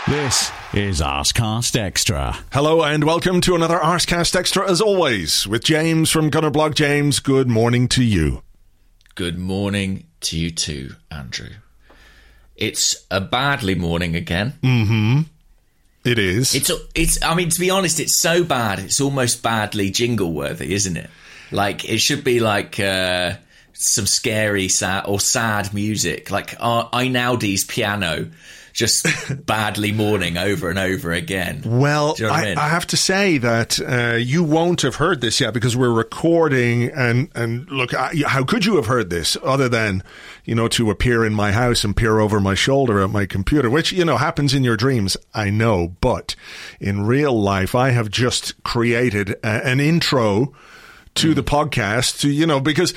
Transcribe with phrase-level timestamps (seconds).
[0.08, 2.38] This is Arsecast Extra.
[2.50, 6.74] Hello and welcome to another Arsecast Extra as always with James from Gunnerblog.
[6.74, 8.42] James, good morning to you.
[9.16, 11.50] Good morning to you too, Andrew.
[12.56, 14.54] It's a badly morning again.
[14.62, 15.20] Mm-hmm.
[16.04, 16.54] It is.
[16.54, 17.22] It's it's.
[17.22, 18.78] I mean, to be honest, it's so bad.
[18.78, 21.10] It's almost badly jingle worthy, isn't it?
[21.52, 23.34] Like it should be like uh,
[23.74, 28.30] some scary, sad or sad music, like uh, Einaudi's piano,
[28.72, 29.06] just
[29.47, 31.62] badly mourning over and over again.
[31.64, 32.58] well, you know I I, mean?
[32.58, 36.84] I have to say that uh, you won't have heard this yet because we're recording.
[36.91, 40.02] And, and look, I, how could you have heard this other than,
[40.44, 43.69] you know, to appear in my house and peer over my shoulder at my computer,
[43.70, 45.16] which, you know, happens in your dreams.
[45.34, 45.97] I know.
[46.00, 46.34] But
[46.81, 50.53] in real life, I have just created a, an intro
[51.16, 52.94] to the podcast to, you know, because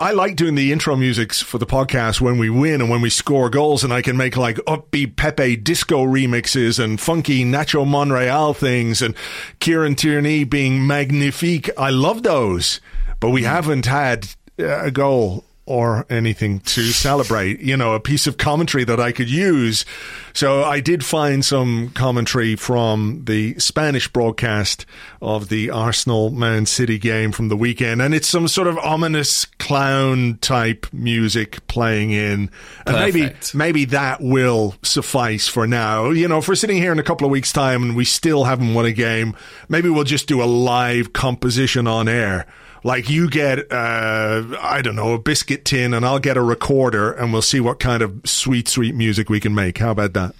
[0.00, 3.10] I like doing the intro musics for the podcast when we win and when we
[3.10, 8.54] score goals, and I can make like upbeat Pepe disco remixes and funky Nacho Monreal
[8.54, 9.14] things and
[9.60, 11.70] Kieran Tierney being magnifique.
[11.78, 12.80] I love those,
[13.20, 14.28] but we haven't had
[14.58, 19.30] a goal or anything to celebrate, you know, a piece of commentary that I could
[19.30, 19.86] use.
[20.34, 24.84] So I did find some commentary from the Spanish broadcast
[25.22, 28.02] of the Arsenal Man City game from the weekend.
[28.02, 32.50] And it's some sort of ominous clown type music playing in.
[32.86, 36.10] And maybe, maybe that will suffice for now.
[36.10, 38.44] You know, if we're sitting here in a couple of weeks time and we still
[38.44, 39.34] haven't won a game,
[39.70, 42.46] maybe we'll just do a live composition on air.
[42.84, 47.12] Like you get, uh, I don't know, a biscuit tin and I'll get a recorder
[47.12, 49.78] and we'll see what kind of sweet, sweet music we can make.
[49.78, 50.34] How about that?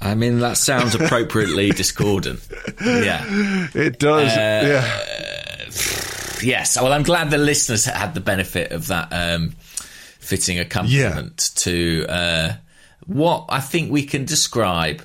[0.00, 2.46] I mean, that sounds appropriately discordant.
[2.80, 3.24] Yeah.
[3.74, 4.32] It does.
[4.32, 5.14] Uh, yeah.
[6.40, 6.80] Yes.
[6.80, 9.56] Well, I'm glad the listeners had the benefit of that um,
[10.20, 12.52] fitting accompaniment to uh,
[13.06, 15.02] what I think we can describe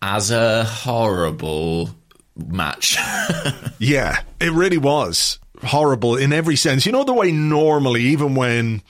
[0.00, 1.90] as a horrible
[2.34, 2.96] match.
[3.78, 4.20] Yeah.
[4.40, 6.86] It really was horrible in every sense.
[6.86, 8.82] You know, the way normally, even when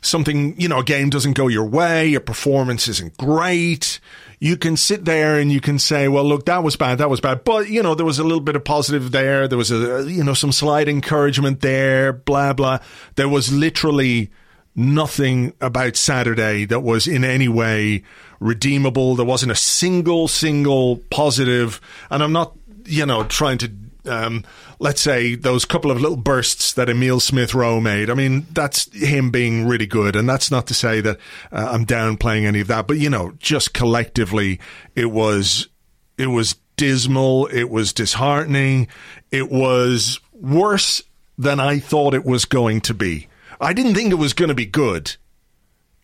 [0.00, 4.00] something, you know, a game doesn't go your way, your performance isn't great.
[4.38, 7.20] You can sit there and you can say, well, look, that was bad, that was
[7.20, 7.44] bad.
[7.44, 9.46] But, you know, there was a little bit of positive there.
[9.46, 12.78] There was a, you know, some slight encouragement there, blah, blah.
[13.16, 14.30] There was literally
[14.74, 18.02] nothing about Saturday that was in any way
[18.38, 19.14] redeemable.
[19.14, 21.78] There wasn't a single, single positive.
[22.08, 22.56] And I'm not,
[22.86, 23.70] you know, trying to
[24.06, 24.44] um,
[24.78, 28.10] let's say those couple of little bursts that Emil Smith Rowe made.
[28.10, 31.18] I mean, that's him being really good, and that's not to say that
[31.52, 34.60] uh, I'm downplaying any of that, but you know, just collectively,
[34.94, 35.68] it was
[36.16, 38.88] it was dismal, it was disheartening,
[39.30, 41.02] it was worse
[41.36, 43.28] than I thought it was going to be.
[43.60, 45.16] I didn't think it was going to be good.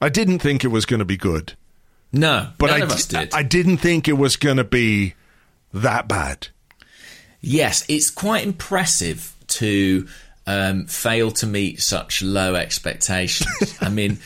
[0.01, 1.55] I didn't think it was going to be good,
[2.13, 3.33] no, but none I of us did.
[3.33, 5.15] I didn't think it was going to be
[5.73, 6.49] that bad.
[7.41, 10.09] Yes, it's quite impressive to
[10.47, 13.77] um, fail to meet such low expectations.
[13.81, 14.19] I mean,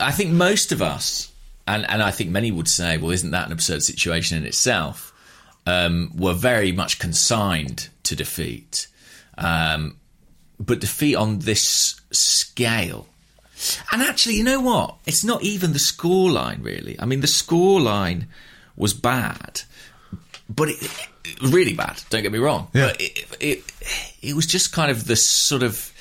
[0.00, 1.32] I think most of us,
[1.66, 5.12] and, and I think many would say, well, isn't that an absurd situation in itself?
[5.66, 8.86] Um, were very much consigned to defeat.
[9.38, 9.96] Um,
[10.60, 13.08] but defeat on this scale.
[13.92, 14.96] And actually, you know what?
[15.06, 17.00] It's not even the scoreline, really.
[17.00, 18.26] I mean, the scoreline
[18.76, 19.62] was bad,
[20.48, 21.08] but it,
[21.42, 22.00] really bad.
[22.10, 22.68] Don't get me wrong.
[22.72, 22.88] Yeah.
[22.88, 23.64] But it, it
[24.22, 25.92] it was just kind of the sort of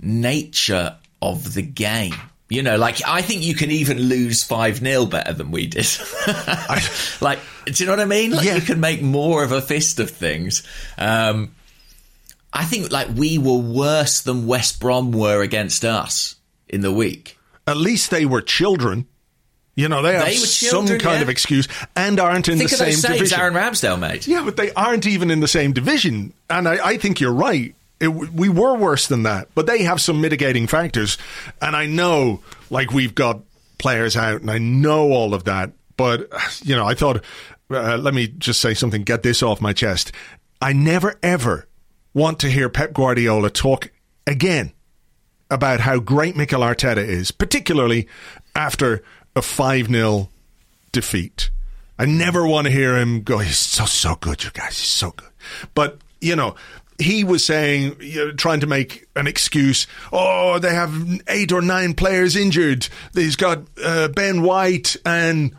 [0.00, 2.14] nature of the game.
[2.48, 5.86] You know, like I think you can even lose five 0 better than we did.
[7.20, 8.30] like, do you know what I mean?
[8.30, 8.54] Like Yeah.
[8.54, 10.62] you can make more of a fist of things.
[10.96, 11.50] Um,
[12.52, 16.36] I think like we were worse than West Brom were against us
[16.68, 17.36] in the week.
[17.66, 19.08] At least they were children.
[19.76, 21.20] You know, they have They were some kind yeah.
[21.20, 23.38] of excuse and aren't in Think the of same division.
[23.38, 24.26] Aaron Ramsdale made.
[24.26, 26.32] Yeah, but they aren't even in the same division.
[26.48, 27.74] And I, I think you're right.
[28.00, 31.18] It, we were worse than that, but they have some mitigating factors.
[31.60, 32.40] And I know,
[32.70, 33.40] like, we've got
[33.78, 35.72] players out, and I know all of that.
[35.98, 36.30] But,
[36.62, 37.22] you know, I thought,
[37.70, 40.10] uh, let me just say something, get this off my chest.
[40.60, 41.68] I never, ever
[42.14, 43.90] want to hear Pep Guardiola talk
[44.26, 44.72] again
[45.50, 48.08] about how great Mikel Arteta is, particularly
[48.54, 49.02] after
[49.36, 50.30] a 5 0
[50.90, 51.50] defeat.
[51.98, 55.12] I never want to hear him go, he's so, so good, you guys, he's so
[55.12, 55.28] good.
[55.74, 56.56] But, you know,
[56.98, 59.86] he was saying, you know, trying to make an excuse.
[60.12, 62.88] Oh, they have eight or nine players injured.
[63.14, 65.54] He's got uh, Ben White and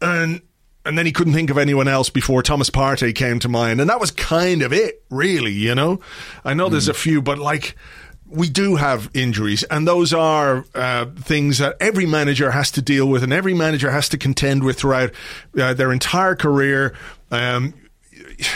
[0.00, 0.40] and
[0.84, 3.90] and then he couldn't think of anyone else before Thomas Partey came to mind, and
[3.90, 5.52] that was kind of it, really.
[5.52, 6.00] You know,
[6.44, 7.74] I know there's a few, but like
[8.28, 13.06] we do have injuries, and those are uh, things that every manager has to deal
[13.06, 15.12] with, and every manager has to contend with throughout
[15.58, 16.94] uh, their entire career.
[17.30, 17.74] Um,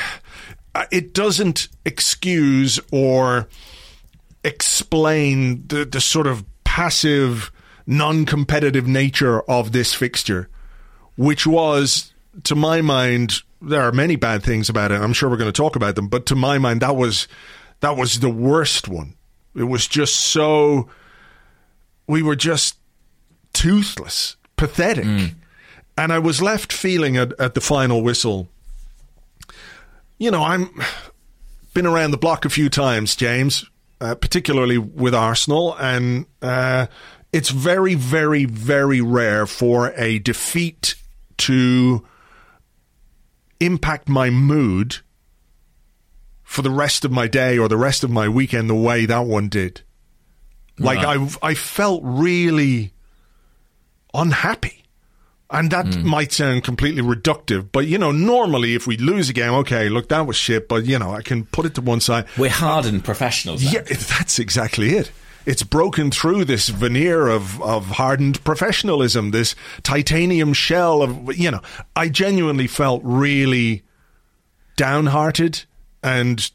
[0.90, 3.48] it doesn't excuse or
[4.44, 7.52] explain the, the sort of passive,
[7.86, 10.48] non competitive nature of this fixture,
[11.16, 12.12] which was,
[12.44, 15.00] to my mind, there are many bad things about it.
[15.00, 17.28] I'm sure we're going to talk about them, but to my mind, that was
[17.80, 19.14] that was the worst one.
[19.54, 20.88] It was just so
[22.06, 22.76] we were just
[23.52, 25.04] toothless, pathetic.
[25.96, 28.48] And I was left feeling at, at the final whistle.
[30.18, 30.70] You know, I'm
[31.74, 33.64] been around the block a few times, James,
[34.00, 36.86] uh, particularly with Arsenal, and uh,
[37.32, 40.96] it's very, very, very rare for a defeat
[41.38, 42.04] to
[43.60, 44.98] impact my mood
[46.50, 49.24] for the rest of my day or the rest of my weekend the way that
[49.24, 49.82] one did.
[50.80, 52.92] Like I, I felt really
[54.12, 54.82] unhappy.
[55.48, 56.04] And that hmm.
[56.04, 60.08] might sound completely reductive, but you know, normally if we lose a game, okay, look,
[60.08, 62.26] that was shit, but you know, I can put it to one side.
[62.36, 63.62] We're hardened professionals.
[63.62, 63.72] then.
[63.72, 63.82] Yeah,
[64.18, 65.12] that's exactly it.
[65.46, 69.54] It's broken through this veneer of, of hardened professionalism, this
[69.84, 71.60] titanium shell of, you know,
[71.94, 73.84] I genuinely felt really
[74.76, 75.64] downhearted
[76.02, 76.50] and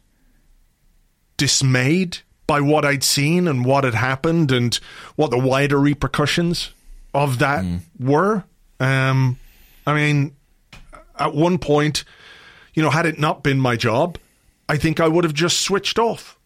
[1.37, 4.75] dismayed by what I'd seen and what had happened and
[5.15, 6.71] what the wider repercussions
[7.13, 7.65] of that
[7.99, 8.43] were.
[8.79, 9.39] Um,
[9.87, 10.35] I mean,
[11.17, 12.03] at one point,
[12.73, 14.17] you know, had it not been my job,
[14.69, 16.37] I think I would have just switched off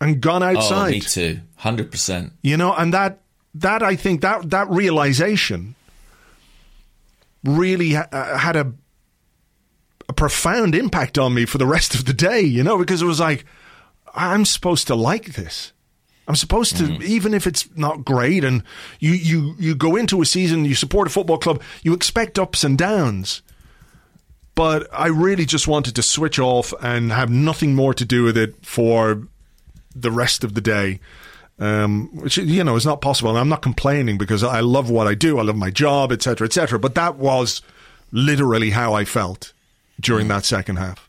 [0.00, 0.90] and gone Oh, outside.
[0.92, 1.40] me too.
[1.56, 2.32] Hundred percent.
[2.42, 3.20] You know, and that
[3.54, 5.74] that I think that that realization
[7.44, 8.72] really ha- uh, had a
[10.10, 12.40] a profound impact on me for the rest of the day.
[12.40, 13.44] You know, because it was like
[14.14, 15.72] I'm supposed to like this.
[16.28, 18.62] I'm supposed to, even if it's not great, and
[19.00, 22.62] you, you, you go into a season, you support a football club, you expect ups
[22.62, 23.42] and downs.
[24.54, 28.36] But I really just wanted to switch off and have nothing more to do with
[28.36, 29.26] it for
[29.92, 31.00] the rest of the day,
[31.58, 33.30] um, which you know is not possible.
[33.30, 36.46] And I'm not complaining because I love what I do, I love my job, etc.,
[36.46, 36.78] etc.
[36.78, 37.60] But that was
[38.12, 39.52] literally how I felt
[40.00, 41.08] during that second half.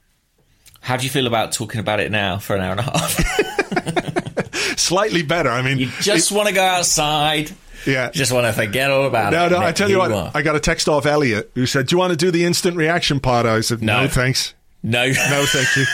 [0.82, 4.50] How do you feel about talking about it now for an hour and a half?
[4.78, 5.50] Slightly better.
[5.50, 7.52] I mean, You just want to go outside.
[7.86, 8.10] Yeah.
[8.12, 9.52] Just want to forget all about No, it.
[9.52, 10.32] no, no, I tell you what, are.
[10.34, 12.78] I got a text off Elliot who said, Do you want to do the instant
[12.78, 13.46] reaction part?
[13.46, 14.08] I said, No, No.
[14.08, 14.54] thanks.
[14.84, 15.86] no, No, thank you.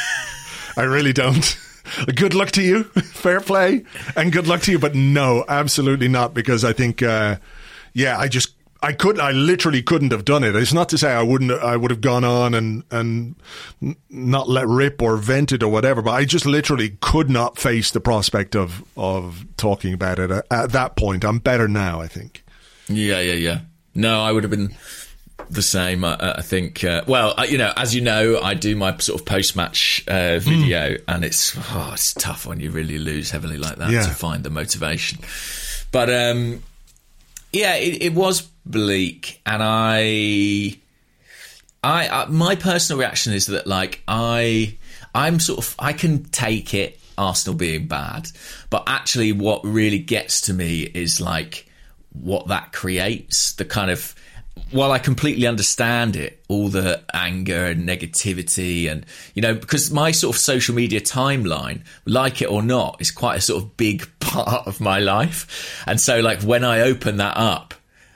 [0.78, 1.58] I really don't.
[2.16, 2.84] Good luck to you.
[3.14, 3.84] Fair play.
[4.18, 4.80] And good luck to you.
[4.80, 6.34] But no, absolutely not.
[6.34, 7.38] Because I think, uh,
[7.94, 8.50] yeah, I just,
[8.82, 10.56] I could, I literally couldn't have done it.
[10.56, 13.36] It's not to say I wouldn't, I would have gone on and, and
[14.10, 18.00] not let rip or vented or whatever, but I just literally could not face the
[18.00, 21.26] prospect of, of talking about it at, at that point.
[21.26, 22.44] I'm better now, I think.
[22.88, 23.60] Yeah, yeah, yeah.
[23.96, 24.76] No, I would have been
[25.50, 26.04] the same.
[26.06, 26.84] I, I think.
[26.84, 30.38] Uh, well, I, you know, as you know, I do my sort of post-match uh,
[30.40, 34.04] video, and it's oh, it's tough when you really lose heavily like that Yeah.
[34.04, 35.20] to find the motivation.
[35.92, 36.62] But um,
[37.52, 40.78] yeah, it, it was bleak, and I,
[41.84, 44.78] I, I, my personal reaction is that like I,
[45.16, 48.28] I'm sort of I can take it Arsenal being bad,
[48.70, 51.70] but actually, what really gets to me is like
[52.12, 54.16] what that creates the kind of
[54.72, 60.12] while I completely understand it, all the anger and negativity, and you know, because my
[60.12, 64.08] sort of social media timeline, like it or not, is quite a sort of big
[64.20, 65.84] part of my life.
[65.88, 67.74] And so, like, when I open that up,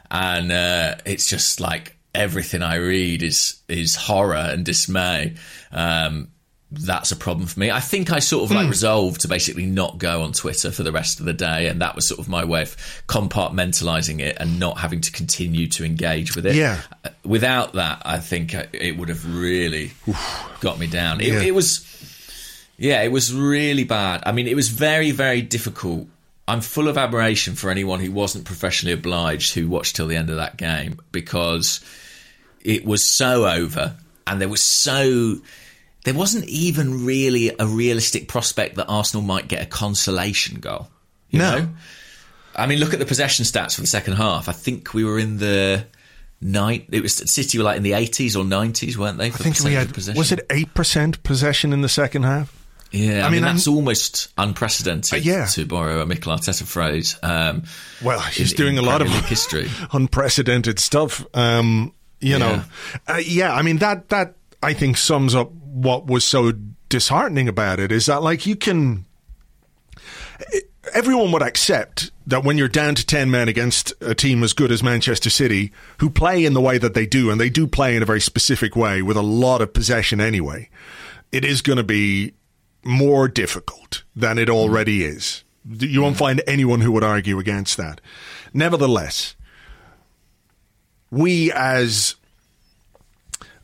[0.10, 5.36] and uh, it's just like everything I read is is horror and dismay.
[5.72, 6.30] Um,
[6.72, 7.70] that's a problem for me.
[7.70, 10.92] I think I sort of like resolved to basically not go on Twitter for the
[10.92, 14.60] rest of the day, and that was sort of my way of compartmentalizing it and
[14.60, 16.56] not having to continue to engage with it.
[16.56, 16.80] Yeah.
[17.04, 19.92] Uh, Without that, I think uh, it would have really
[20.62, 21.22] got me down.
[21.22, 21.42] It, Yeah.
[21.42, 21.86] it was,
[22.78, 24.24] yeah, it was really bad.
[24.26, 26.08] I mean, it was very, very difficult.
[26.48, 30.30] I'm full of admiration for anyone who wasn't professionally obliged who watched till the end
[30.30, 31.80] of that game because
[32.64, 33.96] it was so over
[34.28, 35.36] and there was so
[36.04, 40.90] there wasn't even really a realistic prospect that Arsenal might get a consolation goal.
[41.30, 41.58] You No.
[41.60, 41.70] know?
[42.56, 44.50] I mean, look at the possession stats for the second half.
[44.50, 45.86] I think we were in the
[46.42, 46.88] night.
[46.92, 49.28] It was City were like in the 80s or 90s, weren't they?
[49.28, 52.54] I think we had was it eight percent possession in the second half?
[52.92, 55.14] Yeah, I, I mean, mean, that's I'm- almost unprecedented.
[55.14, 55.46] Uh, yeah.
[55.46, 57.16] to borrow a Mikel Arteta phrase.
[57.24, 57.64] Um,
[58.04, 59.70] Well, he's in- doing in a lot of history.
[59.94, 61.26] unprecedented stuff.
[61.34, 62.62] Um, you know,
[63.08, 63.54] uh, yeah.
[63.54, 66.52] I mean that that I think sums up what was so
[66.90, 69.06] disheartening about it is that like you can.
[70.94, 74.72] Everyone would accept that when you're down to 10 men against a team as good
[74.72, 77.96] as Manchester City, who play in the way that they do, and they do play
[77.96, 80.70] in a very specific way with a lot of possession anyway,
[81.32, 82.34] it is going to be
[82.84, 85.44] more difficult than it already is.
[85.70, 86.02] You mm-hmm.
[86.02, 88.02] won't find anyone who would argue against that.
[88.54, 89.36] Nevertheless,
[91.12, 92.16] we as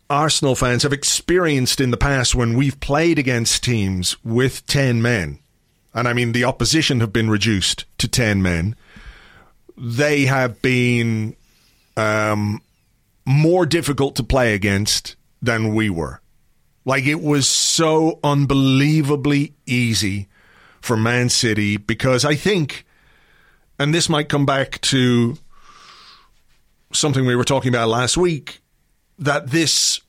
[0.09, 5.39] Arsenal fans have experienced in the past when we've played against teams with 10 men,
[5.93, 8.75] and I mean the opposition have been reduced to 10 men,
[9.77, 11.35] they have been
[11.97, 12.61] um,
[13.25, 16.21] more difficult to play against than we were.
[16.85, 20.29] Like it was so unbelievably easy
[20.79, 22.85] for Man City because I think,
[23.77, 25.37] and this might come back to
[26.93, 28.61] something we were talking about last week,
[29.17, 30.01] that this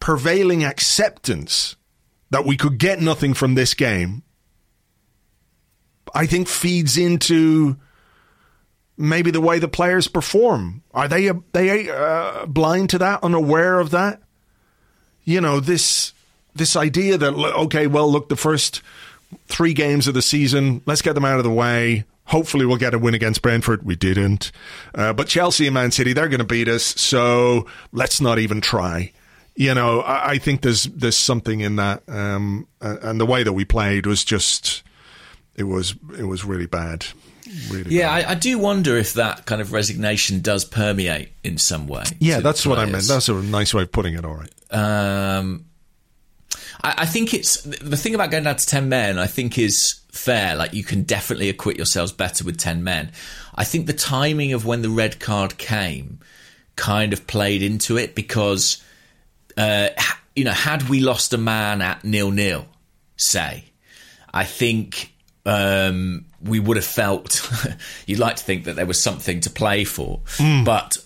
[0.00, 1.76] prevailing acceptance
[2.30, 4.22] that we could get nothing from this game,
[6.14, 7.76] I think feeds into
[8.96, 10.82] maybe the way the players perform.
[10.92, 14.22] Are they they uh, blind to that, unaware of that?
[15.24, 16.12] You know this
[16.54, 18.82] this idea that okay, well, look, the first
[19.46, 22.04] three games of the season, let's get them out of the way.
[22.26, 23.84] Hopefully, we'll get a win against Brentford.
[23.84, 24.50] We didn't,
[24.94, 26.82] uh, but Chelsea and Man City, they're going to beat us.
[26.82, 29.12] So let's not even try.
[29.56, 33.52] You know, I, I think there's there's something in that, um, and, the way that
[33.52, 34.82] we played was just
[35.54, 37.06] it was it was really bad.
[37.70, 38.10] Really Yeah.
[38.10, 42.04] I, I do wonder if that kind of resignation does permeate in some way.
[42.18, 43.06] yeah, that's what I meant.
[43.06, 44.24] That's a nice way of putting it.
[44.24, 44.50] All right.
[44.70, 45.66] Um,
[46.84, 49.18] I, I think it's the thing about going down to ten men.
[49.18, 50.54] I think is fair.
[50.54, 53.10] Like you can definitely acquit yourselves better with ten men.
[53.54, 56.20] I think the timing of when the red card came
[56.76, 58.82] kind of played into it because
[59.56, 59.88] uh,
[60.36, 62.66] you know had we lost a man at nil nil,
[63.16, 63.64] say,
[64.32, 65.12] I think
[65.46, 67.50] um, we would have felt.
[68.06, 70.20] you'd like to think that there was something to play for,
[70.64, 70.98] but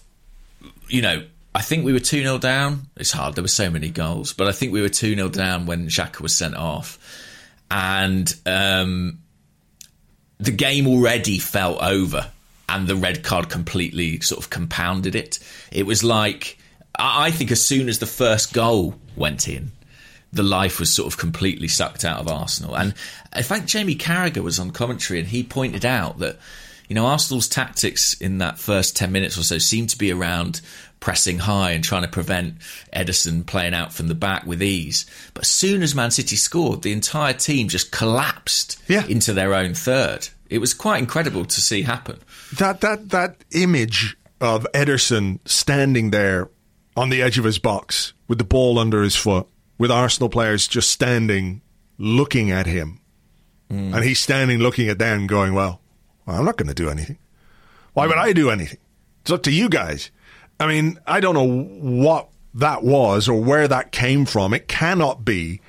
[0.89, 1.25] you know,
[1.59, 2.87] I think we were 2 0 down.
[2.97, 5.67] It's hard, there were so many goals, but I think we were 2 0 down
[5.67, 7.01] when Xhaka was sent off.
[7.69, 9.19] And um,
[10.39, 12.31] the game already felt over,
[12.69, 15.41] and the red card completely sort of compounded it.
[15.73, 16.59] It was like,
[16.97, 19.73] I I think as soon as the first goal went in,
[20.33, 22.77] the life was sort of completely sucked out of Arsenal.
[22.77, 22.95] And
[23.35, 26.39] in fact, Jamie Carragher was on commentary and he pointed out that,
[26.89, 30.61] you know, Arsenal's tactics in that first 10 minutes or so seemed to be around
[31.01, 32.57] pressing high and trying to prevent
[32.93, 35.07] Ederson playing out from the back with ease.
[35.35, 39.07] But as soon as Man City scored, the entire team just collapsed Yeah.
[39.07, 40.29] into their own third.
[40.51, 42.19] It was quite incredible to see happen.
[42.57, 46.49] that that that image of Ederson standing there
[46.97, 49.47] on the edge of his box with the ball under his foot,
[49.79, 51.61] with Arsenal players just standing
[51.99, 53.01] looking at him,
[53.71, 53.95] hmm.
[53.95, 55.81] and he's standing looking at them, going, "Well,
[56.27, 57.19] I'm not going to do anything.
[57.93, 58.79] Why would I do anything?
[59.23, 60.11] It's up to you guys."
[60.61, 64.53] I mean, I don't know what that was or where that came from.
[64.53, 65.61] It cannot be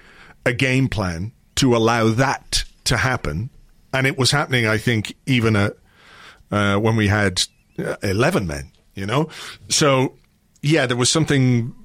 [0.45, 3.49] a game plan to allow that to happen.
[3.93, 5.73] And it was happening, I think, even at
[6.51, 7.41] uh, when we had
[7.77, 9.29] uh, 11 men, you know?
[9.67, 10.15] So,
[10.61, 11.75] yeah, there was something,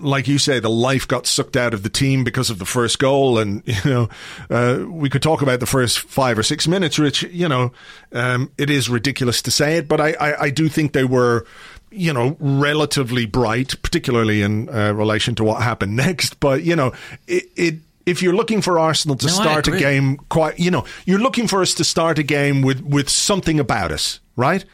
[0.00, 2.98] like you say, the life got sucked out of the team because of the first
[2.98, 3.38] goal.
[3.38, 4.08] And, you know,
[4.50, 7.72] uh, we could talk about the first five or six minutes, which, You know,
[8.12, 11.46] um, it is ridiculous to say it, but I, I, I do think they were
[11.92, 16.40] you know, relatively bright, particularly in uh, relation to what happened next.
[16.40, 16.92] But you know,
[17.26, 17.74] it, it
[18.06, 21.46] if you're looking for Arsenal to No, start a game quite, you know, you're looking
[21.46, 24.64] for us to start a game with with something about us, right?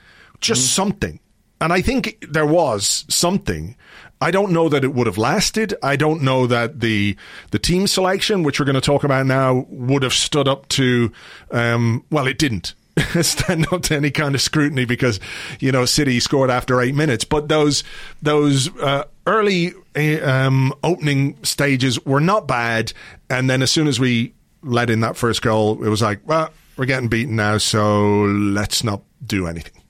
[0.41, 0.75] Just Mm.
[0.75, 1.21] something.
[1.61, 3.75] And I think there was something.
[4.21, 5.75] I don't know that it would have lasted.
[5.83, 7.17] I don't know that the
[7.51, 11.13] the team selection, which we're going to talk about now, would have stood up to.
[11.51, 12.75] Um, well, it didn't
[13.23, 15.21] stand up to any kind of scrutiny because
[15.61, 17.25] you know City scored after eight minutes.
[17.25, 17.85] But those
[18.23, 22.93] those uh, early uh, um, opening stages were not bad,
[23.31, 26.51] and then as soon as we let in that first goal, it was like, well,
[26.77, 29.83] we're getting beaten now, so let's not do anything.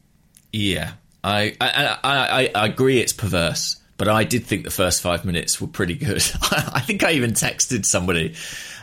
[0.52, 5.24] Yeah, I I, I I agree it's perverse, but I did think the first five
[5.24, 6.16] minutes were pretty good.
[6.50, 8.34] I think I even texted somebody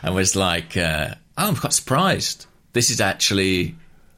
[0.02, 2.46] and was like, uh, oh, "I'm quite surprised.
[2.72, 3.74] This is actually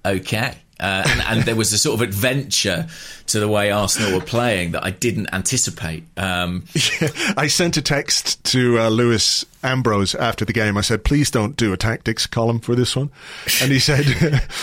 [0.08, 2.86] okay." Uh, and, and there was a sort of adventure
[3.26, 6.04] to the way Arsenal were playing that I didn't anticipate.
[6.16, 6.64] Um,
[7.36, 10.76] I sent a text to uh, Lewis Ambrose after the game.
[10.76, 13.10] I said, please don't do a tactics column for this one.
[13.60, 14.04] And he said,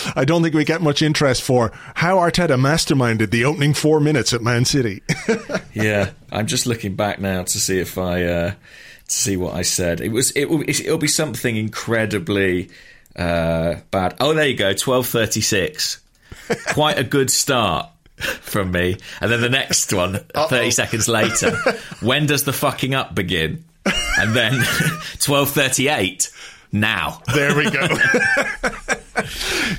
[0.16, 4.32] I don't think we get much interest for how Arteta masterminded the opening four minutes
[4.32, 5.02] at Man City.
[5.74, 8.50] yeah, I'm just looking back now to see if I uh,
[9.08, 10.00] to see what I said.
[10.00, 12.70] It was it will it'll be something incredibly
[13.16, 14.16] uh, bad.
[14.20, 16.00] Oh, there you go, twelve thirty six.
[16.68, 18.96] Quite a good start from me.
[19.20, 21.56] And then the next one, 30 seconds later.
[22.00, 23.64] when does the fucking up begin?
[24.18, 24.60] And then
[25.20, 26.30] twelve thirty eight.
[26.72, 27.22] Now.
[27.34, 27.86] there we go.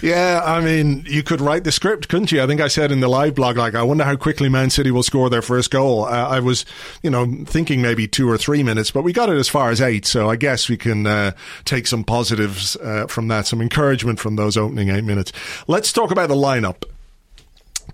[0.02, 2.42] yeah, I mean, you could write the script, couldn't you?
[2.42, 4.92] I think I said in the live blog, like, I wonder how quickly Man City
[4.92, 6.06] will score their first goal.
[6.06, 6.66] Uh, I was,
[7.04, 9.82] you know, thinking maybe two or three minutes, but we got it as far as
[9.82, 10.06] eight.
[10.06, 11.32] So I guess we can uh,
[11.66, 15.32] take some positives uh, from that, some encouragement from those opening eight minutes.
[15.68, 16.84] Let's talk about the lineup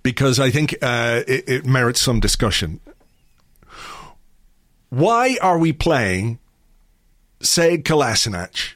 [0.02, 2.80] because I think uh, it, it merits some discussion.
[4.90, 6.40] Why are we playing
[7.40, 8.76] Sead Kolasinac?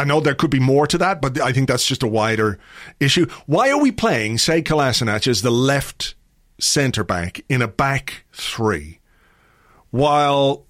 [0.00, 2.58] I know there could be more to that, but I think that's just a wider
[3.00, 3.26] issue.
[3.44, 6.14] Why are we playing, say, Kolasinac as the left
[6.58, 9.00] centre back in a back three,
[9.90, 10.64] while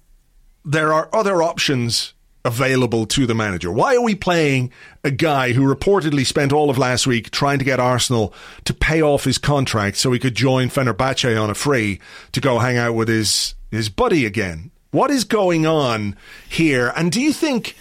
[0.65, 2.13] there are other options
[2.43, 3.71] available to the manager?
[3.71, 4.73] Why are we playing
[5.05, 8.33] a guy who reportedly spent all of last week trying to get Arsenal
[8.65, 12.01] to pay off his contract so he could join Fenerbahce on a free
[12.33, 14.71] to go hang out with his his buddy again?
[14.91, 16.17] What is going on
[16.49, 16.91] here?
[16.97, 17.77] And do you think?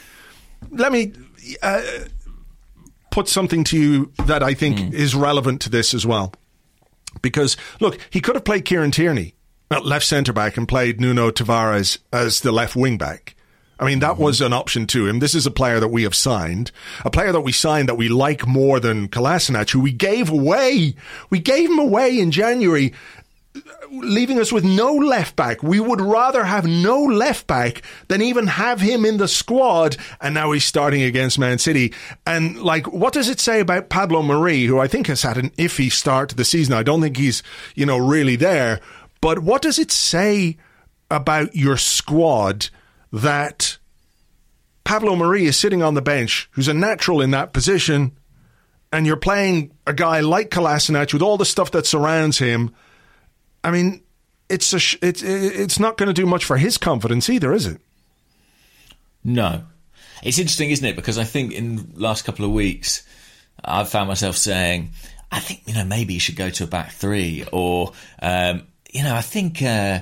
[0.70, 1.12] Let me
[1.62, 1.82] uh,
[3.10, 6.32] put something to you that I think is relevant to this as well.
[7.22, 9.34] Because look, he could have played Kieran Tierney
[9.70, 13.34] at left centre back and played Nuno Tavares as the left wing back.
[13.80, 15.20] I mean, that was an option to him.
[15.20, 16.70] This is a player that we have signed,
[17.02, 20.94] a player that we signed that we like more than Kolasinac, who we gave away.
[21.30, 22.92] We gave him away in January,
[23.90, 25.62] leaving us with no left back.
[25.62, 29.96] We would rather have no left back than even have him in the squad.
[30.20, 31.92] And now he's starting against Man City.
[32.26, 35.50] And like, what does it say about Pablo Marí, who I think has had an
[35.50, 36.74] iffy start to the season?
[36.74, 37.42] I don't think he's,
[37.74, 38.80] you know, really there.
[39.20, 40.56] But what does it say
[41.10, 42.68] about your squad
[43.12, 43.78] that
[44.84, 48.12] Pablo Marí is sitting on the bench, who's a natural in that position,
[48.92, 52.72] and you're playing a guy like Kolasinac with all the stuff that surrounds him?
[53.62, 54.02] I mean,
[54.48, 57.66] it's a sh- it's it's not going to do much for his confidence either, is
[57.66, 57.80] it?
[59.24, 59.64] No.
[60.22, 60.96] It's interesting, isn't it?
[60.96, 63.06] Because I think in the last couple of weeks,
[63.64, 64.90] I've found myself saying,
[65.30, 69.02] I think, you know, maybe you should go to a back three, or, um, you
[69.02, 69.62] know, I think.
[69.62, 70.00] Uh,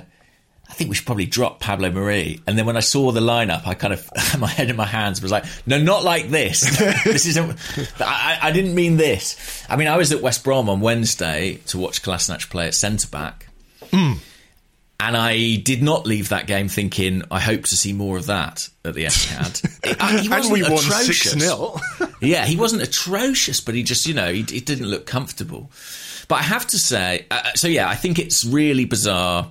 [0.69, 2.41] I think we should probably drop Pablo Marí.
[2.45, 4.85] And then when I saw the lineup, I kind of had my head in my
[4.85, 6.61] hands, was like, no, not like this.
[7.03, 7.57] this isn't.
[7.99, 9.65] I, I didn't mean this.
[9.67, 13.07] I mean, I was at West Brom on Wednesday to watch Kolasinac play at centre
[13.07, 13.48] back.
[13.91, 18.67] And I did not leave that game thinking, I hope to see more of that
[18.83, 19.05] at the.
[19.83, 21.35] It- uh, he wasn't we won atrocious.
[21.35, 22.15] 6-0.
[22.21, 25.71] yeah, he wasn't atrocious, but he just, you know, he, he didn't look comfortable.
[26.27, 29.49] But I have to say, uh, so yeah, I think it's really bizarre.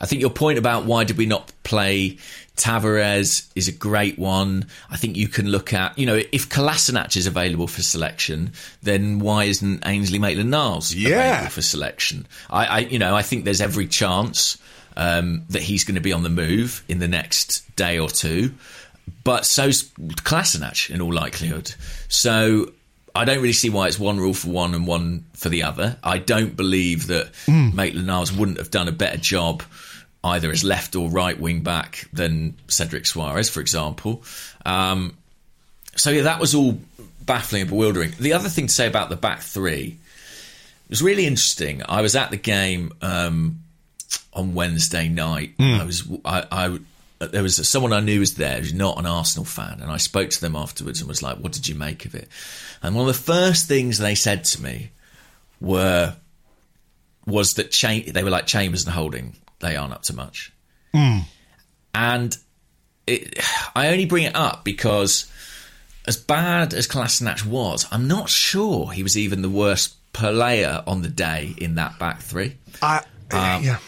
[0.00, 2.18] I think your point about why did we not play
[2.56, 4.66] Tavares is a great one.
[4.90, 9.18] I think you can look at, you know, if Kolasinac is available for selection, then
[9.18, 11.30] why isn't Ainsley Maitland-Niles Yeah.
[11.30, 12.26] available for selection?
[12.50, 14.56] I, I, you know, I think there's every chance
[14.96, 18.54] um, that he's going to be on the move in the next day or two.
[19.24, 19.90] But so's
[20.22, 21.74] Kolasinac in all likelihood.
[22.08, 22.72] So
[23.14, 25.96] I don't really see why it's one rule for one and one for the other.
[26.04, 29.62] I don't believe that Maitland Niles wouldn't have done a better job
[30.24, 34.24] either as left or right wing back than Cedric Soares, for example.
[34.64, 35.16] Um,
[35.96, 36.78] so yeah, that was all
[37.20, 38.12] baffling and bewildering.
[38.18, 39.98] The other thing to say about the back three,
[40.88, 41.82] was really interesting.
[41.88, 43.60] I was at the game um,
[44.32, 45.54] on Wednesday night.
[45.58, 46.78] I was I, I
[47.18, 50.30] there was someone I knew was there who's not an Arsenal fan, and I spoke
[50.30, 52.28] to them afterwards and was like, "What did you make of it?"
[52.82, 54.90] And one of the first things they said to me
[55.60, 56.16] were
[57.26, 57.72] was that
[58.12, 59.34] they were like Chambers and Holding.
[59.60, 60.52] They aren't up to much,
[60.92, 61.18] hmm.
[61.94, 62.36] and
[63.06, 63.38] it,
[63.74, 65.30] I only bring it up because
[66.06, 71.02] as bad as Kolasinac was, I'm not sure he was even the worst player on
[71.02, 72.56] the day in that back three.
[72.82, 72.98] I,
[73.30, 73.78] um, yeah,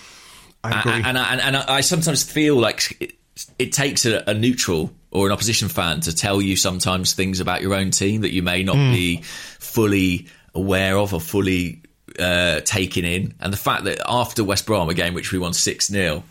[0.64, 0.92] I agree.
[0.92, 3.14] And, and, I, and I sometimes feel like it,
[3.58, 7.62] it takes a, a neutral or an opposition fan to tell you sometimes things about
[7.62, 8.92] your own team that you may not hmm.
[8.92, 11.82] be fully aware of or fully
[12.18, 13.34] uh, taken in.
[13.40, 16.22] And the fact that after West Brom, a game which we won 6 0,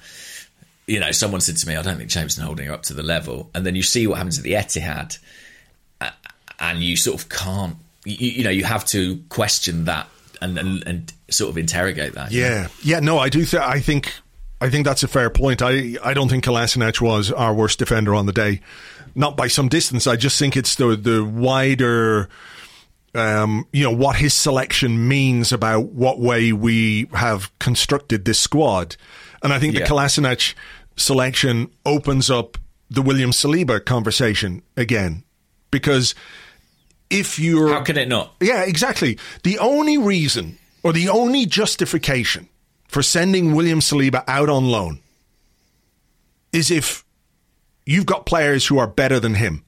[0.87, 2.93] you know, someone said to me, I don't think James and Holding are up to
[2.93, 3.49] the level.
[3.55, 5.17] And then you see what happens at the Etihad,
[6.59, 10.07] and you sort of can't, you, you know, you have to question that
[10.41, 12.31] and, and, and sort of interrogate that.
[12.31, 12.47] you know?
[12.47, 12.99] Yeah, yeah.
[12.99, 13.45] No, I do.
[13.45, 14.13] Th- I think.
[14.61, 15.61] I think that's a fair point.
[15.61, 18.61] I I don't think Kolasinac was our worst defender on the day,
[19.13, 20.07] not by some distance.
[20.07, 22.29] I just think it's the the wider.
[23.15, 28.97] Um, you know what his selection means about what way we have constructed this squad,
[29.41, 29.81] and I think Yeah.
[29.81, 30.53] the Kolasinac
[30.97, 32.57] selection opens up
[32.89, 35.23] the William Saliba conversation again,
[35.71, 36.13] because
[37.09, 38.33] if you're How can it not?
[38.41, 39.17] yeah, exactly.
[39.43, 42.49] The only reason or the only justification
[42.87, 44.99] for sending William Saliba out on loan
[46.51, 47.03] is if
[47.85, 49.63] you've got players who are better than him.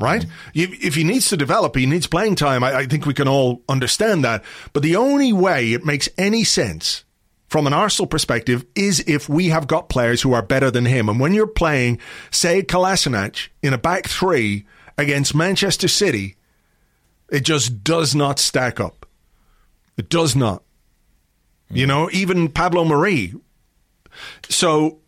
[0.00, 0.24] Right?
[0.54, 2.64] If he needs to develop, he needs playing time.
[2.64, 4.42] I, I think we can all understand that.
[4.72, 7.04] But the only way it makes any sense
[7.48, 11.08] from an Arsenal perspective is if we have got players who are better than him.
[11.08, 11.98] And when you're playing,
[12.30, 16.36] say, Kolasinac in a back three against Manchester City,
[17.28, 19.04] it just does not stack up.
[19.96, 20.62] It does not.
[21.68, 23.38] You know, even Pablo Marí.
[24.48, 24.99] So,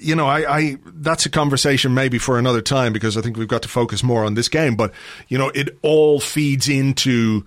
[0.00, 3.48] you know, I, I that's a conversation maybe for another time because I think we've
[3.48, 4.76] got to focus more on this game.
[4.76, 4.92] But
[5.28, 7.44] you know, it all feeds into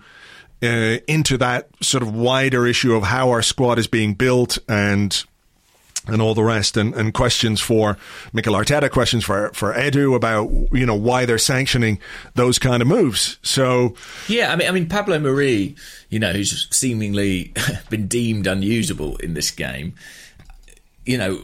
[0.62, 5.24] uh, into that sort of wider issue of how our squad is being built and
[6.08, 7.98] and all the rest, and, and questions for
[8.32, 11.98] Mikel Arteta, questions for for Edu about you know why they're sanctioning
[12.34, 13.38] those kind of moves.
[13.42, 13.94] So
[14.26, 17.52] Yeah, I mean, I mean Pablo Marí, you know, who's seemingly
[17.90, 19.94] been deemed unusable in this game.
[21.04, 21.40] You know,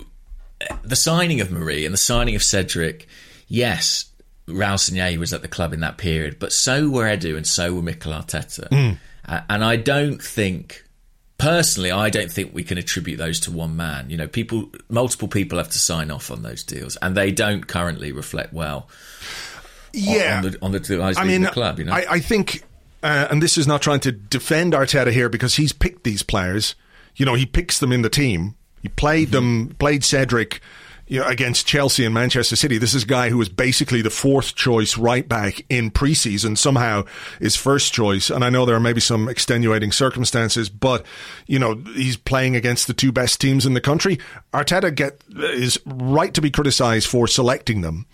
[0.82, 3.06] the signing of Marí and the signing of Cedric,
[3.48, 4.06] yes,
[4.46, 7.74] Raul Sanllehi was at the club in that period, but so were Edu and so
[7.74, 8.98] were Mikel Arteta.
[9.26, 10.84] Uh, and I don't think,
[11.38, 14.10] personally, I don't think we can attribute those to one man.
[14.10, 17.66] You know, people, multiple people have to sign off on those deals, and they don't
[17.66, 18.88] currently reflect well
[19.94, 21.78] yeah, on the on the device I mean, the club.
[21.78, 22.64] You know, I, I think,
[23.02, 26.74] uh, and this is not trying to defend Arteta here because he's picked these players.
[27.16, 28.56] You know, he picks them in the team.
[28.84, 30.60] He played them, played Cedric.
[31.06, 34.08] You know, against Chelsea and Manchester City, this is a guy who was basically the
[34.08, 36.56] fourth choice right back in preseason.
[36.56, 37.04] Somehow
[37.40, 41.04] is first choice, and I know there are maybe some extenuating circumstances, but
[41.46, 44.18] you know he's playing against the two best teams in the country.
[44.54, 48.06] Arteta get is right to be criticised for selecting them.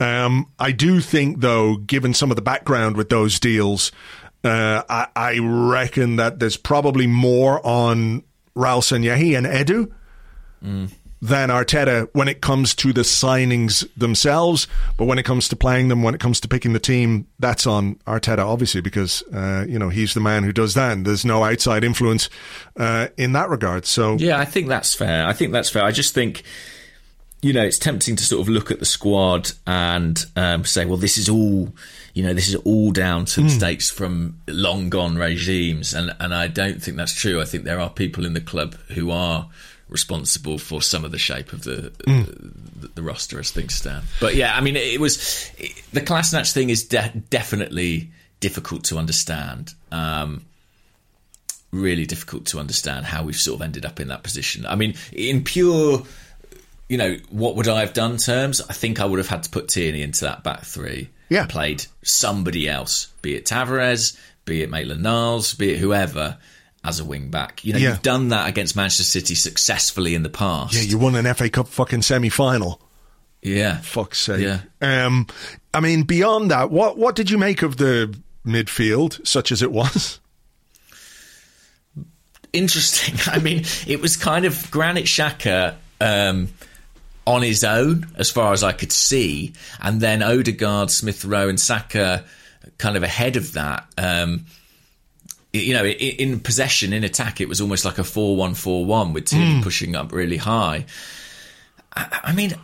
[0.00, 3.92] Um, I do think, though, given some of the background with those deals,
[4.42, 8.22] uh, I, I reckon that there's probably more on
[8.56, 9.92] Raul Sanllehi and Edu
[11.20, 14.66] than Arteta when it comes to the signings themselves.
[14.98, 17.66] But when it comes to playing them, when it comes to picking the team, that's
[17.66, 20.92] on Arteta, obviously, because uh, you know he's the man who does that.
[20.92, 22.28] And there's no outside influence
[22.76, 23.86] uh, in that regard.
[23.86, 25.26] So Yeah, I think that's fair.
[25.26, 25.84] I think that's fair.
[25.84, 26.42] I just think,
[27.40, 30.98] you know, it's tempting to sort of look at the squad and um, say, well,
[30.98, 31.72] this is all,
[32.14, 36.46] you know, this is all down to mistakes from long gone regimes, and and I
[36.46, 37.40] don't think that's true.
[37.40, 39.48] I think there are people in the club who are
[39.88, 44.04] responsible for some of the shape of the the, the roster as things stand.
[44.20, 48.98] But yeah, I mean, it, was it, the Kolasinac thing is de- definitely difficult to
[48.98, 49.74] understand.
[49.90, 50.44] Um,
[51.72, 54.64] really difficult to understand how we've sort of ended up in that position.
[54.64, 56.04] I mean, in pure,
[56.88, 58.60] you know, what would I have done terms?
[58.60, 61.10] I think I would have had to put Tierney into that back three.
[61.28, 61.46] Yeah.
[61.46, 66.36] played somebody else, be it Tavares, be it Maitland Niles, be it whoever,
[66.84, 67.64] as a wing back.
[67.64, 67.90] You know, Yeah.
[67.90, 70.74] you've done that against Manchester City successfully in the past.
[70.74, 72.80] yeah, you won an FA Cup fucking semi final.
[73.42, 73.78] yeah.
[73.80, 74.42] Fuck's sake.
[74.42, 74.60] Yeah.
[75.06, 75.26] Um,
[75.72, 78.14] I mean, beyond that, what what did you make of the
[78.46, 80.20] midfield, such as it was?
[82.52, 83.14] interesting.
[83.32, 86.48] I mean, it was kind of Granit Xhaka um,
[87.26, 91.58] on his own, as far as I could see, and then Odegaard, Smith Rowe, and
[91.58, 92.24] Saka
[92.78, 93.86] kind of ahead of that.
[93.96, 94.46] Um,
[95.52, 99.12] you know, in possession, in attack, it was almost like a 4 1 4 1
[99.12, 100.86] with Tierney pushing up really high.
[101.94, 102.54] I, I mean,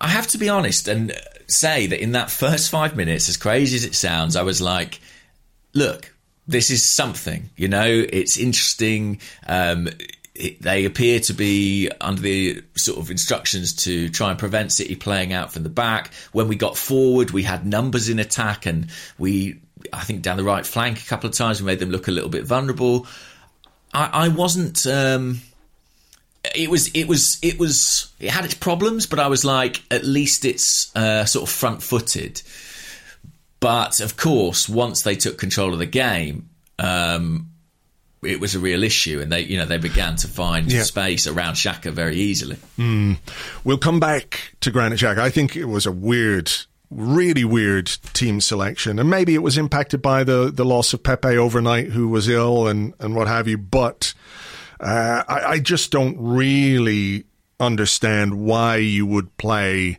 [0.00, 1.12] I have to be honest and
[1.46, 5.00] say that in that first five minutes, as crazy as it sounds, I was like,
[5.72, 6.12] look,
[6.46, 9.20] this is something, you know, it's interesting.
[9.46, 9.88] Um,
[10.34, 15.32] they appear to be under the sort of instructions to try and prevent City playing
[15.32, 16.12] out from the back.
[16.32, 19.60] When we got forward, we had numbers in attack, and we,
[19.92, 22.10] I think, down the right flank a couple of times, we made them look a
[22.10, 23.06] little bit vulnerable.
[23.92, 24.84] I, I wasn't.
[24.86, 25.40] Um,
[26.54, 30.04] it was it was it was it had its problems, but I was like, at
[30.04, 32.42] least it's uh, sort of front footed.
[33.60, 37.50] But of course, once they took control of the game, um,
[38.26, 40.82] it was a real issue, and they you know they began to find Yeah.
[40.82, 42.56] space around Xhaka very easily.
[43.64, 45.18] We'll come back to Granit Xhaka.
[45.18, 46.50] I think it was a weird,
[46.90, 51.36] really weird team selection, and maybe it was impacted by the the loss of Pepe
[51.36, 53.58] overnight, who was ill and and what have you.
[53.58, 54.14] But
[54.80, 57.24] uh, I, I just don't really
[57.60, 59.98] understand why you would play.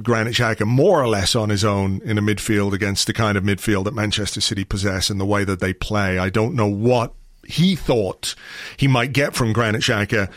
[0.00, 3.42] Granit Xhaka more or less on his own in a midfield against the kind of
[3.42, 6.20] midfield that Manchester City possess and the way that they play.
[6.20, 7.14] I don't know what
[7.48, 8.34] he thought
[8.76, 10.30] he might get from Granit Xhaka,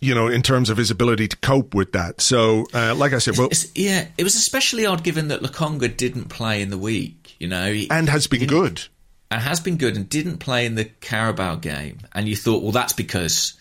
[0.00, 2.20] you know, in terms of his ability to cope with that.
[2.20, 5.96] So, uh, like I said, well, It's- yeah, it was especially odd given that Lokonga
[5.96, 7.34] didn't play in the week.
[7.38, 8.82] You know, he, and has been good.
[9.30, 12.72] and has been good and didn't play in the Carabao game, and you thought, well,
[12.72, 13.54] that's because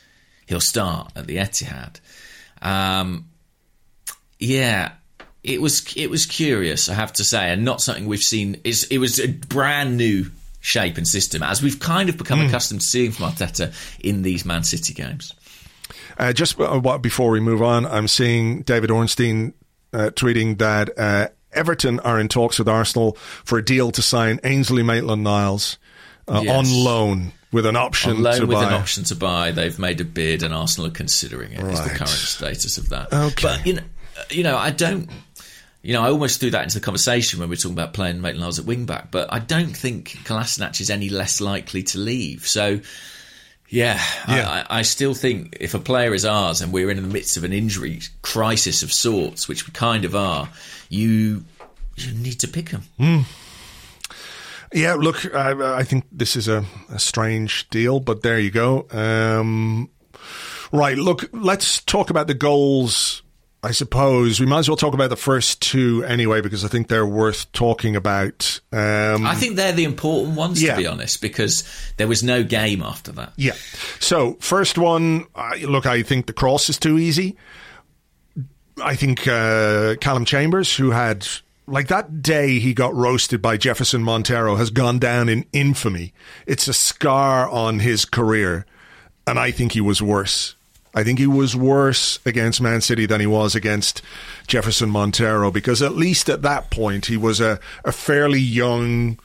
[0.46, 2.00] he'll start at the Etihad.
[2.62, 3.26] Um,
[4.40, 4.92] yeah,
[5.44, 8.62] it was it was curious, I have to say, and not something we've seen.
[8.64, 10.32] Is it was a brand new
[10.66, 14.46] shape and system as we've kind of become accustomed to seeing from Arteta in these
[14.46, 15.32] Man City games.
[16.18, 19.54] Uh, just uh, before we move on, I'm seeing David Ornstein
[19.94, 24.40] uh, tweeting that uh, Everton are in talks with Arsenal for a deal to sign
[24.44, 25.78] Ainsley Maitland-Niles
[26.28, 26.58] uh, Yes.
[26.58, 28.66] on loan with an option On loan to with buy.
[28.68, 31.60] an option to buy, they've made a bid, and Arsenal are considering it.
[31.62, 33.14] Is the current status of that?
[33.14, 33.42] Okay.
[33.44, 33.84] but you know,
[34.18, 35.10] uh, you know, I don't.
[35.86, 38.20] You know, I almost threw that into the conversation when we were talking about playing
[38.20, 42.00] Maitland Niles at wing back, but I don't think Kolasinac is any less likely to
[42.00, 42.48] leave.
[42.48, 42.80] So,
[43.70, 44.66] yeah, Yeah.
[44.68, 47.44] I, I still think if a player is ours and we're in the midst of
[47.44, 50.50] an injury crisis of sorts, which we kind of are,
[50.90, 51.46] you
[51.96, 53.26] you need to pick him.
[54.74, 58.88] Yeah, look, I, I think this is a, a strange deal, but there you go.
[58.90, 59.92] Um,
[60.72, 63.22] right, look, let's talk about the goals.
[63.66, 66.88] I suppose we might as well talk about the first two anyway, because I think
[66.88, 68.60] they're worth talking about.
[68.72, 70.76] Um, I think they're the important ones, Yeah.
[70.76, 71.64] to be honest, because
[71.98, 73.34] there was no game after that.
[73.38, 73.54] Yeah.
[74.00, 77.36] So first one, I look, I think the cross is too easy.
[78.84, 81.28] I think uh, Callum Chambers, who had
[81.68, 86.14] like that day he got roasted by Jefferson Montero, has gone down in infamy.
[86.46, 88.66] It's a scar on his career,
[89.26, 90.55] and I think he was worse.
[90.96, 94.02] I think he was worse against Man City than he was against
[94.48, 99.20] Jefferson Montero because at least at that point he was a, a fairly young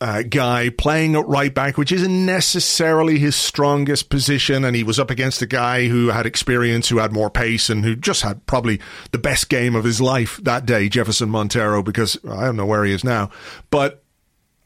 [0.00, 4.64] uh, guy playing at right back, which isn't necessarily his strongest position.
[4.64, 7.84] And he was up against a guy who had experience, who had more pace, and
[7.84, 8.80] who just had probably
[9.12, 12.84] the best game of his life that day, Jefferson Montero, because I don't know where
[12.84, 13.30] he is now.
[13.70, 14.02] But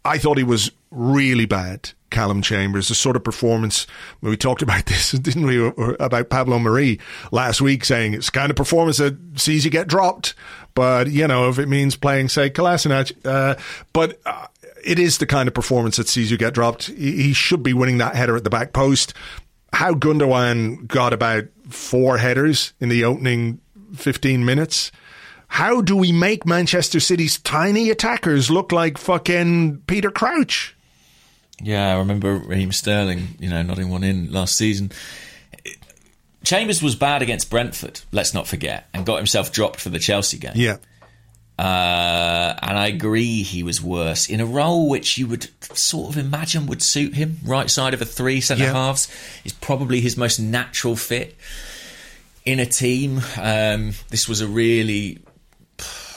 [0.05, 2.89] I thought he was really bad, Callum Chambers.
[2.89, 3.87] The sort of performance
[4.21, 5.67] we talked about this, didn't we,
[6.01, 7.01] about Pablo Marí
[7.33, 10.35] last week, saying it's kind of performance that sees you get dropped.
[10.75, 13.57] But you know, if it means playing, say, Kolasinac, uh,
[13.93, 14.21] but.
[14.25, 14.47] Uh,
[14.85, 16.89] it is the kind of performance that sees you get dropped.
[16.89, 19.15] He he should be winning that header at the back post.
[19.73, 23.61] How Gundogan got about four headers in the opening
[23.95, 24.93] 15 minutes.
[25.55, 30.75] How do we make Manchester City's tiny attackers look like fucking Peter Crouch?
[31.63, 34.91] Yeah, I remember Raheem Sterling, you know, nodding one in last season.
[36.43, 40.39] Chambers was bad against Brentford, let's not forget, and got himself dropped for the Chelsea
[40.39, 40.55] game.
[40.57, 40.79] Yeah.
[41.57, 46.19] Uh, and I agree he was worse in a role which you would sort of
[46.19, 47.39] imagine would suit him.
[47.45, 48.73] Right side of a three centre Yeah.
[48.73, 49.07] halves
[49.45, 51.37] is probably his most natural fit
[52.45, 53.23] in a team.
[53.41, 55.21] Um, this was a really,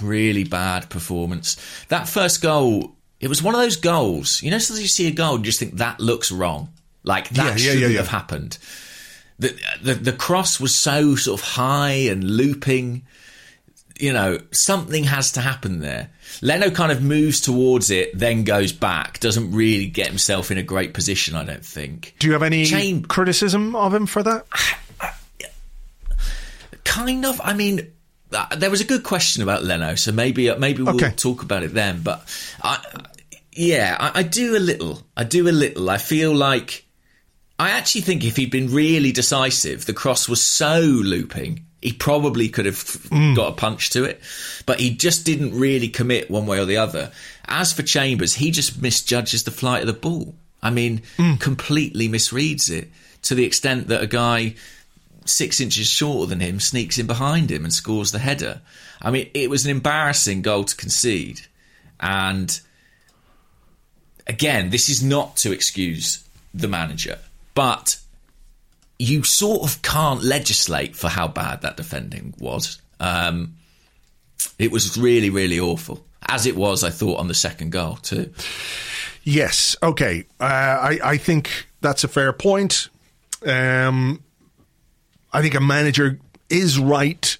[0.01, 1.55] really bad performance.
[1.89, 4.41] That first goal, it was one of those goals.
[4.43, 6.69] You know, sometimes you see a goal and you just think that looks wrong.
[7.03, 7.97] Like that Yeah, shouldn't yeah, yeah.
[7.97, 8.57] have happened.
[9.39, 13.03] The, the the cross was so sort of high and looping
[13.99, 16.11] you know, something has to happen there.
[16.43, 19.19] Leno kind of moves towards it, then goes back.
[19.19, 22.13] Doesn't really get himself in a great position, I don't think.
[22.19, 24.45] Do you have any Cham- criticism of him for that?
[26.83, 27.41] Kind of.
[27.43, 27.91] I mean,
[28.33, 31.11] uh, there was a good question about Leno, so maybe uh, maybe we'll Okay.
[31.11, 32.01] talk about it then.
[32.01, 32.27] But
[32.61, 32.79] I,
[33.53, 35.01] Yeah, I, I do a little.
[35.15, 35.89] I do a little.
[35.89, 36.85] I feel like
[37.59, 42.49] I actually think if he'd been really decisive, the cross was so looping, he probably
[42.49, 44.21] could have got a punch to it.
[44.65, 47.11] But he just didn't really commit one way or the other.
[47.45, 50.35] As for Chambers, he just misjudges the flight of the ball.
[50.61, 51.01] I mean,
[51.39, 52.89] completely misreads it
[53.23, 54.55] to the extent that a guy
[55.29, 58.61] six inches shorter than him sneaks in behind him and scores the header.
[59.01, 61.41] I mean, it was an embarrassing goal to concede.
[61.99, 62.59] And
[64.25, 67.19] again, this is not to excuse the manager,
[67.53, 67.97] but
[68.99, 72.81] you sort of can't legislate for how bad that defending was.
[72.99, 73.55] Um,
[74.57, 76.03] it was really, really awful.
[76.27, 78.33] As it was, I thought, on the second goal, too.
[79.23, 79.75] Yes.
[79.83, 80.25] Okay.
[80.39, 82.89] Uh, I I think that's a fair point.
[83.45, 84.23] Um,
[85.33, 87.37] I think a manager is right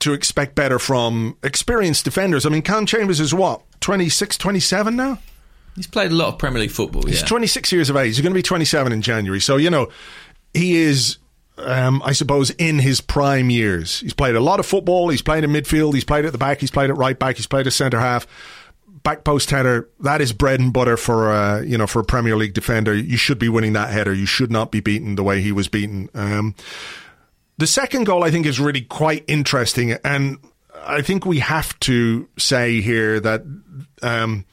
[0.00, 2.44] to expect better from experienced defenders.
[2.44, 5.18] I mean, Cam Chambers is what 26, 27 now.
[5.76, 7.02] He's played a lot of Premier League football.
[7.02, 7.26] He's yeah.
[7.26, 8.16] 26 years of age.
[8.16, 9.40] He's going to be 27 in January.
[9.40, 9.88] So, you know,
[10.52, 11.18] he is,
[11.56, 14.00] um, I suppose, in his prime years.
[14.00, 15.08] He's played a lot of football.
[15.08, 15.94] He's played in midfield.
[15.94, 16.60] He's played at the back.
[16.60, 17.36] He's played at right back.
[17.36, 18.26] He's played at centre half.
[19.02, 22.36] Back post header, that is bread and butter for, uh, you know, for a Premier
[22.36, 22.94] League defender.
[22.94, 24.14] You should be winning that header.
[24.14, 26.08] You should not be beaten the way he was beaten.
[26.14, 26.54] Um,
[27.58, 29.92] the second goal, I think, is really quite interesting.
[30.04, 30.38] And
[30.84, 33.42] I think we have to say here that
[34.02, 34.44] um,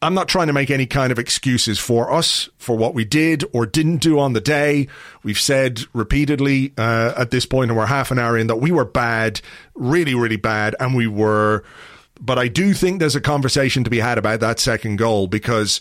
[0.00, 3.44] I'm not trying to make any kind of excuses for us for what we did
[3.52, 4.88] or didn't do on the day.
[5.22, 8.72] We've said repeatedly uh, at this point, and we're half an hour in, that we
[8.72, 9.40] were bad,
[9.74, 11.62] really, really bad, and we were.
[12.20, 15.80] But I do think there's a conversation to be had about that second goal because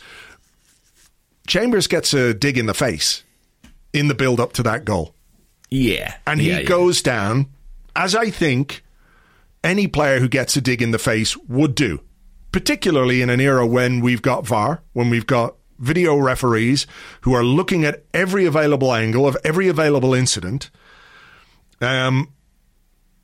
[1.47, 3.23] Chambers gets a dig in the face
[3.93, 5.13] in the build up to that goal.
[5.69, 6.15] yeah.
[6.25, 6.67] And yeah, he yeah.
[6.67, 7.47] goes down,
[7.95, 8.83] as I think
[9.63, 12.01] any player who gets a dig in the face would do,
[12.51, 16.87] particularly in an era when we've got VAR, when we've got video referees
[17.21, 20.69] who are looking at every available angle of every available incident.
[21.81, 22.31] Um,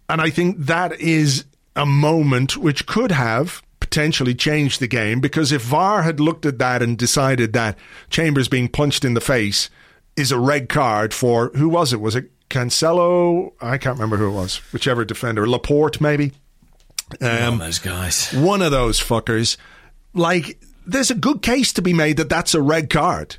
[0.10, 1.46] and I think that is
[1.78, 6.58] a moment which could have potentially changed the game because if VAR had looked at
[6.60, 7.78] that and decided that
[8.10, 9.70] Chambers being punched in the face
[10.18, 12.02] is a red card for who was it?
[12.02, 13.54] Was it Cancelo?
[13.62, 14.58] I can't remember who it was.
[14.74, 16.34] Whichever defender, Laporte maybe.
[17.22, 18.34] Um, those guys.
[18.34, 19.56] One of those fuckers.
[20.14, 23.38] Like, there's a good case to be made that that's a red card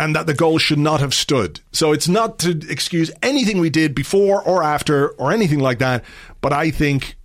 [0.00, 1.60] and that the goal should not have stood.
[1.72, 6.04] So it's not to excuse anything we did before or after or anything like that,
[6.40, 7.16] but I think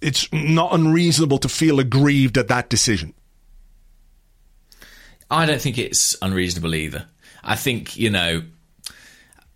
[0.00, 3.12] it's not unreasonable to feel aggrieved at that decision.
[5.30, 7.04] I don't think it's unreasonable either.
[7.44, 8.42] I think, you know,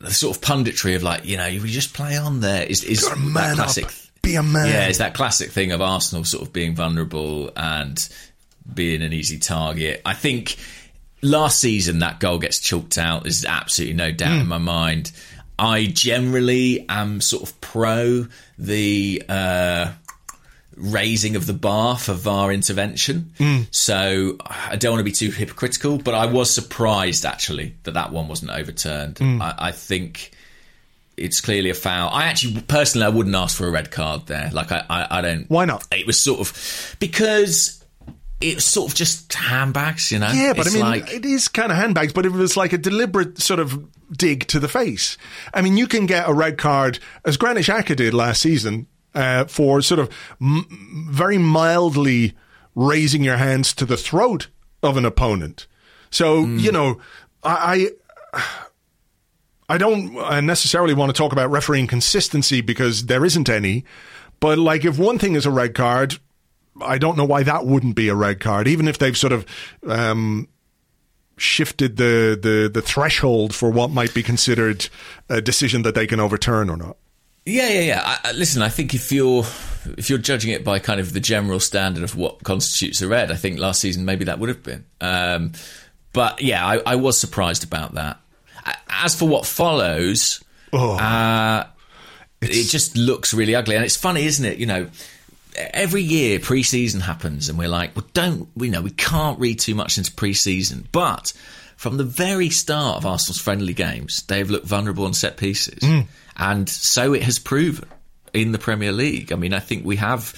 [0.01, 3.09] the sort of punditry of like, you know, you just play on there is, is
[3.09, 3.57] that man up.
[3.57, 3.91] classic.
[4.21, 4.69] Be a man.
[4.69, 7.99] Yeah, it's that classic thing of Arsenal sort of being vulnerable and
[8.73, 10.03] being an easy target.
[10.05, 10.59] I think
[11.23, 13.25] last season that goal gets chalked out.
[13.25, 14.41] There's absolutely no doubt Hmm.
[14.41, 15.13] in my mind.
[15.59, 18.27] I generally am sort of pro
[18.59, 19.93] the uh,
[20.77, 23.33] raising of the bar for VAR intervention.
[23.37, 23.63] Hmm.
[23.71, 28.13] So I don't want to be too hypocritical, but I was surprised actually that that
[28.13, 29.19] one wasn't overturned.
[29.19, 29.43] Hmm.
[29.43, 30.31] I, I think
[31.19, 32.09] it's clearly a foul.
[32.09, 34.49] I actually, personally, I wouldn't ask for a red card there.
[34.55, 35.51] Like, I, I, I don't.
[35.51, 35.87] Why not?
[35.93, 37.80] It was sort of because
[38.41, 40.31] it was sort of just handbags, you know.
[40.31, 42.73] Yeah, but It's I mean, like, it is kind of handbags, but it was like
[42.73, 45.19] a deliberate sort of dig to the face.
[45.53, 49.45] I mean, you can get a red card, as Granit Xhaka did last season, uh,
[49.45, 50.09] for sort of
[50.41, 52.35] m- very mildly
[52.75, 54.49] raising your hands to the throat
[54.83, 55.67] of an opponent.
[56.11, 57.01] So, you know,
[57.43, 57.91] I.
[58.33, 58.43] I
[59.69, 60.13] I don't
[60.45, 63.85] necessarily want to talk about refereeing consistency because there isn't any.
[64.41, 66.19] But like, if one thing is a red card,
[66.83, 69.47] I don't know why that wouldn't be a red card, even if they've sort of
[69.87, 70.49] um,
[71.37, 74.89] shifted the, the the threshold for what might be considered
[75.29, 76.97] a decision that they can overturn or not.
[77.47, 78.19] Yeah, yeah, yeah.
[78.25, 79.45] I, listen, I think if you're
[79.97, 83.31] if you're judging it by kind of the general standard of what constitutes a red,
[83.33, 84.85] I think last season maybe that would have been.
[85.01, 85.53] Um,
[86.13, 88.19] but yeah, I, I was surprised about that.
[88.91, 90.97] As for what follows, Oh.
[90.99, 91.67] uh,
[92.43, 94.59] it just looks really ugly, and it's funny, isn't it?
[94.59, 94.91] You know.
[95.57, 99.75] Every year, pre-season happens, and we're like, "Well, don't we know we can't read too
[99.75, 101.33] much into pre-season?" But
[101.77, 105.83] from the very start of Arsenal's friendly games, they've looked vulnerable on set pieces,
[106.37, 107.89] and so it has proven
[108.33, 109.33] in the Premier League.
[109.33, 110.35] I mean, I think we have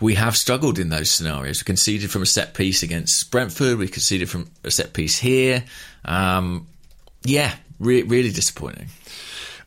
[0.00, 1.62] we have struggled in those scenarios.
[1.62, 3.78] We conceded from a set piece against Brentford.
[3.78, 5.64] We conceded from a set piece here.
[6.04, 6.66] Um,
[7.24, 8.88] yeah, re- really disappointing.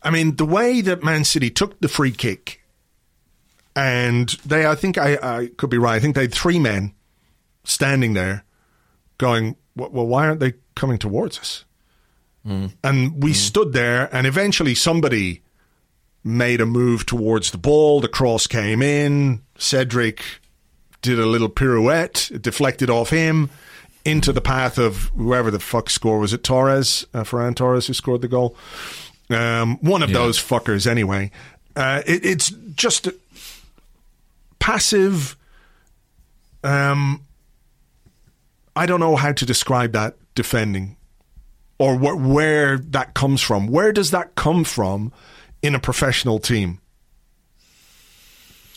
[0.01, 2.58] I mean, the way that Man City took the free kick,
[3.79, 5.95] and they, I think I, I could be right.
[5.95, 6.93] I think they had three men
[7.63, 8.43] standing there
[9.17, 11.63] going, well, why aren't they coming towards us?
[12.83, 15.43] And we stood there, and eventually somebody
[16.23, 18.01] made a move towards the ball.
[18.01, 19.43] The cross came in.
[19.57, 20.21] Cedric
[21.01, 22.31] did a little pirouette.
[22.31, 23.49] It deflected off him
[24.03, 27.93] into the path of whoever the fuck score was it Torres, uh, Ferran Torres, who
[27.93, 28.57] scored the goal.
[29.29, 31.31] Um, one of those fuckers, anyway.
[31.75, 33.07] Uh, it, it's just
[34.59, 35.35] passive.
[36.63, 37.23] Um,
[38.75, 40.97] I don't know how to describe that defending
[41.77, 43.67] or wh- where that comes from.
[43.67, 45.11] Where does that come from
[45.61, 46.79] in a professional team?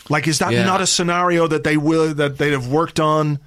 [0.09, 0.65] Like, is that Yeah.
[0.65, 3.39] not a scenario that they will that they'd have worked on?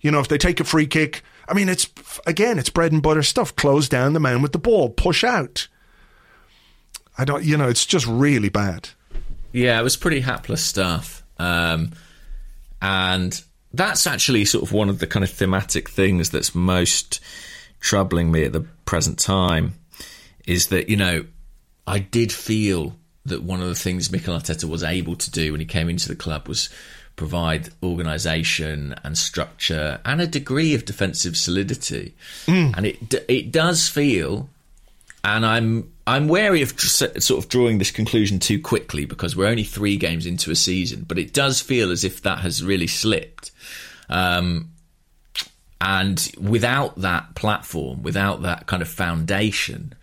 [0.00, 1.88] You know, if they take a free kick, I mean, it's
[2.26, 3.54] again, it's bread and butter stuff.
[3.56, 5.68] Close down the man with the ball, push out.
[7.18, 8.88] I don't, you know, it's just really bad.
[9.52, 11.19] Yeah, it was pretty hapless stuff.
[11.40, 11.92] Um,
[12.82, 17.20] and that's actually sort of one of the kind of thematic things that's most
[17.80, 19.74] troubling me at the present time
[20.46, 21.24] is that, you know,
[21.86, 25.60] I did feel that one of the things Mikel Arteta was able to do when
[25.60, 26.68] he came into the club was
[27.16, 32.14] provide organisation and structure and a degree of defensive solidity.
[32.74, 34.48] And it it does feel
[35.24, 36.86] and I'm I'm wary of tr-
[37.18, 41.04] sort of drawing this conclusion too quickly because we're only three games into a season,
[41.06, 43.50] but it does feel as if that has really slipped.
[44.08, 44.70] Um,
[45.80, 49.94] and without that platform, without that kind of foundation,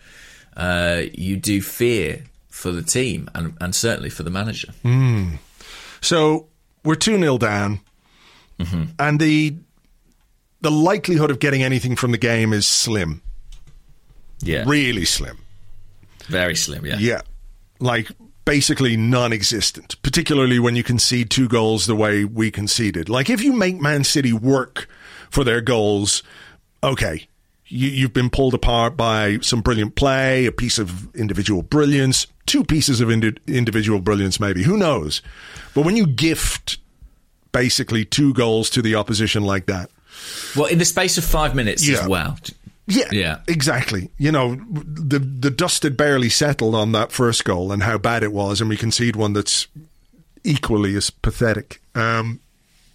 [0.56, 4.70] uh, you do fear for the team and, and certainly for the manager.
[6.02, 6.48] So
[6.84, 7.82] we're 2 0 down,
[8.98, 9.56] and the
[10.62, 13.22] the likelihood of getting anything from the game is slim,
[14.40, 15.38] Yeah, really slim.
[16.28, 16.86] very slim.
[16.86, 17.22] Yeah, Yeah.
[17.80, 18.10] Like
[18.46, 23.08] basically non existent, particularly when you concede two goals the way we conceded.
[23.10, 24.88] Like if you make Man City work
[25.30, 26.24] for their goals,
[26.84, 27.28] okay.
[27.70, 32.64] You, you've been pulled apart by some brilliant play, a piece of individual brilliance, two
[32.64, 34.64] pieces of indi- individual brilliance, maybe.
[34.64, 35.22] Who knows?
[35.76, 36.78] But when you gift
[37.52, 39.90] basically two goals to the opposition like that,
[40.56, 42.00] Well, in the space of five minutes Yeah.
[42.02, 42.38] as well.
[42.88, 43.38] Yeah, Yeah.
[43.48, 44.10] exactly.
[44.18, 48.24] You know, the the dust had barely settled on that first goal and how bad
[48.24, 49.68] it was, and we concede one that's
[50.44, 51.82] equally as pathetic.
[51.96, 52.40] Um,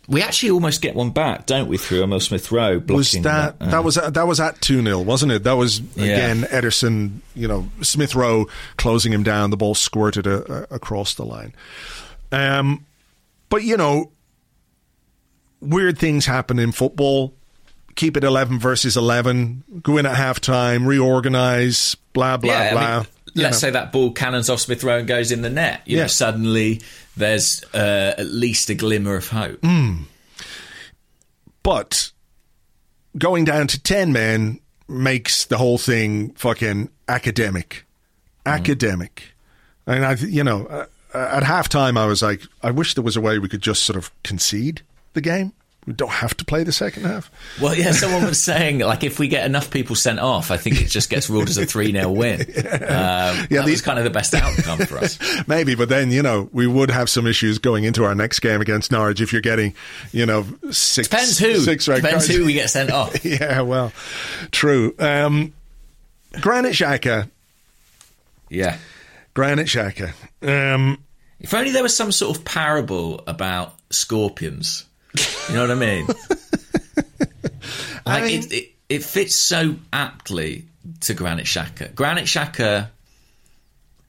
[0.08, 3.56] We actually almost get one back, don't we, through Emile Smith Rowe blocking was that
[3.60, 5.44] uh, that was that was at two 0 wasn't it?
[5.44, 6.04] That was Yeah.
[6.04, 7.18] again Ederson.
[7.34, 8.46] You know, Smith Rowe
[8.78, 9.50] closing him down.
[9.50, 11.52] The ball squirted a, a, across the line.
[12.32, 12.84] Um,
[13.50, 14.10] but you know,
[15.60, 17.34] weird things happen in football.
[17.94, 19.64] Keep it eleven versus eleven.
[19.82, 21.94] Go in at halftime, reorganize.
[22.12, 22.96] Blah blah yeah, I blah.
[22.98, 23.68] mean, let's know.
[23.68, 25.82] say that ball cannons off Smith Rowe and goes in the net.
[25.86, 26.02] You Yeah.
[26.04, 26.80] know, suddenly
[27.16, 29.60] there's uh, at least a glimmer of hope.
[29.60, 30.04] Mm.
[31.62, 32.10] But
[33.16, 37.84] going down to 10 men makes the whole thing fucking academic.
[38.44, 39.34] Academic.
[39.86, 43.20] And I, you know, uh, at halftime, I was like, I wish there was a
[43.20, 44.82] way we could just sort of concede
[45.12, 45.52] the game.
[45.84, 47.28] We don't have to play the second half.
[47.60, 50.80] Well, yeah, someone was saying like if we get enough people sent off, I think
[50.80, 52.40] it just gets ruled as a three 0 win.
[52.46, 55.18] Um, Yeah, that the- was kind of the best outcome for us.
[55.48, 58.60] Maybe, but then, you know, we would have some issues going into our next game
[58.60, 59.74] against Norwich if you're getting,
[60.12, 61.56] you know, six, Depends who.
[61.56, 62.28] six Depends cards.
[62.28, 63.24] who we get sent off.
[63.24, 63.92] yeah, well,
[64.52, 64.94] true.
[65.00, 65.52] Um,
[66.40, 67.28] Granit Xhaka.
[68.50, 68.76] Yeah.
[69.34, 70.12] Granit Xhaka.
[70.42, 71.02] Um,
[71.40, 74.84] If only there was some sort of parable about scorpions.
[75.48, 76.06] You know what I mean?
[78.06, 80.66] like mean- it, it, it fits so aptly
[81.00, 81.94] to Granit Xhaka.
[81.94, 82.88] Granit Xhaka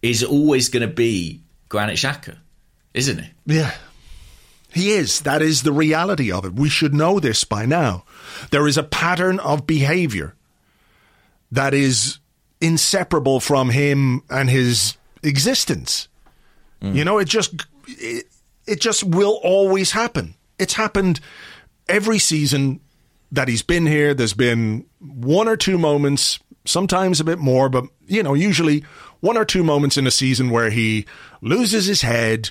[0.02, 2.38] is always going to be Granit Xhaka,
[2.94, 3.30] isn't he?
[3.46, 3.72] Yeah.
[4.74, 5.22] He is.
[5.22, 6.54] That is the reality of it.
[6.54, 8.06] We should know this by now.
[8.50, 10.34] There is a pattern of behavior
[11.52, 12.18] that is
[12.60, 16.08] inseparable from him and his existence.
[16.82, 16.96] Mm.
[16.96, 17.54] You know, it just
[17.88, 18.26] it,
[18.66, 20.34] it just will always happen.
[20.64, 21.20] It's happened
[21.90, 22.80] every season
[23.34, 24.14] that he's been here.
[24.14, 28.86] There's been one or two moments, sometimes a bit more, but you know, usually
[29.20, 31.06] one or two moments in a season where he
[31.42, 32.50] loses his head,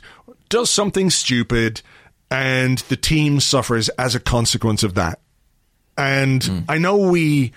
[0.51, 1.81] does something stupid,
[2.31, 5.21] and the team suffers as a consequence of that.
[5.97, 7.53] And I know we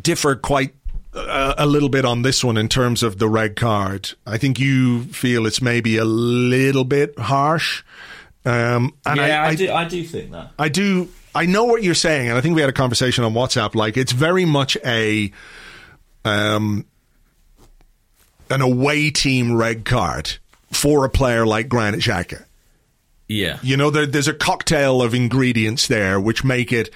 [0.00, 0.74] differ quite
[1.14, 4.12] uh, a little bit on this one in terms of the red card.
[4.26, 7.82] I think you feel it's maybe a little bit harsh.
[8.44, 9.72] Um, and I, I, do.
[9.72, 10.50] I do think that.
[10.58, 11.08] I do.
[11.34, 13.74] I know what you're saying, and I think we had a conversation on WhatsApp.
[13.74, 15.32] Like it's very much a
[16.24, 16.84] um,
[18.50, 20.38] an away team red card
[20.70, 22.44] for a player like Granit Xhaka.
[23.28, 23.58] Yeah.
[23.62, 26.90] You know, there, there's a cocktail of ingredients there which make it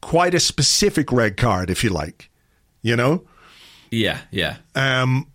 [0.00, 2.30] quite a specific red card, if you like.
[2.80, 3.24] You know?
[3.90, 4.56] Yeah, yeah.
[4.74, 5.28] Um,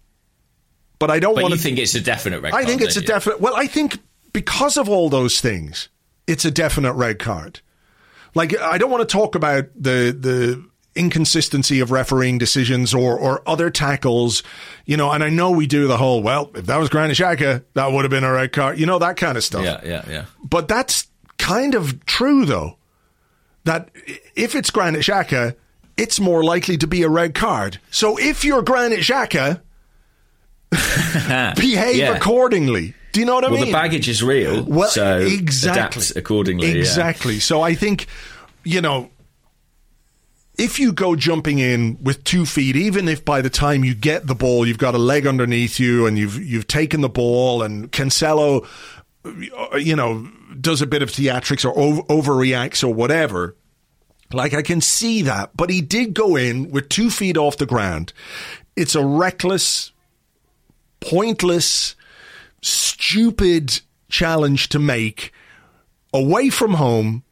[0.99, 2.63] but I don't want to think it's a definite red card.
[2.63, 3.07] I think it's a you?
[3.07, 3.39] definite.
[3.39, 3.99] Well, I think
[4.37, 5.89] because of all those things,
[6.27, 7.61] it's a definite red card.
[8.35, 10.63] Like I don't want to talk about the the
[10.95, 14.43] inconsistency of refereeing decisions or or other tackles,
[14.85, 15.09] you know.
[15.11, 18.03] And I know we do the whole well, if that was Granit Xhaka, that would
[18.03, 19.63] have been a red card, you know, that kind of stuff.
[19.65, 20.25] Yeah, yeah, yeah.
[20.43, 21.07] But that's
[21.39, 22.77] kind of true, though.
[23.63, 23.89] That
[24.35, 25.55] if it's Granit Xhaka,
[25.97, 27.79] it's more likely to be a red card.
[27.89, 29.61] So if you're Granit Xhaka,
[31.55, 32.15] behave Yeah.
[32.15, 32.93] accordingly.
[33.17, 33.73] Do you know what I Well, mean?
[33.73, 36.01] Well, the baggage is real, Well, so exactly.
[36.03, 36.67] adapt accordingly.
[36.67, 36.75] yeah.
[36.75, 37.39] Exactly.
[37.39, 38.05] So I think,
[38.63, 39.09] you know,
[40.59, 44.27] if you go jumping in with two feet, even if by the time you get
[44.27, 47.91] the ball, you've got a leg underneath you and you've you've taken the ball, and
[47.91, 48.67] Cancelo,
[49.79, 50.29] you know,
[50.61, 53.55] does a bit of theatrics or over, overreacts or whatever.
[54.31, 57.65] Like I can see that, but he did go in with two feet off the
[57.65, 58.13] ground.
[58.75, 59.91] It's a reckless,
[60.99, 61.95] pointless,
[62.61, 65.31] stupid challenge to make
[66.13, 67.23] away from home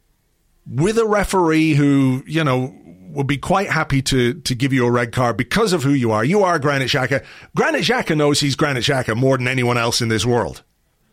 [0.66, 2.74] with a referee who, you know,
[3.10, 6.12] would be quite happy to to give you a red card because of who you
[6.12, 6.24] are.
[6.24, 7.24] You are Granit Xhaka.
[7.56, 10.62] Granit Xhaka knows he's Granit Xhaka more than anyone else in this world.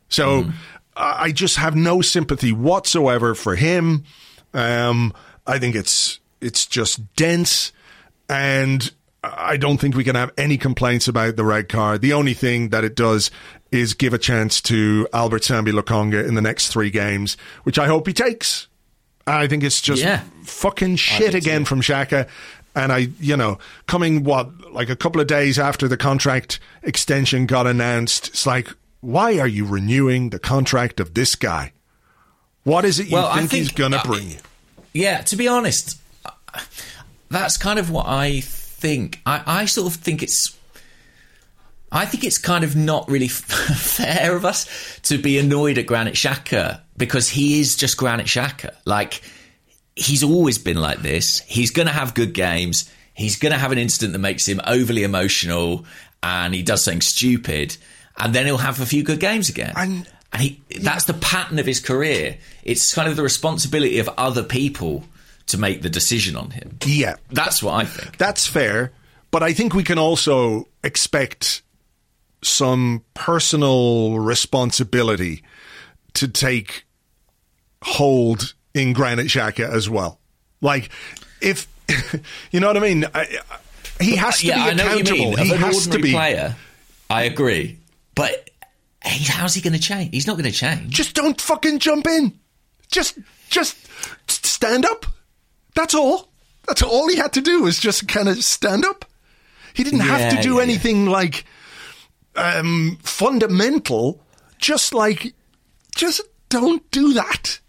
[0.09, 0.51] So
[0.95, 4.03] I I just have no sympathy whatsoever for him.
[4.53, 5.13] Um,
[5.47, 7.71] I think it's it's just dense,
[8.29, 8.91] and
[9.23, 12.01] I don't think we can have any complaints about the red card.
[12.01, 13.31] The only thing that it does
[13.73, 17.87] is give a chance to Albert Sambi Lokonga in the next three games, which I
[17.87, 18.67] hope he takes.
[19.25, 20.21] I think it's just Yeah.
[20.43, 22.27] fucking shit again from Xhaka.
[22.75, 27.45] And I, you know, coming what, like a couple of days after the contract extension
[27.45, 28.69] got announced, it's like,
[29.01, 31.71] why are you renewing the contract of this guy?
[32.63, 34.37] What is it you Well, I think, he's going to uh, bring you?
[34.93, 35.99] Yeah, to be honest,
[37.29, 39.19] that's kind of what I think.
[39.25, 40.57] I, I sort of think it's.
[41.93, 43.27] I think it's kind of not really
[43.77, 48.73] fair of us to be annoyed at Granit Xhaka because he is just Granit Xhaka.
[48.85, 49.21] Like,
[49.95, 51.39] he's always been like this.
[51.41, 52.91] He's going to have good games.
[53.13, 55.85] He's going to have an incident that makes him overly emotional
[56.23, 57.77] and he does something stupid.
[58.17, 59.73] And then he'll have a few good games again.
[59.75, 62.37] And- And he, that's the pattern of his career.
[62.63, 65.03] It's kind of the responsibility of other people
[65.45, 66.77] to make the decision on him.
[66.85, 68.17] Yeah, That's what I think.
[68.17, 68.93] That's fair,
[69.29, 71.61] but I think we can also expect
[72.43, 75.43] some personal responsibility
[76.13, 76.85] to take
[77.83, 80.19] hold in Granit Xhaka as well.
[80.61, 80.89] Like,
[81.41, 81.67] if
[82.51, 83.57] you know what I mean, I, I-
[83.99, 85.43] he uh, has to yeah, be I know what you accountable.
[85.43, 86.11] He has to be.
[86.11, 86.55] player,
[87.09, 87.77] I agree.
[88.15, 88.49] But
[89.05, 90.09] he, how's he going to change?
[90.11, 90.93] He's not going to change.
[90.93, 92.39] Just don't fucking jump in.
[92.89, 93.17] Just,
[93.49, 93.77] just
[94.27, 95.05] stand up.
[95.75, 96.29] That's all.
[96.67, 99.05] That's all he had to do was just kind of stand up.
[99.73, 100.63] He didn't have to do yeah, yeah.
[100.63, 101.45] anything like
[102.35, 104.21] um, fundamental.
[104.59, 105.33] Just like,
[105.95, 107.59] just don't do that.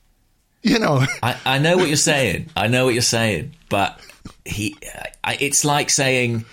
[0.63, 1.05] You know.
[1.23, 2.51] I, I know what you're saying.
[2.57, 3.55] I know what you're saying.
[3.69, 4.01] But
[4.45, 4.77] he,
[5.23, 6.45] I, it's like saying,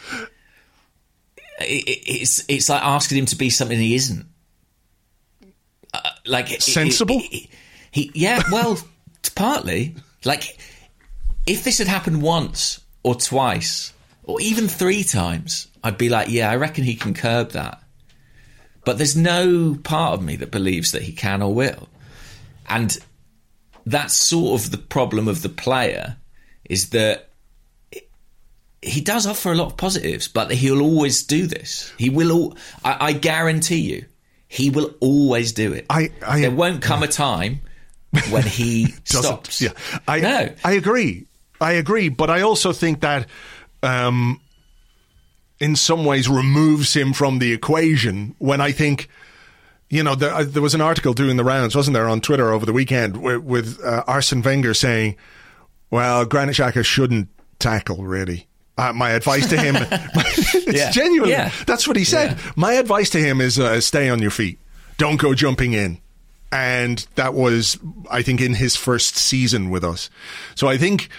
[1.59, 4.25] it, it- it's it's like asking him to be something he isn't.
[5.93, 7.19] Uh, like Sensible?
[7.19, 7.49] it- it-
[7.91, 8.41] he, yeah.
[8.51, 8.77] Well,
[9.35, 9.95] partly.
[10.25, 10.57] Like
[11.47, 13.93] if this had happened once or twice
[14.23, 17.80] or even three times, I'd be like, yeah, I reckon he can curb that.
[18.85, 21.87] But there's no part of me that believes that he can or will.
[22.67, 22.97] And
[23.85, 26.17] that's sort of the problem of the player
[26.69, 27.29] is that
[28.81, 31.93] he does offer a lot of positives, but he'll always do this.
[31.97, 32.31] He will.
[32.31, 34.05] All, I, I guarantee you,
[34.47, 35.85] he will always do it.
[35.89, 37.61] I- I- there won't come a time
[38.31, 39.61] when he stops.
[39.61, 39.73] Yeah,
[40.07, 40.49] I no.
[40.63, 41.27] I agree.
[41.59, 43.27] I agree, but I also think that
[43.83, 44.41] um,
[45.61, 48.35] in some ways removes him from the equation.
[48.39, 49.07] When I think,
[49.89, 52.51] you know, there, uh, there was an article doing the rounds, wasn't there, on Twitter
[52.51, 55.15] over the weekend with, with uh, Arsene Wenger saying,
[55.89, 58.47] "Well, Granit Xhaka shouldn't tackle really."
[58.77, 60.89] Uh, my advice to him, it's Yeah.
[60.91, 61.29] genuine.
[61.29, 61.51] Yeah.
[61.67, 62.31] That's what he said.
[62.31, 62.51] Yeah.
[62.55, 64.57] My advice to him is uh, stay on your feet.
[64.97, 65.99] Don't go jumping in.
[66.53, 67.77] And that was,
[68.09, 70.09] I think, in his first season with us.
[70.55, 71.09] So I think,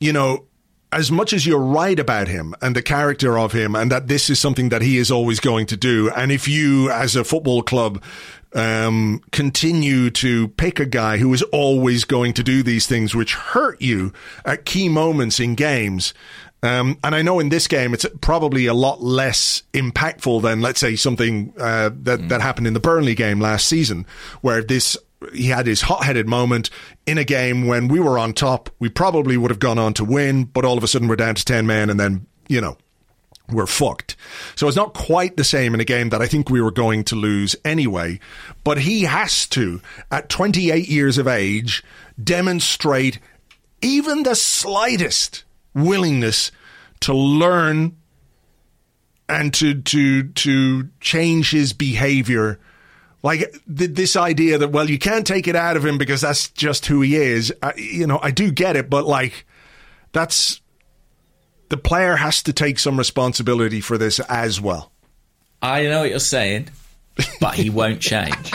[0.00, 0.44] you know,
[0.92, 4.30] as much as you're right about him and the character of him, and that this
[4.30, 7.62] is something that he is always going to do, and if you, as a football
[7.62, 8.02] club,
[8.54, 13.34] um, continue to pick a guy who is always going to do these things which
[13.34, 14.12] hurt you
[14.46, 16.14] at key moments in games,
[16.62, 20.80] um, and I know in this game it's probably a lot less impactful than, let's
[20.80, 24.06] say, something uh, that that happened in the Burnley game last season,
[24.40, 24.96] where this
[25.32, 26.70] he had his hot-headed moment
[27.06, 28.70] in a game when we were on top.
[28.78, 31.34] We probably would have gone on to win, but all of a sudden we're down
[31.34, 32.76] to 10 men and then, you know,
[33.50, 34.16] we're fucked.
[34.56, 37.04] So it's not quite the same in a game that I think we were going
[37.04, 38.20] to lose anyway,
[38.62, 41.82] but he has to at 28 years of age
[42.22, 43.18] demonstrate
[43.80, 45.44] even the slightest
[45.74, 46.50] willingness
[47.00, 47.96] to learn
[49.28, 52.58] and to to to change his behavior
[53.22, 53.40] like
[53.76, 56.86] th- this idea that well you can't take it out of him because that's just
[56.86, 59.44] who he is I, you know i do get it but like
[60.12, 60.60] that's
[61.68, 64.92] the player has to take some responsibility for this as well
[65.60, 66.68] I know what you're saying,
[67.40, 68.52] but he won't change.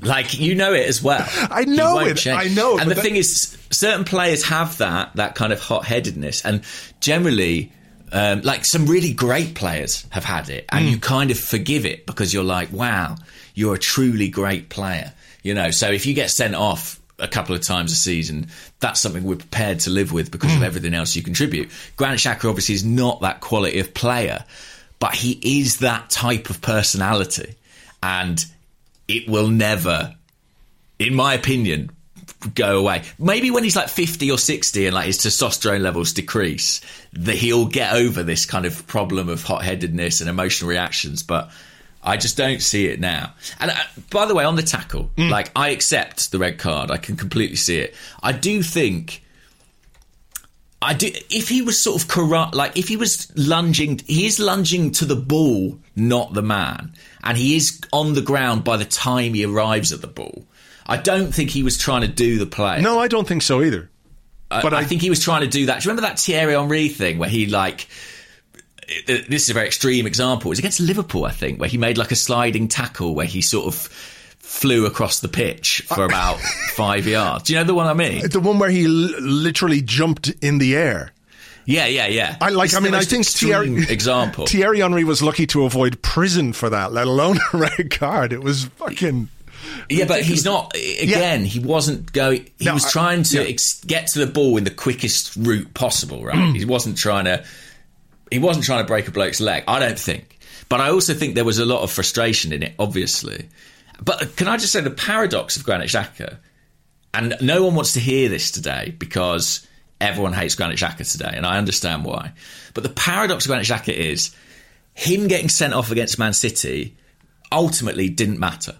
[0.00, 1.22] Like you know it as well.
[1.50, 2.16] I know it.
[2.16, 2.40] change.
[2.40, 5.84] I know, And the that- thing is, certain players have that that kind of hot
[5.84, 6.62] headedness, and
[7.00, 7.70] generally,
[8.12, 10.90] um, like some really great players have had it, and Hmm.
[10.92, 13.16] you kind of forgive it because you're like, wow,
[13.58, 15.12] you're a truly great player.
[15.42, 18.46] You know, so if you get sent off a couple of times a season,
[18.78, 20.58] that's something we're prepared to live with because Hmm.
[20.58, 21.68] of everything else you contribute.
[21.96, 24.44] Granit Xhaka obviously is not that quality of player,
[25.00, 27.54] but he is that type of personality,
[28.02, 28.44] and
[29.08, 30.14] it will never,
[31.00, 31.90] in my opinion,
[32.54, 33.02] go away.
[33.18, 36.80] Maybe when he's like 50 or 60 and like his testosterone levels decrease,
[37.14, 41.24] that he'll get over this kind of problem of hot headedness and emotional reactions.
[41.24, 41.50] But
[42.02, 43.34] I just don't see it now.
[43.60, 43.74] And uh,
[44.10, 46.90] by the way, on the tackle, like I accept the red card.
[46.90, 47.94] I can completely see it.
[48.22, 49.22] I do think.
[50.80, 51.10] I do.
[51.28, 55.04] If he was sort of corrupt, like if he was lunging, he is lunging to
[55.04, 56.92] the ball, not the man,
[57.24, 60.44] and he is on the ground by the time he arrives at the ball.
[60.86, 62.80] I don't think he was trying to do the play.
[62.80, 63.90] no i don't think so either
[64.50, 65.82] I- but I, I- think he was trying to do that.
[65.82, 67.88] Do you remember that Thierry Henry thing where he like?
[69.08, 70.48] Uh, This is a very extreme example.
[70.48, 73.40] It was against Liverpool, I think, where he made like a sliding tackle where he
[73.42, 73.74] sort of
[74.38, 76.38] flew across the pitch for about
[76.74, 77.44] five yards.
[77.44, 78.28] Do you know the one I mean?
[78.28, 81.12] the one where he l- literally jumped in the air
[81.66, 82.36] Yeah, yeah, yeah.
[82.40, 82.66] I like.
[82.68, 84.46] It's I mean, I think Thierry example.
[84.46, 88.32] Thierry Henry was lucky to avoid prison for that, let alone a red card.
[88.32, 89.28] It was fucking.
[89.90, 90.74] Yeah, but he's not.
[90.74, 92.48] Again, he wasn't going.
[92.58, 93.48] He No, was trying to yeah.
[93.50, 96.24] ex- get to the ball in the quickest route possible.
[96.24, 96.54] Right?
[96.56, 97.44] He wasn't trying to.
[98.30, 99.64] He wasn't trying to break a bloke's leg.
[99.66, 100.38] I don't think.
[100.68, 102.74] But I also think there was a lot of frustration in it.
[102.78, 103.48] Obviously,
[104.02, 106.38] but can I just say the paradox of Granit Xhaka,
[107.14, 109.66] and no one wants to hear this today because
[110.00, 112.32] everyone hates Granit Xhaka today, and I understand why.
[112.74, 114.34] But the paradox of Granit Xhaka is
[114.94, 116.96] him getting sent off against Man City
[117.50, 118.74] ultimately didn't matter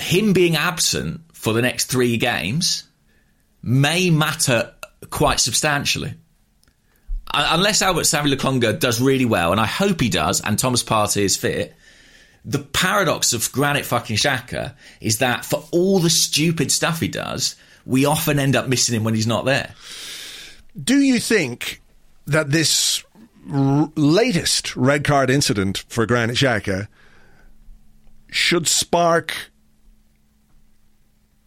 [0.00, 2.84] him being absent for the next three games
[3.62, 4.72] may matter
[5.10, 6.14] quite substantially.
[7.32, 10.82] Un- Unless Albert Sambi Lokonga does really well, and I hope he does, and Thomas
[10.82, 11.74] Partey is fit,
[12.44, 17.54] the paradox of Granit fucking Xhaka is that for all the stupid stuff he does,
[17.84, 19.74] we often end up missing him when he's not there.
[20.82, 21.80] Do you think
[22.26, 23.02] that this
[23.52, 26.88] r- latest red card incident for Granit Xhaka
[28.30, 29.34] should spark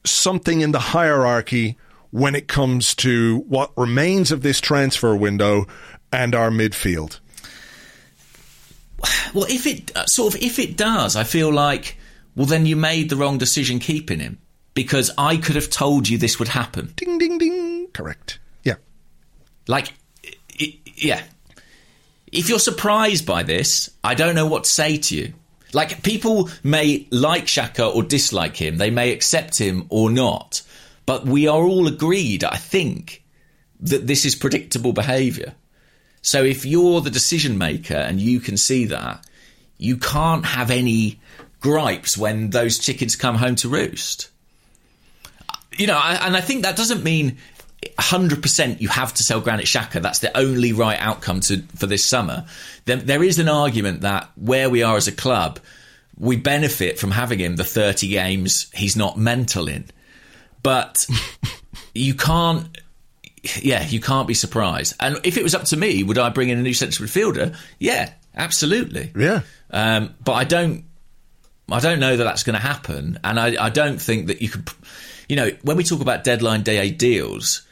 [0.05, 1.77] something in the hierarchy
[2.13, 5.65] when it comes to what remains of this transfer window
[6.11, 7.19] and our midfield?
[9.33, 11.97] Well, if it uh, sort of if it does, I feel like
[12.35, 14.37] well then you made the wrong decision keeping him
[14.75, 16.93] because I could have told you this would happen.
[16.95, 17.87] Ding, ding, ding.
[17.93, 18.39] Correct.
[18.63, 18.75] Yeah.
[19.67, 19.93] Like,
[20.25, 21.21] i- i- yeah.
[22.31, 25.33] If you're surprised by this, I don't know what to say to you.
[25.73, 30.61] Like, people may like Xhaka or dislike him, they may accept him or not,
[31.05, 33.23] but we are all agreed, I think,
[33.81, 35.53] that this is predictable behaviour.
[36.21, 39.25] So if you're the decision maker and you can see that,
[39.77, 41.19] you can't have any
[41.59, 44.29] gripes when those chickens come home to roost
[45.77, 47.37] you know, and I think that doesn't mean
[47.99, 50.01] 100% you have to sell Granit Xhaka.
[50.01, 52.45] That's the only right outcome to for this summer.
[52.85, 55.59] There, there is an argument that where we are as a club,
[56.17, 59.85] we benefit from having him the 30 games he's not mental in.
[60.63, 60.95] But
[61.93, 62.77] you can't.
[63.61, 64.95] Yeah, you can't be surprised.
[64.99, 67.55] And if it was up to me, would I bring in a new central midfielder?
[67.77, 69.11] Yeah, absolutely.
[69.17, 69.41] Yeah.
[69.69, 70.85] Um, but I don't.
[71.71, 74.49] I don't know that that's going to happen, and I, I don't think that you
[74.49, 74.69] could.
[75.29, 77.65] You know, when we talk about deadline day deals,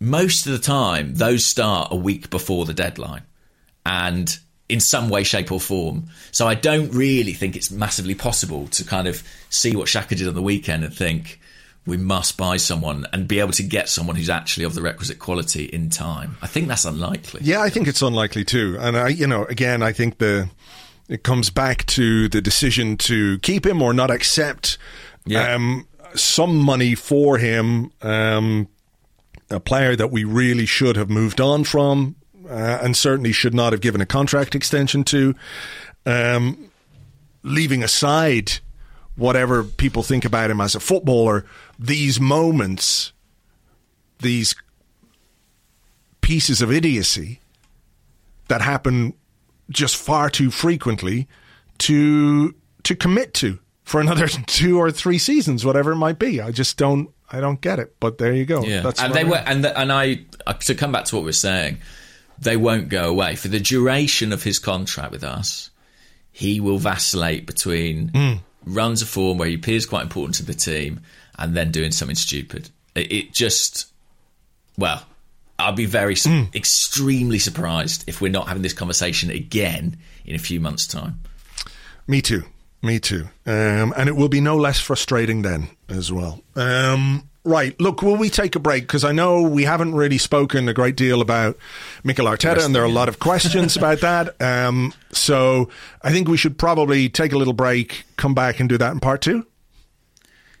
[0.00, 3.22] most of the time those start a week before the deadline,
[3.84, 4.38] and
[4.70, 6.04] in some way, shape, or form.
[6.30, 10.28] So I don't really think it's massively possible to kind of see what Xhaka did
[10.28, 11.40] on the weekend and think
[11.86, 15.18] we must buy someone and be able to get someone who's actually of the requisite
[15.18, 16.36] quality in time.
[16.42, 17.40] I think that's unlikely.
[17.42, 18.76] Yeah, I think it's unlikely too.
[18.78, 20.48] And I, you know, again, I think the
[21.08, 24.78] it comes back to the decision to keep him or not accept.
[25.26, 25.54] Yeah.
[25.54, 27.92] Um, some money for him.
[28.02, 28.68] Um,
[29.50, 32.14] a player that we really should have moved on from,
[32.48, 35.34] uh, and certainly should not have given a contract extension to.
[36.06, 36.70] Um,
[37.42, 38.52] leaving aside
[39.20, 41.44] whatever people think about him as a footballer,
[41.78, 43.12] these moments,
[44.18, 44.54] these
[46.22, 47.40] pieces of idiocy
[48.48, 49.12] that happen
[49.68, 51.28] just far too frequently
[51.78, 56.40] to to commit to for another two or three seasons, whatever it might be.
[56.40, 57.94] I just don't I don't get it.
[58.00, 58.64] But there you go.
[58.64, 61.22] Yeah, That's and they were, and the, and I uh, to come back to what
[61.22, 61.78] we we're saying,
[62.38, 65.70] they won't go away for the duration of his contract with us.
[66.32, 68.34] He will vacillate between Hmm.
[68.64, 71.00] Runs of form where he appears quite important to the team,
[71.38, 72.68] and then doing something stupid.
[72.94, 73.86] It, it just,
[74.76, 75.02] well,
[75.58, 76.44] I'll be very Hmm.
[76.54, 81.20] extremely surprised if we're not having this conversation again in a few months' time.
[82.06, 82.44] Me too.
[82.82, 83.28] Me too.
[83.46, 86.40] Um, and it will be no less frustrating then as well.
[86.56, 87.78] Um, right.
[87.80, 88.84] Look, will we take a break?
[88.84, 91.56] Because I know we haven't really spoken a great deal about
[92.04, 94.36] Mikel Arteta, and there are a lot of questions about that.
[94.40, 95.68] Um, so
[96.02, 99.00] I think we should probably take a little break, come back and do that in
[99.00, 99.46] part two.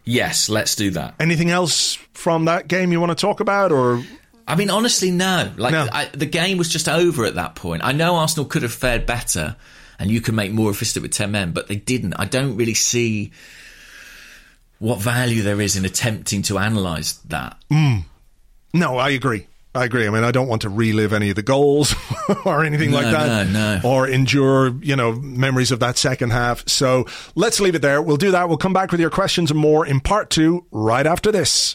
[0.04, 1.14] Yes, let's do that.
[1.20, 4.02] Anything else from that game you want to talk about, or
[4.46, 5.52] I mean, honestly, no.
[5.56, 5.86] Like No.
[5.92, 7.84] I, the game was just over at that point.
[7.84, 9.56] I know Arsenal could have fared better,
[9.98, 12.14] and you can make more of it with ten men, but they didn't.
[12.14, 13.32] I don't really see
[14.80, 17.56] what value there is in attempting to analyse that.
[17.70, 18.04] Mm.
[18.74, 19.46] No, I agree.
[19.72, 20.04] I agree.
[20.06, 21.94] I mean, I don't want to relive any of the goals
[22.44, 23.88] or anything like that, no, no.
[23.88, 26.68] or endure, you know, memories of that second half.
[26.68, 27.06] So
[27.36, 28.02] let's leave it there.
[28.02, 28.48] We'll do that.
[28.48, 31.74] We'll come back with your questions and more in part two right after this.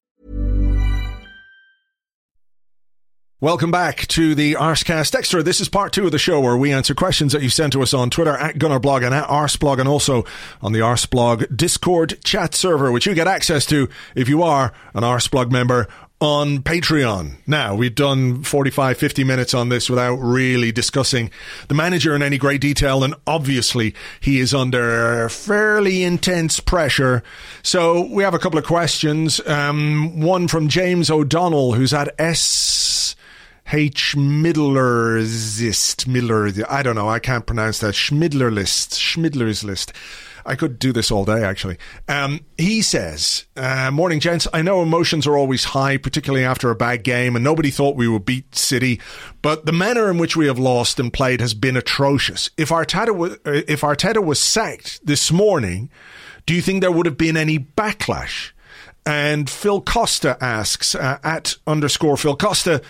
[3.41, 5.41] Welcome back to the Arsecast Extra.
[5.41, 7.81] This is part two of the show where we answer questions that you've sent to
[7.81, 10.25] us on Twitter at Gunnerblog and at Arseblog and also
[10.61, 15.01] on the Arseblog Discord chat server, which you get access to if you are an
[15.01, 15.87] Arseblog member
[16.19, 17.37] on Patreon.
[17.47, 21.31] Now, we've done 45, 50 minutes on this without really discussing
[21.67, 27.23] the manager in any great detail, and obviously he is under fairly intense pressure.
[27.63, 29.41] So we have a couple of questions.
[29.47, 33.15] Um, one from James O'Donnell, who's at S.
[33.71, 34.15] H.
[34.17, 36.51] Midler's Miller.
[36.69, 37.09] I don't know.
[37.09, 37.95] I can't pronounce that.
[37.95, 38.91] Schmidler list.
[38.91, 39.93] Schmidler's list.
[40.45, 41.77] I could do this all day, actually.
[42.07, 44.47] Um, he says, uh, Morning, gents.
[44.53, 48.07] I know emotions are always high, particularly after a bad game, and nobody thought we
[48.07, 48.99] would beat City,
[49.41, 52.49] but the manner in which we have lost and played has been atrocious.
[52.57, 55.89] If Arteta was, uh, if Arteta was sacked this morning,
[56.45, 58.51] do you think there would have been any backlash?
[59.05, 62.81] And Phil Costa asks, uh, at underscore Phil Costa,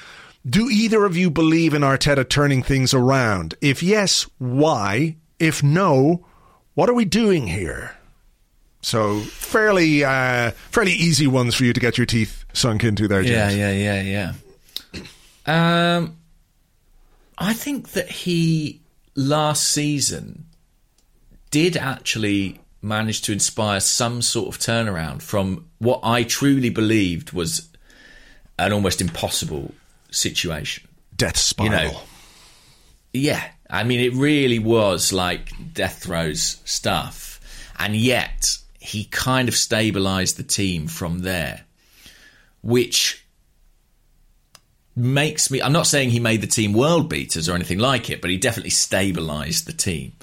[0.48, 3.56] do either of you believe in Arteta turning things around?
[3.62, 5.18] If yes, why?
[5.40, 6.26] If no,
[6.74, 7.96] what are we doing here?
[8.82, 13.22] So fairly, uh, fairly easy ones for you to get your teeth sunk into there,
[13.22, 13.56] James.
[13.56, 14.34] Yeah, yeah, yeah,
[15.46, 15.98] yeah.
[15.98, 16.18] Um,
[17.38, 18.82] I think that he
[19.16, 20.46] last season
[21.52, 27.70] did actually manage to inspire some sort of turnaround from what I truly believed was
[28.58, 29.74] an almost impossible
[30.12, 30.88] situation.
[31.16, 31.72] Death spiral.
[31.72, 32.00] You know,
[33.14, 37.40] yeah, I mean, it really was like death throes stuff.
[37.80, 38.46] And yet,
[38.80, 41.66] he kind of stabilized the team from there,
[42.62, 43.26] which
[44.96, 45.62] makes me.
[45.62, 48.38] I'm not saying he made the team world beaters or anything like it, but he
[48.38, 50.14] definitely stabilized the team,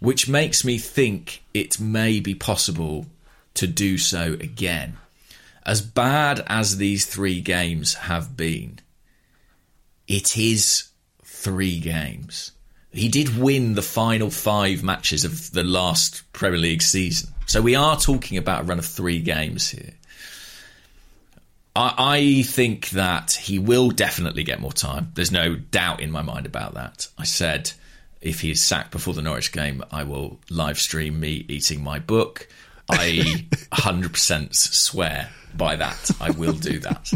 [0.00, 3.06] which makes me think it may be possible
[3.54, 4.96] to do so again.
[5.64, 8.78] as bad as these three games have been,
[10.10, 10.88] it is
[11.22, 12.50] three games.
[12.90, 17.32] He did win the final five matches of the last Premier League season.
[17.46, 19.92] So we are talking about a run of three games here.
[21.76, 25.12] I, I think that he will definitely get more time.
[25.14, 27.06] There's no doubt in my mind about that.
[27.16, 27.70] I said
[28.20, 32.00] if he is sacked before the Norwich game, I will live stream me eating my
[32.00, 32.48] book.
[32.90, 36.10] I 100% swear by that.
[36.20, 37.12] I will do that.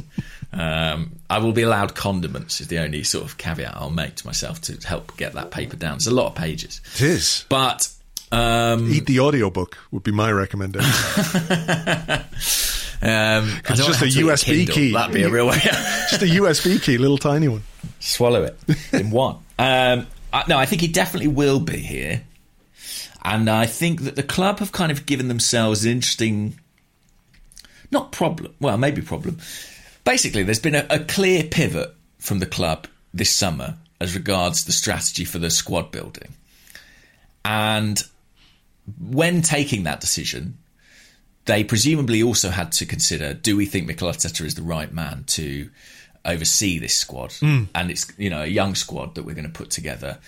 [0.55, 4.27] Um, I will be allowed condiments, is the only sort of caveat I'll make to
[4.27, 5.97] myself to help get that paper down.
[5.97, 6.81] It's a lot of pages.
[6.95, 7.45] It is.
[7.49, 7.89] But.
[8.31, 10.91] Um, Eat the audiobook would be my recommendation.
[13.05, 14.93] Um, it's just a USB key.
[14.93, 15.59] That'd be a real way.
[16.11, 17.63] just a USB key, little tiny one.
[18.01, 18.59] Swallow it
[18.95, 19.37] in one.
[19.59, 22.23] Um, I, no, I think he definitely will be here,
[23.23, 26.59] and I think that the club have kind of given themselves an interesting,
[27.91, 28.55] not problem.
[28.59, 29.39] Well, maybe problem.
[30.05, 34.73] Basically, there's been a, a clear pivot from the club this summer as regards the
[34.73, 36.35] strategy for the squad building,
[37.45, 38.03] and
[39.01, 40.59] when taking that decision,
[41.47, 45.25] they presumably also had to consider: Do we think Mikel Arteta is the right man
[45.29, 45.71] to
[46.25, 47.31] oversee this squad?
[47.31, 47.69] Mm.
[47.75, 50.19] And it's you know a young squad that we're going to put together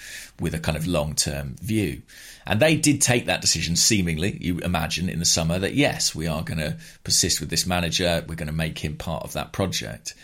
[0.41, 2.03] with a kind of long term view.
[2.47, 6.27] And they did take that decision, seemingly, you imagine, in the summer that yes, we
[6.29, 8.25] are going to persist with this manager.
[8.29, 10.15] We're going to make him part of that project.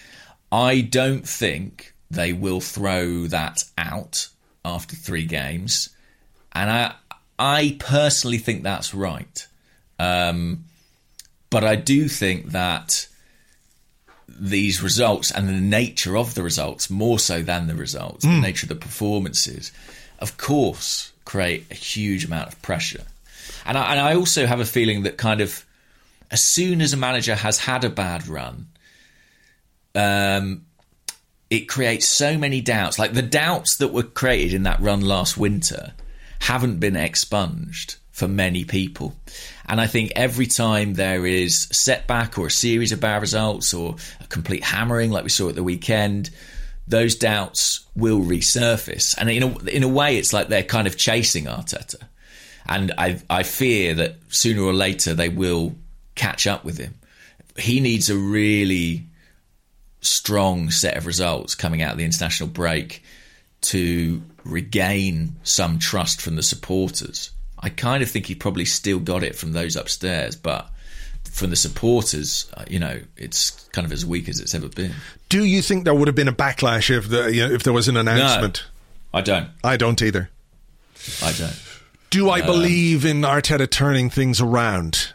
[0.53, 4.29] I don't think they will throw that out
[4.65, 5.89] after three games,
[6.53, 6.95] and I
[7.39, 9.47] I personally think that's right.
[9.99, 10.65] Um,
[11.51, 13.09] but I do think that
[14.29, 18.37] these results and the nature of the results, more so than the results, Mm.
[18.37, 19.73] the nature of the performances,
[20.19, 23.05] of course, create a huge amount of pressure.
[23.65, 25.65] And I, and I also have a feeling that kind of
[26.31, 28.67] as soon as a manager has had a bad run,
[29.95, 30.67] um,
[31.49, 32.99] it creates so many doubts.
[32.99, 35.95] Like the doubts that were created in that run last winter
[36.39, 39.17] haven't been expunged for many people.
[39.65, 43.73] And I think every time there is a setback or a series of bad results
[43.73, 46.29] or a complete hammering like we saw at the weekend,
[46.87, 49.15] those doubts will resurface.
[49.17, 52.03] And in a, in a way, it's like they're kind of chasing Arteta.
[52.67, 55.75] And I, I fear that sooner or later they will
[56.15, 56.95] catch up with him.
[57.57, 59.07] He needs a really
[60.01, 63.03] strong set of results coming out of the international break
[63.63, 67.31] to regain some trust from the supporters.
[67.59, 70.69] I kind of think he probably still got it from those upstairs, but
[71.33, 74.93] from the supporters, uh, you know, it's kind of as weak as it's ever been.
[75.29, 77.73] Do you think there would have been a backlash if the you know, if there
[77.73, 78.65] was an announcement?
[79.15, 79.49] I don't.
[79.65, 80.31] I don't either.
[81.23, 81.59] I don't.
[82.11, 85.13] Do I Um, believe in Arteta turning things around?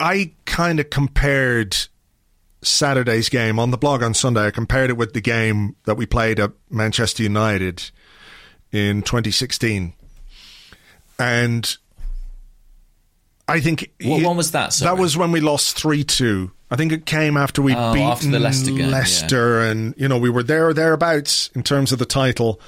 [0.00, 1.76] I kind of compared
[2.62, 4.46] Saturday's game on the blog on Sunday.
[4.46, 7.90] I compared it with the game that we played at Manchester United
[8.72, 9.92] in 2016.
[11.18, 11.76] And
[13.48, 14.72] I think What he- one was that?
[14.74, 14.94] Sorry.
[14.94, 16.52] That was when we lost three two.
[16.70, 19.70] I think it came after we Oh, after the Leicester game, yeah.
[19.70, 22.60] And you know we were there or thereabouts in terms of the title.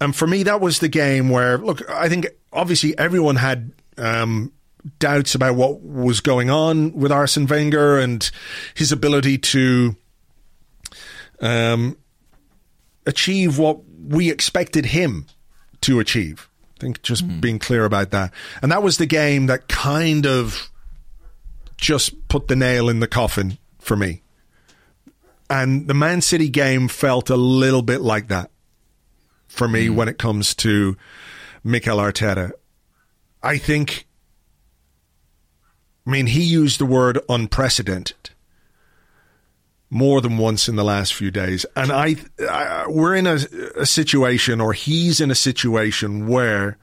[0.00, 1.88] And for me, that was the game where look.
[1.90, 4.50] I think obviously everyone had um,
[4.98, 8.28] doubts about what was going on with Arsene Wenger and
[8.74, 9.94] his ability to
[11.40, 11.96] um,
[13.06, 15.26] achieve what we expected him
[15.82, 16.48] to achieve.
[16.76, 17.40] I think just hmm.
[17.40, 18.32] being clear about that.
[18.62, 20.70] And that was the game that kind of
[21.76, 24.22] just put the nail in the coffin for me.
[25.50, 28.50] And the Man City game felt a little bit like that
[29.46, 29.96] for me hmm.
[29.96, 30.96] when it comes to
[31.62, 32.52] Mikel Arteta.
[33.42, 34.06] I think,
[36.06, 38.30] I mean, he used the word unprecedented
[39.90, 41.64] more than once in the last few days.
[41.76, 42.16] And I,
[42.50, 43.38] I we're in a,
[43.76, 46.76] a situation, or he's in a situation where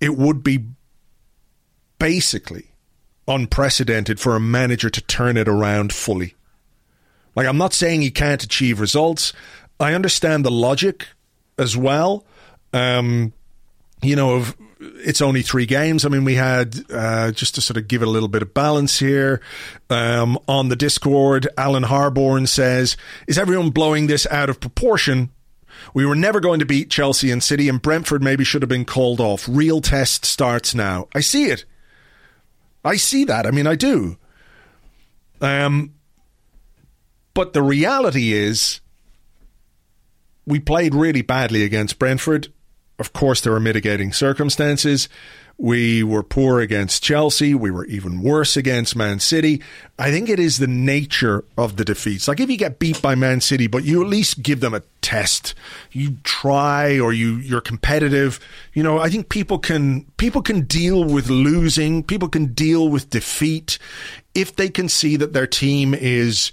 [0.00, 0.64] it would be
[1.98, 2.68] basically
[3.28, 6.34] unprecedented for a manager to turn it around fully.
[7.36, 9.32] Like, I'm not saying he can't achieve results.
[9.78, 11.06] I understand the logic
[11.58, 12.24] as well.
[12.72, 13.32] Um,
[14.02, 16.04] you know, of it's only three games.
[16.04, 18.54] I mean, we had uh, just to sort of give it a little bit of
[18.54, 19.40] balance here
[19.90, 21.46] um, on the Discord.
[21.58, 25.30] Alan Harborn says, "Is everyone blowing this out of proportion?"
[25.94, 28.84] We were never going to beat Chelsea and City, and Brentford maybe should have been
[28.84, 29.46] called off.
[29.48, 31.08] Real test starts now.
[31.14, 31.64] I see it.
[32.84, 33.46] I see that.
[33.46, 34.16] I mean, I do.
[35.40, 35.94] Um,
[37.34, 38.80] but the reality is,
[40.46, 42.52] we played really badly against Brentford.
[43.00, 45.08] Of course, there were mitigating circumstances.
[45.56, 47.54] We were poor against Chelsea.
[47.54, 49.62] We were even worse against Man City.
[49.98, 52.28] I think it is the nature of the defeats.
[52.28, 54.82] Like if you get beat by Man City, but you at least give them a
[55.02, 55.54] test.
[55.92, 58.40] You try or you you're competitive.
[58.72, 62.04] You know, I think people can people can deal with losing.
[62.04, 63.78] People can deal with defeat
[64.34, 66.52] if they can see that their team is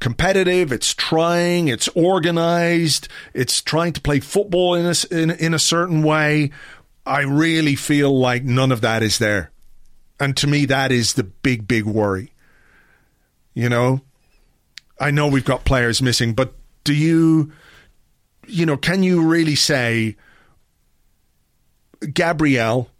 [0.00, 5.58] competitive, it's trying, it's organized, it's trying to play football in a, in, in a
[5.58, 6.50] certain way.
[7.04, 9.50] I really feel like none of that is there.
[10.20, 12.32] And to me, that is the big, big worry.
[13.54, 14.02] You know,
[15.00, 17.52] I know we've got players missing, but do you,
[18.46, 20.16] you know, can you really say
[22.12, 22.90] Gabriel,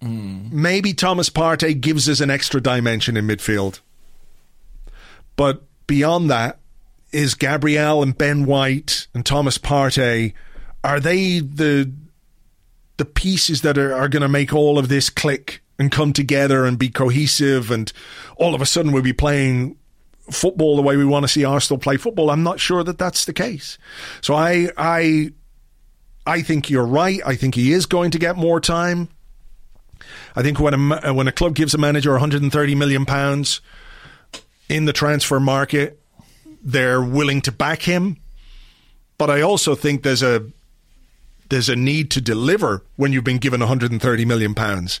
[0.00, 0.48] hmm.
[0.50, 3.80] maybe Thomas Partey gives us an extra dimension in midfield?
[5.36, 6.58] But beyond that,
[7.12, 10.32] is Gabriel and Ben White and Thomas Partey,
[10.82, 11.90] are they the
[12.96, 16.64] the pieces that are, are going to make all of this click and come together
[16.64, 17.92] and be cohesive and
[18.36, 19.76] all of a sudden we'll be playing
[20.30, 22.30] football the way we want to see Arsenal play football.
[22.30, 23.78] I'm not sure that that's the case.
[24.20, 25.32] So I I
[26.26, 27.20] I think you're right.
[27.26, 29.08] I think he is going to get more time.
[30.36, 33.60] I think when a when a club gives a manager 130 million pounds
[34.68, 36.00] in the transfer market,
[36.62, 38.16] they're willing to back him.
[39.18, 40.46] But I also think there's a
[41.50, 45.00] there's a need to deliver when you've been given 130 million pounds.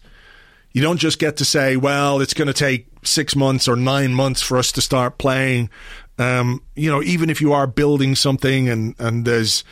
[0.72, 4.12] You don't just get to say, "Well, it's going to take six months or nine
[4.12, 5.70] months for us to start playing."
[6.18, 9.64] Um, you know, even if you are building something and and there's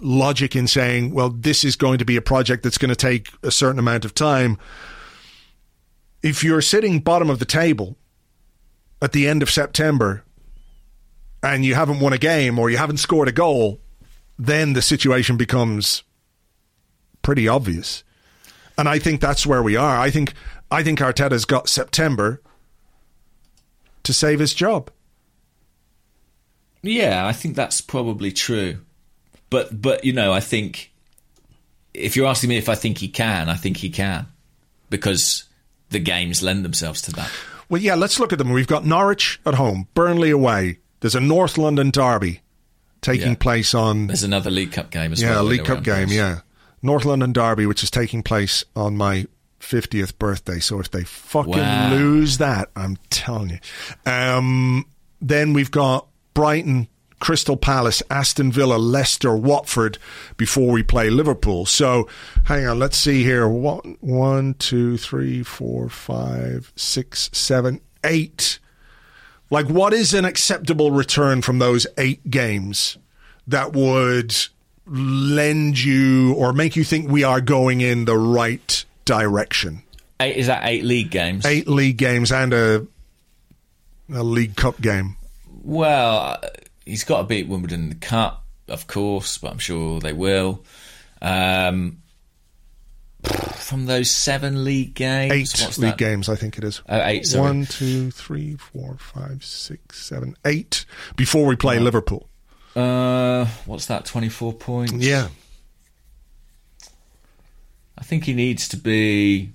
[0.00, 3.28] logic in saying, "Well, this is going to be a project that's going to take
[3.42, 4.58] a certain amount of time."
[6.22, 7.96] If you're sitting bottom of the table
[9.02, 10.24] at the end of September
[11.42, 13.80] and you haven't won a game or you haven't scored a goal,
[14.38, 16.02] then the situation becomes
[17.22, 18.04] pretty obvious.
[18.76, 19.98] And I think that's where we are.
[19.98, 20.34] I think
[20.70, 22.40] I think Arteta's got September
[24.02, 24.90] to save his job.
[26.82, 28.78] Yeah, I think that's probably true.
[29.50, 30.92] But but you know, I think
[31.92, 34.26] if you're asking me if I think he can, I think he can
[34.88, 35.44] because
[35.90, 37.30] the games lend themselves to that.
[37.70, 38.50] Well, yeah, let's look at them.
[38.50, 40.80] We've got Norwich at home, Burnley away.
[41.00, 42.40] There's a North London derby
[43.00, 43.34] taking Yeah.
[43.36, 45.44] place on There's another League Cup game as yeah, well.
[45.44, 46.40] Yeah, League Cup game, yeah.
[46.82, 49.26] North London Derby, which is taking place on my
[49.60, 50.58] 50th birthday.
[50.58, 51.90] So if they fucking Wow.
[51.94, 53.58] lose that, I'm telling you.
[54.10, 54.84] Um,
[55.20, 56.88] then we've got Brighton,
[57.20, 59.98] Crystal Palace, Aston Villa, Leicester, Watford
[60.36, 61.66] before we play Liverpool.
[61.66, 62.08] So
[62.44, 63.48] hang on, let's see here.
[63.48, 68.58] One, one, two, three, four, five, six, seven, eight.
[69.50, 72.98] Like, what is an acceptable return from those eight games
[73.46, 74.34] that would
[74.86, 79.82] lend you or make you think we are going in the right direction?
[80.20, 81.44] Eight, is that eight league games?
[81.46, 82.86] Eight league games and a
[84.12, 85.16] a League Cup game.
[85.62, 86.48] Well, uh,
[86.90, 90.64] he's got to beat Wimbledon in the cup, of course, but I'm sure they will.
[91.22, 92.02] Um,
[93.54, 95.98] from those seven league games, Eight what's league that?
[95.98, 96.82] games, I think it is.
[96.88, 97.42] Oh, eight, sorry.
[97.42, 100.84] One, two, three, four, five, six, seven, eight.
[101.16, 102.28] Before we play Liverpool.
[102.74, 104.04] Uh, what's that?
[104.04, 104.92] Twenty-four points.
[104.92, 105.28] Yeah.
[107.98, 109.52] I think he needs to be.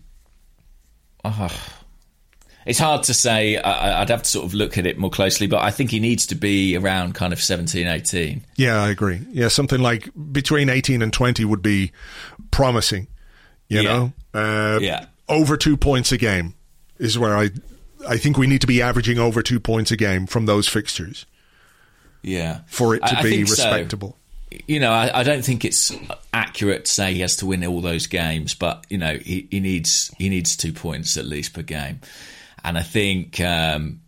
[1.23, 1.83] Ah,
[2.65, 3.57] it's hard to say.
[3.57, 5.91] I, I- I'd have to sort of look at it more closely, but I think
[5.91, 8.43] he needs to be around kind of 17, 18.
[8.55, 9.21] Yeah, I agree.
[9.31, 11.91] Yeah, something like between 18 and 20 would be
[12.51, 13.07] promising,
[13.67, 13.93] you Yeah.
[13.93, 14.13] know?
[14.33, 15.05] Uh, Yeah.
[15.27, 16.53] Over two points a game
[16.99, 17.49] is where I,
[18.07, 21.25] I think we need to be averaging over two points a game from those fixtures
[22.21, 22.59] Yeah.
[22.67, 23.51] for it to I- I be so.
[23.51, 24.17] respectable.
[24.67, 25.91] You know, I, I don't think it's
[26.33, 29.59] accurate to say he has to win all those games, but you know, he, he
[29.59, 31.99] needs he needs two points at least per game,
[32.65, 34.01] and I think um,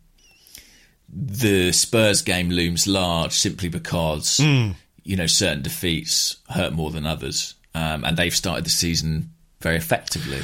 [1.10, 4.72] the Spurs game looms large simply because Hmm.
[5.03, 9.32] you know certain defeats hurt more than others, um, and they've started the season
[9.62, 10.41] very effectively,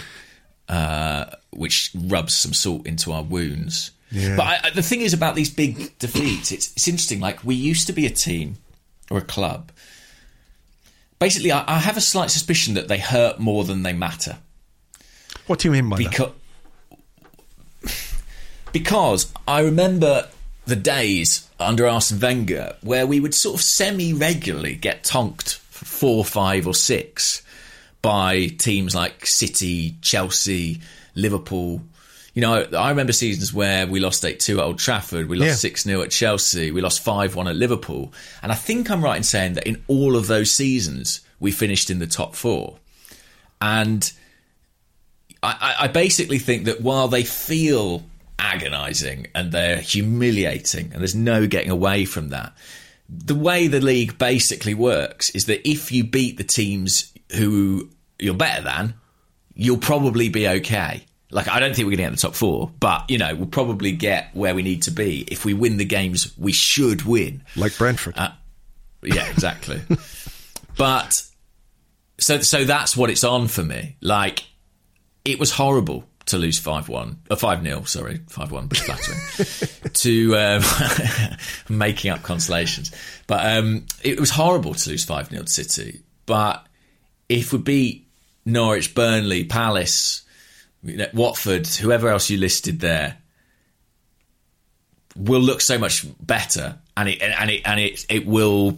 [0.70, 3.92] uh, which rubs some salt into our wounds.
[4.12, 4.36] Yeah.
[4.36, 7.20] But I, I- the thing is about these big defeats, it's it's interesting.
[7.20, 8.56] Like we used to be a team
[9.12, 9.72] or a club.
[11.20, 14.38] Basically, I, I have a slight suspicion that they hurt more than they matter
[15.48, 16.34] What do you mean by that?
[18.74, 20.28] Because I remember
[20.66, 25.86] the days under Arsene Wenger where we would sort of semi regularly get tonked for
[25.86, 27.42] four, five, or six
[28.02, 30.82] by teams like City, Chelsea,
[31.16, 31.82] Liverpool.
[32.34, 35.62] You know, I remember seasons where we lost 8 2 at Old Trafford, we lost
[35.62, 38.12] 6 0 at Chelsea, we lost 5 1 at Liverpool.
[38.42, 41.92] And I think I'm right in saying that in all of those seasons, we finished
[41.92, 42.78] in the top four.
[43.62, 44.12] And
[45.44, 48.04] I, I basically think that while they feel
[48.40, 52.54] agonising and they're humiliating, and there's no getting away from that,
[53.10, 58.34] the way the league basically works is that if you beat the teams who you're
[58.34, 58.96] better than,
[59.54, 61.06] you'll probably be okay.
[61.30, 63.36] Like I don't think we're going to get in the top four, but you know
[63.36, 67.04] we'll probably get where we need to be if we win the games we should
[67.04, 67.44] win.
[67.56, 68.18] Like Brentford.
[68.18, 68.32] Uh,
[69.02, 69.82] yeah, exactly.
[70.78, 71.14] but
[72.20, 73.98] so so that's what it's on for me.
[74.00, 74.44] Like
[75.26, 79.92] it was horrible to lose five one, uh, five 0 Sorry, five one, but flattering.
[79.94, 80.64] to um,
[81.70, 82.92] making up consolations,
[83.28, 86.02] but um, it was horrible to lose five 0 to City.
[86.26, 86.66] But
[87.30, 88.08] if we beat
[88.46, 90.24] Norwich, Burnley, Palace,
[91.14, 93.18] Watford, whoever else you listed there,
[95.16, 98.78] will look so much better, and it and it and it it will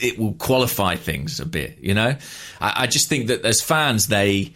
[0.00, 1.78] it will qualify things a bit.
[1.80, 2.16] You know,
[2.60, 4.54] I, I just think that as fans, they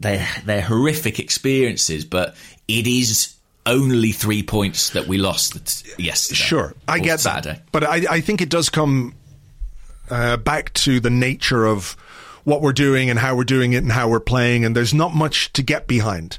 [0.00, 2.36] they they're horrific experiences, but
[2.66, 3.34] it is
[3.66, 5.54] only three points that we lost
[5.98, 6.36] yesterday.
[6.36, 7.56] Sure, I get Saturday.
[7.56, 9.14] that, but I, I think it does come
[10.10, 11.96] uh, back to the nature of
[12.44, 15.14] what we're doing and how we're doing it and how we're playing, and there's not
[15.14, 16.38] much to get behind.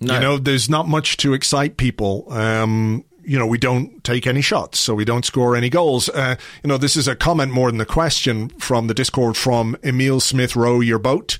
[0.00, 0.14] No.
[0.14, 2.26] You know, there's not much to excite people.
[2.32, 6.08] Um, you know, we don't take any shots, so we don't score any goals.
[6.08, 9.76] Uh, you know, this is a comment more than a question from the Discord from
[9.84, 11.38] Emil Smith Row Your Boat,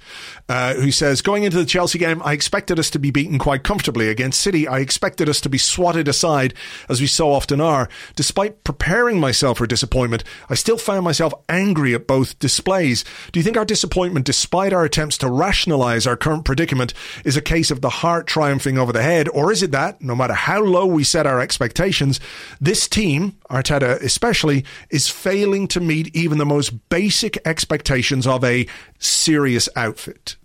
[0.48, 3.64] uh, who says, Going into the Chelsea game, I expected us to be beaten quite
[3.64, 4.08] comfortably.
[4.08, 6.54] Against City, I expected us to be swatted aside,
[6.88, 7.88] as we so often are.
[8.14, 13.04] Despite preparing myself for disappointment, I still found myself angry at both displays.
[13.32, 17.42] Do you think our disappointment, despite our attempts to rationalise our current predicament, is a
[17.42, 20.62] case of the heart triumphing over the head, or is it that, no matter how
[20.62, 22.20] low we set our expectations, expectations.
[22.60, 28.66] This team, Arteta especially, is failing to meet even the most basic expectations of a
[28.98, 30.36] serious outfit.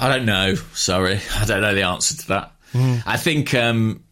[0.00, 0.56] I don't know.
[0.74, 2.52] Sorry, I don't know the answer to that.
[2.72, 3.02] Mm.
[3.06, 4.02] I think um,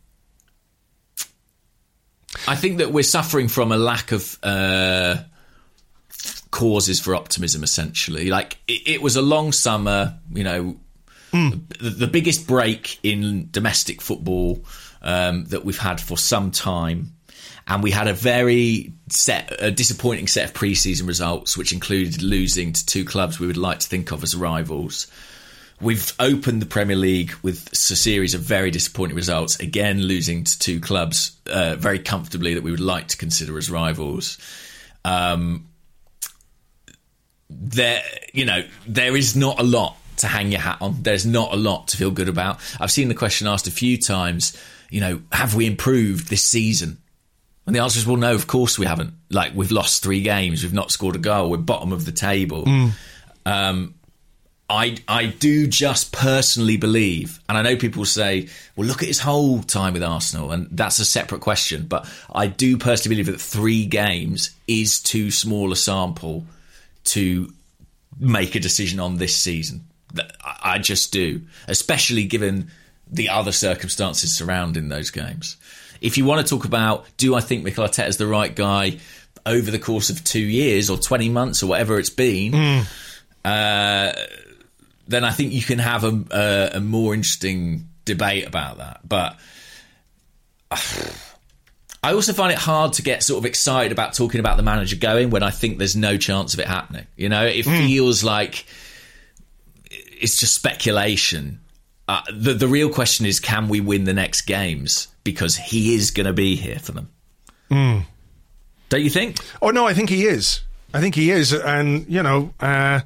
[2.47, 5.17] I think that we're suffering from a lack of uh,
[6.53, 7.65] causes for optimism.
[7.65, 10.21] Essentially, like it, it was a long summer.
[10.33, 10.77] You know,
[11.35, 11.69] Mm.
[11.81, 14.65] The, the, biggest break in domestic football
[15.03, 17.13] um, that we've had for some time.
[17.67, 22.73] And we had a very set, a disappointing set of pre-season results, which included losing
[22.73, 25.09] to two clubs we would like to think of as rivals.
[25.81, 30.59] We've opened the Premier League with a series of very disappointing results, again losing to
[30.59, 34.39] two clubs uh, very comfortably that we would like to consider as rivals.
[35.05, 35.69] Um,
[37.51, 41.03] there, you know, there is not a lot to hang your hat on.
[41.03, 42.59] There's not a lot to feel good about.
[42.81, 44.57] I've seen the question asked a few times,
[44.91, 46.99] you know, have we improved this season?
[47.67, 49.15] And the answer is, well, no, of course we haven't.
[49.31, 52.65] Like, we've lost three games, we've not scored a goal, we're bottom of the table.
[52.65, 52.91] Mm.
[53.47, 53.95] Um,
[54.69, 59.21] I, I do just personally believe, and I know people say, well, look at his
[59.21, 63.41] whole time with Arsenal, and that's a separate question, but I do personally believe that
[63.41, 66.47] three games is too small a sample
[67.05, 67.53] to
[68.19, 69.85] make a decision on this season.
[70.63, 72.71] I just do, especially given
[73.11, 75.57] the other circumstances surrounding those games.
[76.01, 78.99] If you want to talk about, do I think Mikel Arteta is the right guy
[79.47, 82.87] over the course of two years or 20 months or whatever it's been, mm.
[83.45, 84.13] uh,
[85.07, 89.01] then I think you can have a, a, a more interesting debate about that.
[89.07, 89.39] But
[90.71, 90.77] uh,
[92.03, 94.97] I also find it hard to get sort of excited about talking about the manager
[94.97, 97.07] going when I think there's no chance of it happening.
[97.17, 97.87] You know, it mm.
[97.87, 98.67] feels like
[100.25, 101.61] it's just speculation.
[102.09, 105.09] Uh, the the real question is, can we win the next games?
[105.23, 107.11] Because he is going to be here for them.
[107.71, 108.07] Mm.
[108.89, 109.37] Don't you think?
[109.61, 110.63] Oh no, I think he is.
[110.95, 113.01] I think he is, and you know, uh,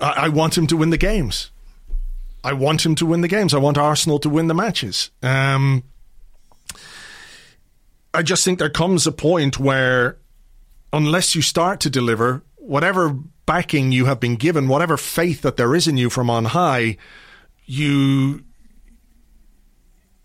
[0.00, 1.50] I, I, want him to win the games.
[2.42, 3.54] I want him to win the games.
[3.54, 5.10] I want Arsenal to win the matches.
[5.22, 5.84] Um,
[8.14, 10.16] I just think there comes a point where,
[10.92, 13.16] unless you start to deliver, whatever
[13.46, 16.96] backing you have been given, whatever faith that there is in you from on high,
[17.64, 18.44] you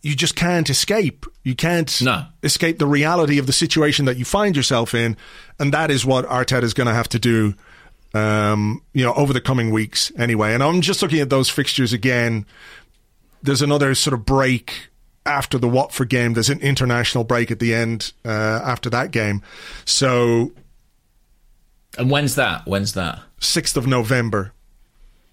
[0.01, 1.25] you just can't escape.
[1.43, 2.25] You can't no.
[2.41, 5.15] escape the reality of the situation that you find yourself in,
[5.59, 7.53] and that is what Arteta is going to have to do.
[8.13, 10.53] Um, you know, over the coming weeks, anyway.
[10.53, 12.45] And I'm just looking at those fixtures again.
[13.41, 14.89] There's another sort of break
[15.25, 16.33] after the Watford game.
[16.33, 19.41] There's an international break at the end uh, after that game.
[19.85, 20.51] So
[21.97, 22.65] and when's that?
[22.65, 23.19] When's that?
[23.39, 24.53] 6th of November.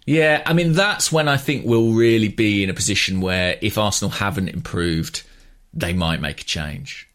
[0.06, 3.76] Yeah, I mean, that's when I think we'll really be in a position where if
[3.76, 5.22] Arsenal haven't improved,
[5.74, 7.08] they might make a change.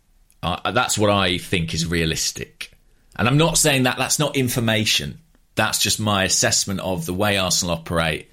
[0.43, 2.71] Uh, that's what I think is realistic.
[3.15, 5.19] And I'm not saying that that's not information.
[5.55, 8.29] That's just my assessment of the way Arsenal operate.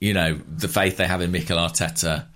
[0.00, 2.26] You know, the faith they have in Mikel Arteta.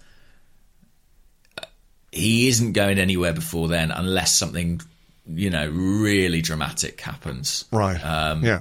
[2.11, 4.81] He isn't going anywhere before then unless something,
[5.27, 7.65] you know, really dramatic happens.
[7.73, 7.99] Right.
[7.99, 8.61] Um, yeah.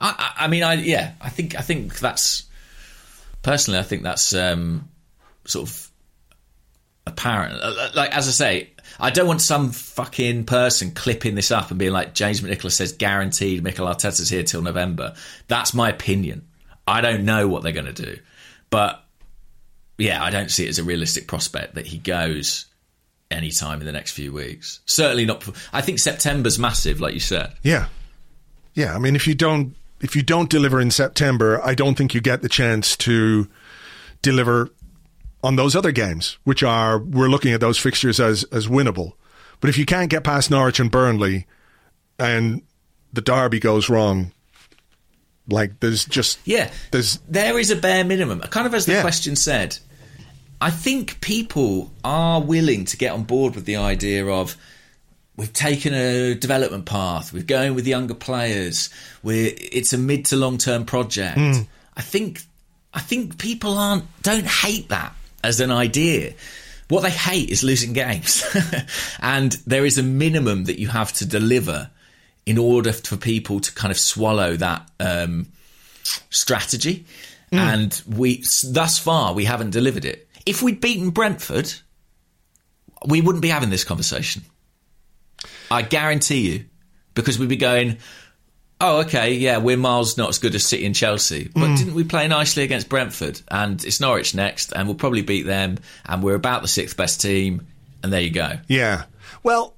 [0.00, 2.44] I, I mean, I yeah, I think I think that's
[3.42, 4.88] personally, I think that's um,
[5.46, 5.90] sort of
[7.06, 7.60] apparent.
[7.62, 8.70] Uh, Like as I say,
[9.00, 12.92] I don't want some fucking person clipping this up and being like, James McNicholas says
[12.92, 15.14] guaranteed Mikel Arteta's here till November.
[15.48, 16.46] That's my opinion.
[16.86, 18.18] I don't know what they're going to do,
[18.68, 19.02] but
[19.96, 22.66] yeah, I don't see it as a realistic prospect that he goes
[23.30, 24.80] anytime in the next few weeks.
[24.86, 25.48] Certainly not.
[25.72, 27.52] I think September's massive, like you said.
[27.62, 27.86] Yeah.
[28.74, 28.94] Yeah.
[28.94, 32.20] I mean, if you don't if you don't deliver in September, I don't think you
[32.20, 33.48] get the chance to
[34.22, 34.68] deliver
[35.42, 39.12] on those other games, which are we're looking at those fixtures as as winnable.
[39.60, 41.46] But if you can't get past Norwich and Burnley,
[42.18, 42.62] and
[43.12, 44.32] the derby goes wrong,
[45.48, 48.40] like there's just Yeah, there's there is a bare minimum.
[48.40, 49.00] Kind of as the Yeah.
[49.02, 49.78] question said,
[50.60, 54.56] I think people are willing to get on board with the idea of
[55.36, 58.90] we've taken a development path, we're going with younger players,
[59.22, 61.38] we're it's a mid to long term project.
[61.96, 62.42] I think
[62.92, 66.34] I think people aren't don't hate that as an idea.
[66.88, 68.44] What they hate is losing games.
[69.20, 71.90] and there is a minimum that you have to deliver
[72.46, 75.46] in order for people to kind of swallow that um,
[76.30, 77.06] strategy.
[77.52, 80.28] And we, thus far, we haven't delivered it.
[80.46, 81.72] If we'd beaten Brentford,
[83.06, 84.42] we wouldn't be having this conversation.
[85.70, 86.64] I guarantee you,
[87.14, 87.98] because we'd be going,
[88.80, 91.74] oh, okay, yeah, we're miles not as good as City and Chelsea, but hmm.
[91.74, 93.40] didn't we play nicely against Brentford?
[93.50, 97.20] And it's Norwich next, and we'll probably beat them, and we're about the sixth best
[97.20, 97.66] team,
[98.02, 98.58] and there you go.
[98.68, 99.04] Yeah.
[99.42, 99.74] Well,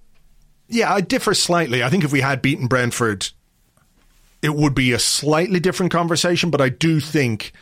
[0.68, 1.82] yeah, I differ slightly.
[1.82, 3.28] I think if we had beaten Brentford,
[4.42, 7.52] it would be a slightly different conversation, but I do think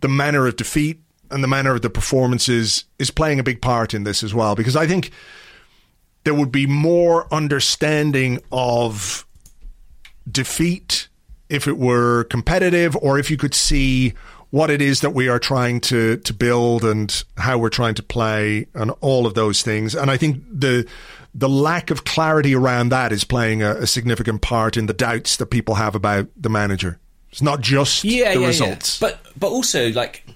[0.00, 3.94] the manner of defeat and the manner of the performances is playing a big part
[3.94, 5.10] in this as well because I think
[6.24, 9.26] there would be more understanding of
[10.30, 11.08] defeat
[11.48, 14.12] if it were competitive or if you could see
[14.50, 18.02] what it is that we are trying to to build and how we're trying to
[18.02, 19.94] play and all of those things.
[19.94, 20.86] And I think the
[21.34, 25.36] the lack of clarity around that is playing a, a significant part in the doubts
[25.36, 26.98] that people have about the manager.
[27.30, 29.00] It's not just yeah, the yeah, results.
[29.00, 29.08] Yeah.
[29.08, 30.26] But but also like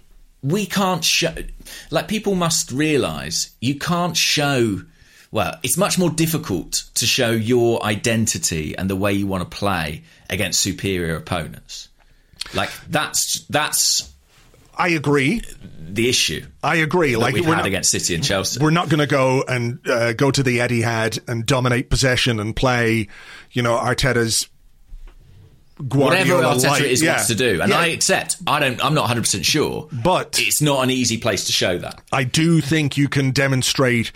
[0.42, 1.34] we can't show
[1.90, 4.82] like people must realize you can't show
[5.32, 9.56] well, it's much more difficult to show your identity and the way you want to
[9.56, 11.88] play against superior opponents.
[12.52, 14.12] Like that's that's
[14.76, 15.42] I agree
[15.78, 18.60] the issue I agree like we've we're had not- against City and Chelsea.
[18.60, 22.56] We're not going to go and uh, go to the Etihad and dominate possession and
[22.56, 23.06] play,
[23.52, 24.48] you know, Arteta's
[25.80, 26.82] Whatever Guardiola Arteta light.
[26.82, 27.12] is Yeah.
[27.12, 27.78] wants to do, and Yeah.
[27.78, 28.36] I accept.
[28.46, 28.84] I don't.
[28.84, 32.00] I'm not 100 percent sure, But- it's not an easy place to show that.
[32.12, 34.12] I do think you can demonstrate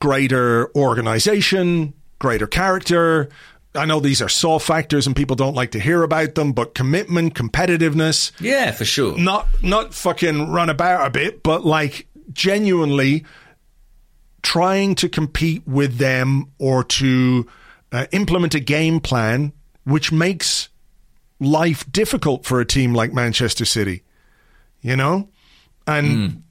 [0.00, 3.28] greater organization, greater character.
[3.74, 6.74] I know these are soft factors and people don't like to hear about them, but
[6.74, 9.16] commitment, competitiveness, Yeah, for sure.
[9.18, 13.24] not not fucking run about a bit, but like genuinely
[14.42, 17.46] trying to compete with them or to
[17.92, 19.52] uh, implement a game plan
[19.84, 20.68] which makes
[21.40, 24.02] life difficult for a team like Manchester City.
[24.80, 25.28] You know?
[25.86, 26.42] And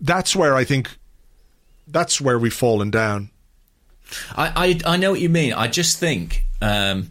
[0.00, 0.96] that's where I think
[1.88, 3.30] that's where we've fallen down.
[4.36, 5.52] I, I I know what you mean.
[5.52, 7.10] I just think, um,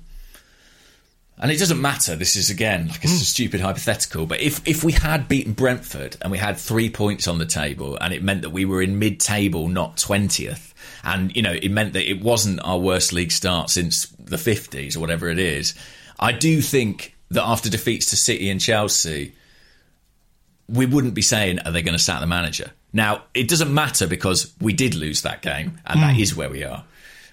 [1.37, 2.15] and it doesn't matter.
[2.15, 4.25] This is again like it's a stupid hypothetical.
[4.25, 7.97] But if if we had beaten Brentford and we had three points on the table,
[7.99, 10.73] and it meant that we were in mid-table, not twentieth,
[11.03, 14.95] and you know it meant that it wasn't our worst league start since the fifties
[14.95, 15.75] or whatever it is.
[16.19, 19.33] I do think that after defeats to City and Chelsea,
[20.69, 22.71] we wouldn't be saying, are they going to sack the manager?
[22.93, 26.21] Now, it doesn't matter because we did lose that game, and that hmm.
[26.21, 26.83] is where we are.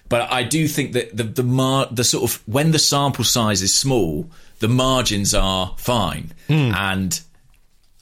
[0.07, 3.61] But I do think that the the mar- the sort of when the sample size
[3.61, 4.29] is small,
[4.59, 6.71] the margins are fine, hmm.
[6.75, 7.19] and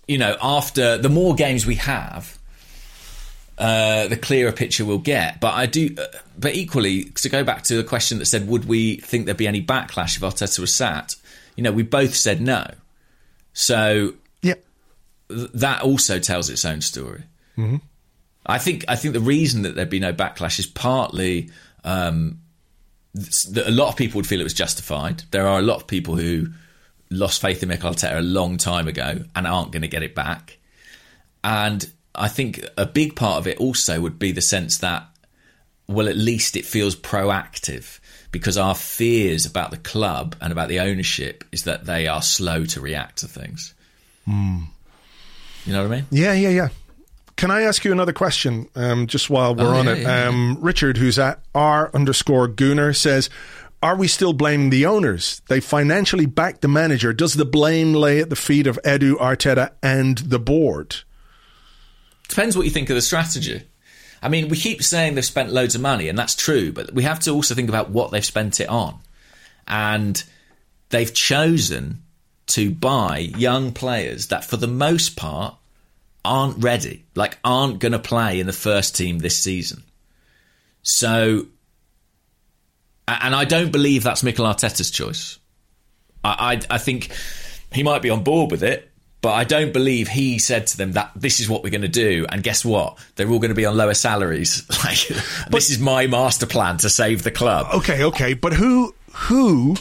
[0.07, 2.37] you know after the more games we have,
[3.57, 5.39] uh, the clearer picture we'll get.
[5.39, 6.05] But I do, uh,
[6.37, 9.47] but equally to go back to the question that said, would we think there'd be
[9.47, 11.13] any backlash if Arteta was sat?
[11.55, 12.65] You know, we both said no.
[13.53, 14.55] So Yeah.
[15.29, 17.23] th- that also tells its own story.
[18.45, 21.49] I think I think the reason that there'd be no backlash is partly
[21.83, 22.39] um,
[23.13, 25.23] that a lot of people would feel it was justified.
[25.31, 26.47] There are a lot of people who
[27.11, 30.15] lost faith in Mikel Arteta a long time ago and aren't going to get it
[30.15, 30.57] back.
[31.43, 35.07] And I think a big part of it also would be the sense that
[35.87, 37.99] well, at least it feels proactive
[38.31, 42.65] because our fears about the club and about the ownership is that they are slow
[42.65, 43.73] to react to things.
[44.25, 44.59] Hmm.
[45.65, 46.07] You know what I mean?
[46.09, 46.69] Yeah, yeah, yeah.
[47.35, 48.69] Can I ask you another question?
[48.75, 52.47] Um, just while we're Oh, on yeah, it, yeah, um, Richard, who's at r underscore
[52.47, 53.29] Gooner, says,
[53.81, 55.41] "Are we still blaming the owners?
[55.47, 57.11] They financially backed the manager.
[57.11, 60.97] Does the blame lay at the feet of Edu Arteta and the board?"
[62.27, 63.63] Depends what you think of the strategy.
[64.21, 67.03] I mean, we keep saying they've spent loads of money, and that's true, but we
[67.03, 68.99] have to also think about what they've spent it on.
[69.67, 70.23] And
[70.89, 72.03] they've chosen
[72.47, 75.55] to buy young players that, for the most part,
[76.23, 79.83] aren't ready, like, aren't going to play in the first team this season.
[80.83, 81.47] So,
[83.07, 85.37] and I don't believe that's Mikel Arteta's choice.
[86.23, 87.11] I, I, I think
[87.73, 88.89] he might be on board with it,
[89.23, 91.87] but I don't believe he said to them that this is what we're going to
[91.87, 92.25] do.
[92.29, 92.99] And guess what?
[93.15, 94.67] They're all going to be on lower salaries.
[94.83, 95.07] Like
[95.49, 97.67] this is my master plan to save the club.
[97.73, 99.77] Okay, okay, but who who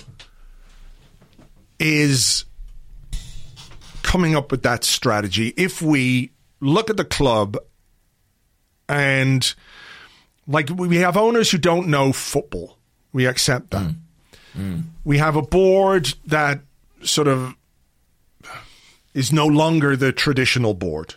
[1.80, 2.44] is
[4.04, 5.48] coming up with that strategy?
[5.56, 7.56] If we look at the club
[8.88, 9.52] and
[10.46, 12.78] like we have owners who don't know football,
[13.12, 13.88] we accept that.
[13.88, 13.96] Mm.
[14.56, 14.82] Mm.
[15.04, 16.60] We have a board that
[17.02, 17.56] sort of
[19.14, 21.16] is no longer the traditional board.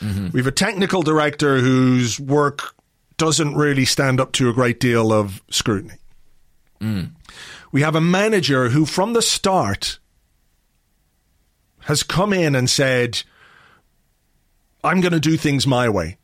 [0.00, 0.30] Mm-hmm.
[0.32, 2.74] We have a technical director whose work
[3.16, 5.98] doesn't really stand up to a great deal of scrutiny.
[6.80, 7.12] Mm.
[7.72, 9.98] We have a manager who, from the start,
[11.80, 13.22] has come in and said,
[14.84, 16.18] I'm going to do things my way.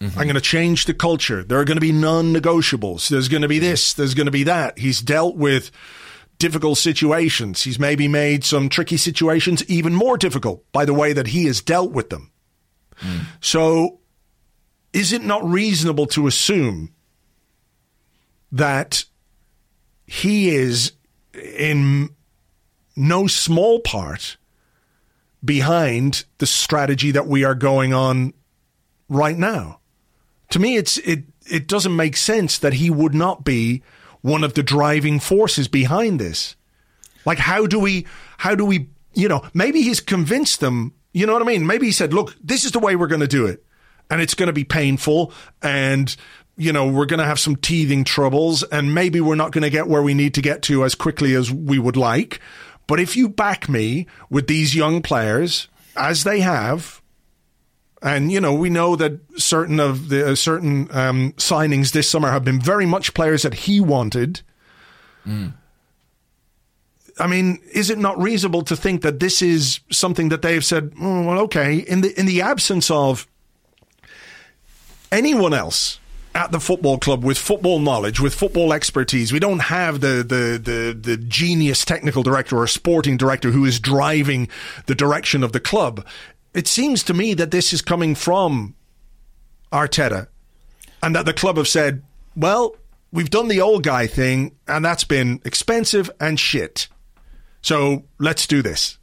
[0.00, 0.18] Mm-hmm.
[0.18, 1.42] I'm going to change the culture.
[1.42, 3.08] There are going to be non negotiables.
[3.08, 3.66] There's going to be mm-hmm.
[3.66, 4.78] this, there's going to be that.
[4.78, 5.70] He's dealt with
[6.38, 7.62] difficult situations.
[7.62, 11.60] He's maybe made some tricky situations even more difficult by the way that he has
[11.60, 12.30] dealt with them.
[12.96, 13.18] Hmm.
[13.40, 14.00] So,
[14.92, 16.94] is it not reasonable to assume
[18.52, 19.04] that
[20.06, 20.92] he is
[21.34, 22.10] in
[22.94, 24.38] no small part
[25.44, 28.32] behind the strategy that we are going on
[29.08, 29.80] right now?
[30.50, 33.82] To me, it's it it doesn't make sense that he would not be
[34.22, 36.56] one of the driving forces behind this.
[37.24, 38.06] Like, how do we,
[38.38, 41.66] how do we, you know, maybe he's convinced them, you know what I mean?
[41.66, 43.64] Maybe he said, look, this is the way we're going to do it.
[44.10, 45.32] And it's going to be painful.
[45.62, 46.14] And,
[46.56, 48.62] you know, we're going to have some teething troubles.
[48.62, 51.34] And maybe we're not going to get where we need to get to as quickly
[51.34, 52.40] as we would like.
[52.86, 57.02] But if you back me with these young players, as they have,
[58.06, 62.30] and you know we know that certain of the uh, certain um, signings this summer
[62.30, 64.42] have been very much players that he wanted.
[67.18, 70.64] I mean, is it not reasonable to think that this is something that they have
[70.64, 70.92] said?
[71.00, 71.78] "Oh, well, okay.
[71.78, 73.26] In the in the absence of
[75.10, 75.98] anyone else
[76.36, 80.60] at the football club with football knowledge, with football expertise, we don't have the the
[80.62, 84.46] the, the genius technical director or sporting director who is driving
[84.84, 86.06] the direction of the club.
[86.56, 88.74] It seems to me that this is coming from
[89.70, 90.28] Arteta,
[91.02, 92.02] and that the club have said,
[92.34, 92.76] "Well,
[93.12, 96.88] we've done the old guy thing, and that's been expensive and shit.
[97.60, 98.96] So let's do this."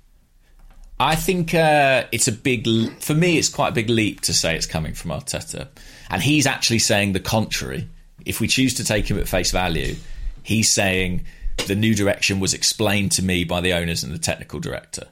[1.00, 2.66] I think uh, it's a big,
[3.00, 5.68] for me, it's quite a big leap to say it's coming from Arteta.
[6.10, 7.88] And he's actually saying the contrary.
[8.26, 9.96] If we choose to take him at face value,
[10.42, 11.26] he's saying
[11.68, 15.08] the new direction was explained to me by the owners and the technical director.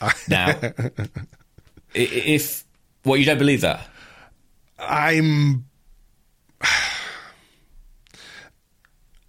[0.28, 0.58] Now,
[1.94, 2.64] if,
[3.02, 3.86] what, you don't believe that?
[4.78, 5.64] I'm.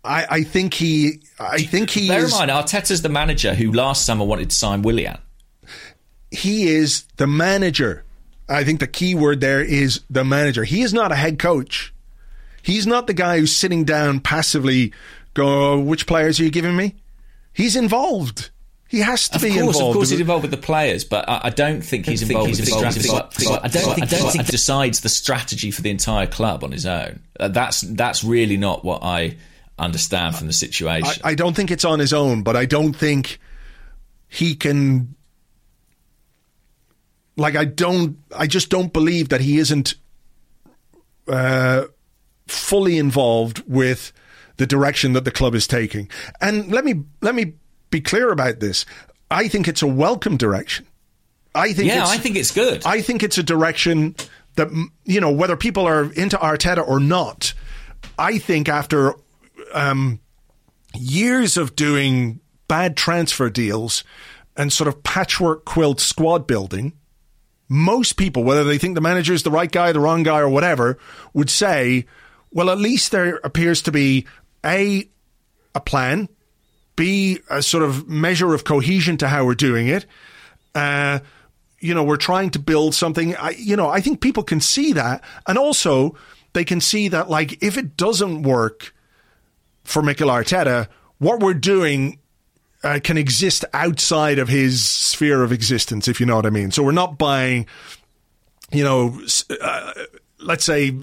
[0.04, 1.22] I, I think he.
[1.40, 2.32] I think he Bear in is.
[2.32, 5.18] mind, Arteta's the manager who last summer wanted to sign Willian.
[6.32, 8.04] he is the manager.
[8.48, 10.64] I think the key word there is the manager.
[10.64, 11.92] He is not a head coach.
[12.62, 14.94] He's not the guy who's sitting down passively
[15.34, 16.96] go, oh, which players are you giving me?
[17.54, 18.52] He's involved.
[18.96, 19.78] He has to Of be course, involved.
[19.82, 22.60] of course, he's involved with the players, but I, I don't think he's involved with
[22.62, 23.10] the strategy.
[23.10, 26.72] I don't think, I don't think he decides the strategy for the entire club on
[26.72, 27.20] his own.
[27.38, 29.36] Uh, that's that's really not what I
[29.78, 31.22] understand from the situation.
[31.26, 33.38] I, I don't think it's on his own, but I don't think
[34.30, 35.14] he can.
[37.36, 38.18] Like, I don't.
[38.34, 39.96] I just don't believe that he isn't
[41.28, 41.84] uh,
[42.48, 44.14] fully involved with
[44.56, 46.10] the direction that the club is taking.
[46.40, 47.56] And let me let me
[47.90, 48.86] be clear about this.
[49.30, 50.86] I think it's a welcome direction.
[51.54, 51.88] I think.
[51.88, 52.86] yeah, it's, I think it's good.
[52.86, 54.16] I think it's a direction
[54.56, 54.70] that
[55.06, 57.54] you know whether people are into Arteta or not.
[58.20, 59.14] I think after
[59.74, 60.20] um,
[60.94, 64.04] years of doing bad transfer deals
[64.58, 66.94] and sort of patchwork quilt squad building,
[67.68, 70.50] most people, whether they think the manager is the right guy, the wrong guy, or
[70.50, 70.98] whatever,
[71.34, 72.06] would say
[72.56, 74.26] well, at least there appears to be
[74.66, 75.08] a
[75.76, 76.30] a plan,
[76.96, 80.06] b a sort of measure of cohesion to how we're doing it.
[80.74, 81.20] Uh,
[81.80, 83.36] you know, we're trying to build something.
[83.36, 86.16] I, you know, I think people can see that, and also
[86.54, 88.94] they can see that, like, if it doesn't work
[89.84, 90.88] for Mikel Arteta,
[91.20, 92.18] what we're doing
[92.84, 96.72] uh, can exist outside of his sphere of existence, if you know what I mean.
[96.72, 97.68] So we're not buying,
[98.72, 99.20] you know,
[99.62, 99.94] uh,
[100.40, 100.96] let's say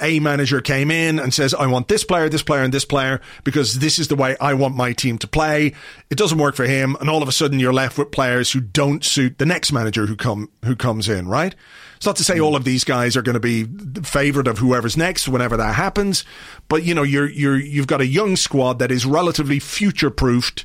[0.00, 3.20] a manager came in and says, I want this player, this player, and this player
[3.44, 5.74] because this is the way I want my team to play.
[6.10, 6.96] It doesn't work for him.
[7.00, 10.06] And all of a sudden you're left with players who don't suit the next manager
[10.06, 11.54] who come, who comes in, right?
[11.96, 12.44] It's not to say hmm.
[12.44, 15.74] all of these guys are going to be the favorite of whoever's next whenever that
[15.74, 16.24] happens.
[16.68, 20.64] But, you know, you're, you're, you've got a young squad that is relatively future proofed.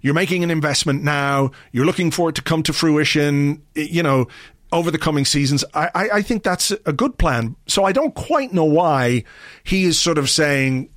[0.00, 1.50] You're making an investment now.
[1.72, 3.62] You're looking for it to come to fruition.
[3.74, 4.28] You know,
[4.72, 5.64] over the coming seasons.
[5.74, 7.56] I, I, I, think that's a good plan.
[7.66, 9.24] So I don't quite know why
[9.64, 10.90] he is sort of saying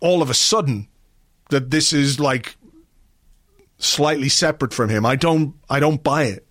[0.00, 0.88] all of a sudden
[1.50, 2.56] that this is like
[3.78, 5.04] slightly separate from him.
[5.04, 6.46] I don't I don't buy it.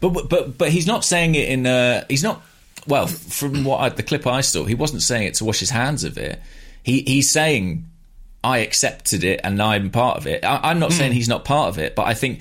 [0.00, 2.42] But but but he's not saying it in uh he's not
[2.86, 5.70] well from what I, the clip I saw he wasn't saying it to wash his
[5.70, 6.40] hands of it.
[6.82, 7.86] He he's saying
[8.42, 10.44] I accepted it and I'm part of it.
[10.44, 10.94] I, am not mm.
[10.94, 12.40] saying he's not part of it, but I think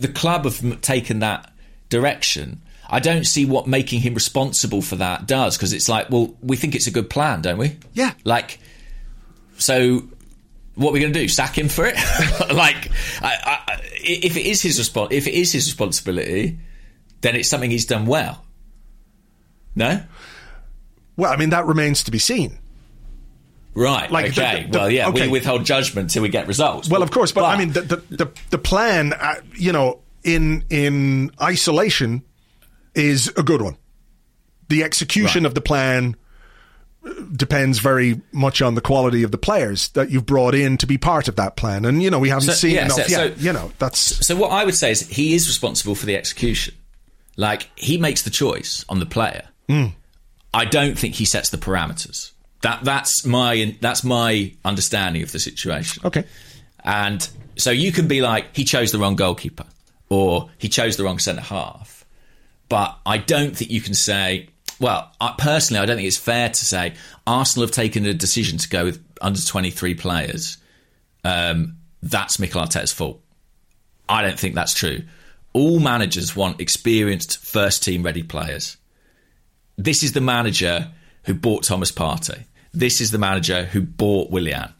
[0.00, 1.52] the club have taken that
[1.88, 2.62] direction.
[2.88, 6.56] I don't see what making him responsible for that does because it's like, well, we
[6.56, 7.76] think it's a good plan, don't we?
[7.92, 8.14] Yeah.
[8.24, 8.58] Like,
[9.58, 10.02] so
[10.74, 11.28] what are we going to do?
[11.28, 11.94] Sack him for it?
[12.52, 12.90] like,
[13.22, 16.58] I, I, if it is his respons- if it is his responsibility,
[17.20, 18.44] then it's something he's done well.
[19.76, 20.02] No.
[21.16, 22.58] Well, I mean that remains to be seen.
[23.74, 24.10] Right.
[24.10, 24.64] Like okay.
[24.64, 25.26] The, the, well, yeah, okay.
[25.26, 26.88] we withhold judgment till we get results.
[26.88, 30.00] Well, of course, but, but I mean, the the the, the plan, uh, you know,
[30.24, 32.22] in in isolation,
[32.94, 33.76] is a good one.
[34.68, 35.48] The execution right.
[35.48, 36.16] of the plan
[37.04, 40.86] uh, depends very much on the quality of the players that you've brought in to
[40.86, 41.84] be part of that plan.
[41.84, 43.38] And you know, we haven't so, seen yeah, enough so, yet.
[43.38, 44.34] So, you know, that's so.
[44.36, 46.74] What I would say is he is responsible for the execution.
[47.36, 49.44] Like he makes the choice on the player.
[49.68, 49.92] Mm.
[50.52, 52.32] I don't think he sets the parameters.
[52.62, 56.02] That that's my that's my understanding of the situation.
[56.04, 56.24] Okay.
[56.84, 57.26] And
[57.56, 59.66] so you can be like, he chose the wrong goalkeeper,
[60.08, 62.04] or he chose the wrong centre half.
[62.68, 66.48] But I don't think you can say, well, I, personally, I don't think it's fair
[66.48, 66.94] to say
[67.26, 70.56] Arsenal have taken a decision to go with under 23 players.
[71.24, 73.20] Um, that's Mikel Arteta's fault.
[74.08, 75.02] I don't think that's true.
[75.52, 78.76] All managers want experienced first team ready players.
[79.76, 80.90] This is the manager
[81.24, 82.44] who bought Thomas Partey.
[82.72, 84.72] This is the manager who bought Willian.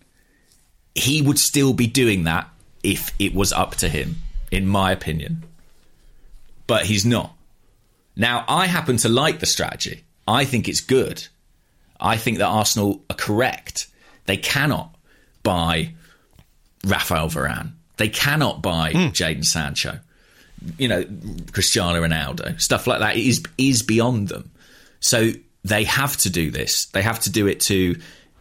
[0.94, 2.48] He would still be doing that
[2.82, 4.16] if it was up to him,
[4.50, 5.44] in my opinion.
[6.66, 7.34] But he's not.
[8.16, 10.04] Now, I happen to like the strategy.
[10.26, 11.26] I think it's good.
[11.98, 13.88] I think that Arsenal are correct.
[14.26, 14.94] They cannot
[15.42, 15.94] buy
[16.84, 17.72] Rafael Varane.
[17.96, 19.10] They cannot buy mm.
[19.10, 19.98] Jadon Sancho.
[20.78, 21.04] You know,
[21.52, 22.60] Cristiano Ronaldo.
[22.60, 24.50] Stuff like that is is beyond them.
[25.00, 25.32] So
[25.64, 26.86] they have to do this.
[26.86, 27.96] They have to do it to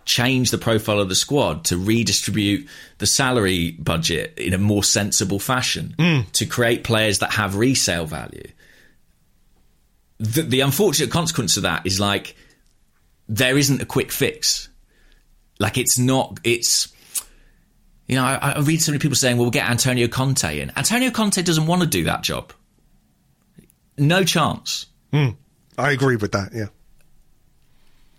[0.06, 2.68] change the profile of the squad, to redistribute
[2.98, 6.32] the salary budget in a more sensible fashion, mm.
[6.32, 8.48] to create players that have resale value.
[10.18, 12.36] The, the unfortunate consequence of that is like
[13.28, 14.70] there isn't a quick fix.
[15.60, 16.40] Like it's not.
[16.44, 16.92] It's
[18.08, 20.72] you know I, I read so many people saying, "Well, we'll get Antonio Conte in."
[20.76, 22.52] Antonio Conte doesn't want to do that job.
[23.98, 24.88] No chance.
[25.14, 25.36] Mm.
[25.78, 26.52] I agree with that.
[26.54, 26.68] Yeah.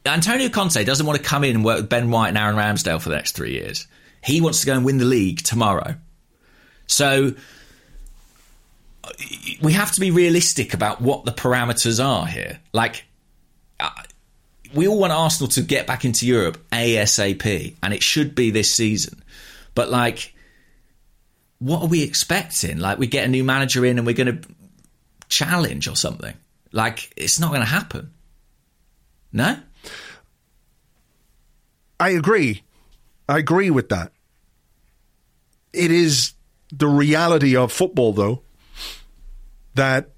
[0.07, 3.01] Antonio Conte doesn't want to come in and work with Ben White and Aaron Ramsdale
[3.01, 3.87] for the next three years.
[4.23, 5.97] He wants to go and win the league tomorrow.
[6.87, 7.35] So
[9.61, 12.61] we have to be realistic about what the parameters are here.
[12.73, 13.05] Like,
[13.79, 13.91] uh,
[14.75, 18.73] we all want Arsenal to get back into Europe ASAP, and it should be this
[18.73, 19.23] season.
[19.75, 20.35] But, like,
[21.59, 22.79] what are we expecting?
[22.79, 24.49] Like, we get a new manager in and we're going to
[25.29, 26.35] challenge or something.
[26.73, 28.13] Like, it's not going to happen.
[29.33, 29.57] No?
[32.01, 32.65] I agree.
[33.29, 34.13] I agree with that.
[35.73, 36.33] It is
[36.73, 38.43] the reality of football, though,
[39.75, 40.11] that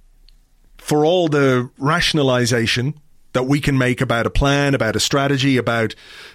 [0.78, 2.94] for all the rationalization
[3.32, 5.94] that we can make about a plan, about a strategy, about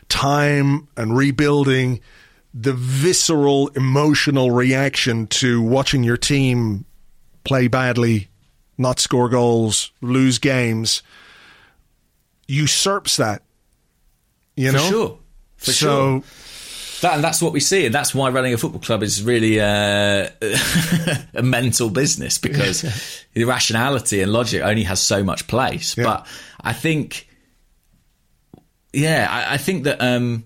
[0.09, 2.01] time and rebuilding,
[2.53, 6.85] the visceral emotional reaction to watching your team
[7.43, 8.29] play badly,
[8.77, 11.03] not score goals, lose games,
[12.47, 13.43] usurps that.
[14.55, 14.89] You For know?
[14.89, 15.19] Sure.
[15.57, 16.23] For so, sure.
[17.01, 19.59] That, and that's what we see, and that's why running a football club is really
[19.59, 20.29] uh,
[21.33, 22.81] a mental business because
[23.33, 25.95] the rationality and logic only has so much place.
[25.95, 26.05] Yeah.
[26.05, 26.27] But
[26.61, 27.27] I think
[28.93, 30.45] yeah, I, I think that um,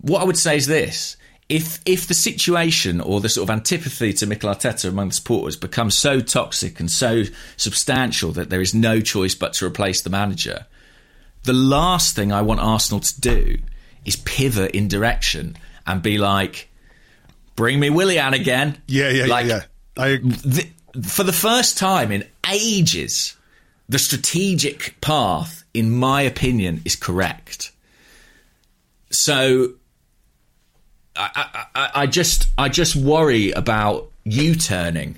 [0.00, 1.16] what I would say is this:
[1.48, 5.56] if if the situation or the sort of antipathy to Mikel Arteta among the supporters
[5.56, 7.24] becomes so toxic and so
[7.56, 10.66] substantial that there is no choice but to replace the manager,
[11.42, 13.58] the last thing I want Arsenal to do
[14.04, 15.56] is pivot in direction
[15.86, 16.68] and be like,
[17.56, 19.62] "Bring me Willian again." Yeah, yeah, like, yeah.
[19.96, 20.04] yeah.
[20.04, 20.18] I,
[21.02, 23.36] for the first time in ages,
[23.88, 27.72] the strategic path, in my opinion, is correct.
[29.10, 29.74] So
[31.16, 35.16] I, I, I just I just worry about you turning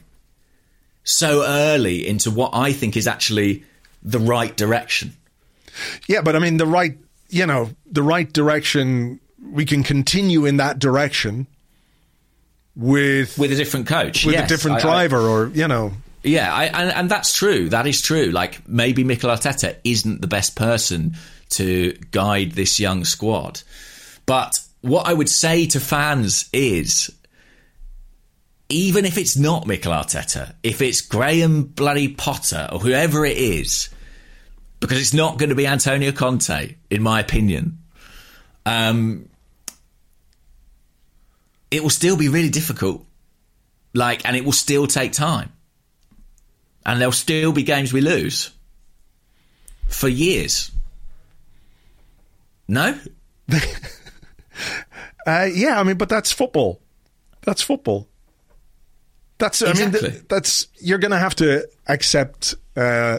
[1.05, 3.65] so early into what I think is actually
[4.03, 5.17] the right direction.
[6.09, 9.21] Yeah, but I mean the right, you know, the right direction.
[9.43, 11.47] We can continue in that direction
[12.75, 15.93] with with a different coach, with yes, a different I- I- driver, or you know,
[16.23, 17.69] Yeah, I, and, and that's true.
[17.69, 18.27] That is true.
[18.27, 21.17] Like maybe Mikel Arteta isn't the best person
[21.51, 23.63] to guide this young squad,
[24.27, 27.13] but what I would say to fans is.
[28.69, 33.91] Even if it's not Mikel Arteta, if it's Graham bloody Potter or whoever it is,
[34.87, 37.79] because it's not going to be Antonio Conte, in my opinion,
[38.65, 39.29] um,
[41.71, 43.05] it will still be really difficult.
[43.95, 45.53] Like, and it will still take time
[46.85, 48.51] and there'll still be games we lose
[49.89, 50.71] for years.
[52.69, 52.99] No,
[55.27, 56.81] Uh, yeah, I mean, but that's football.
[57.43, 58.07] That's football.
[59.39, 62.55] That's I mean, th- that's you're going to have to accept.
[62.77, 63.19] Uh,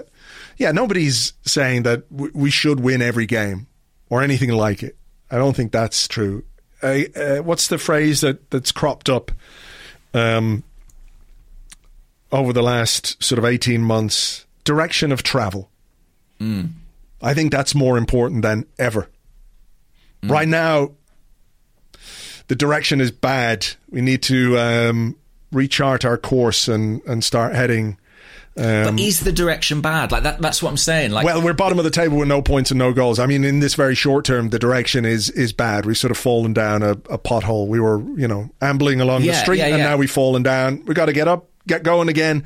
[0.57, 3.67] yeah, nobody's saying that w- we should win every game
[4.09, 4.95] or anything like it.
[5.31, 6.43] I don't think that's true.
[6.81, 9.31] Uh, uh, what's the phrase that that's cropped up
[10.13, 10.63] um,
[12.31, 14.45] over the last sort of eighteen months?
[14.63, 15.69] Direction of travel.
[17.21, 19.09] I think that's more important than ever.
[20.23, 20.91] Right now,
[22.47, 23.65] the direction is bad.
[23.89, 25.15] We need to um,
[25.53, 27.97] rechart our course and, and start heading.
[28.57, 30.11] But um, is the direction bad?
[30.11, 30.41] Like that?
[30.41, 31.11] That's what I'm saying.
[31.11, 33.19] Like, Well, we're bottom of the table with no points and no goals.
[33.19, 35.85] I mean, in this very short term, the direction is is bad.
[35.85, 37.67] We've sort of fallen down a, a pothole.
[37.67, 40.83] We were, you know, ambling along the street, yeah, and now we've fallen down.
[40.85, 42.45] We've got to get up, get going again.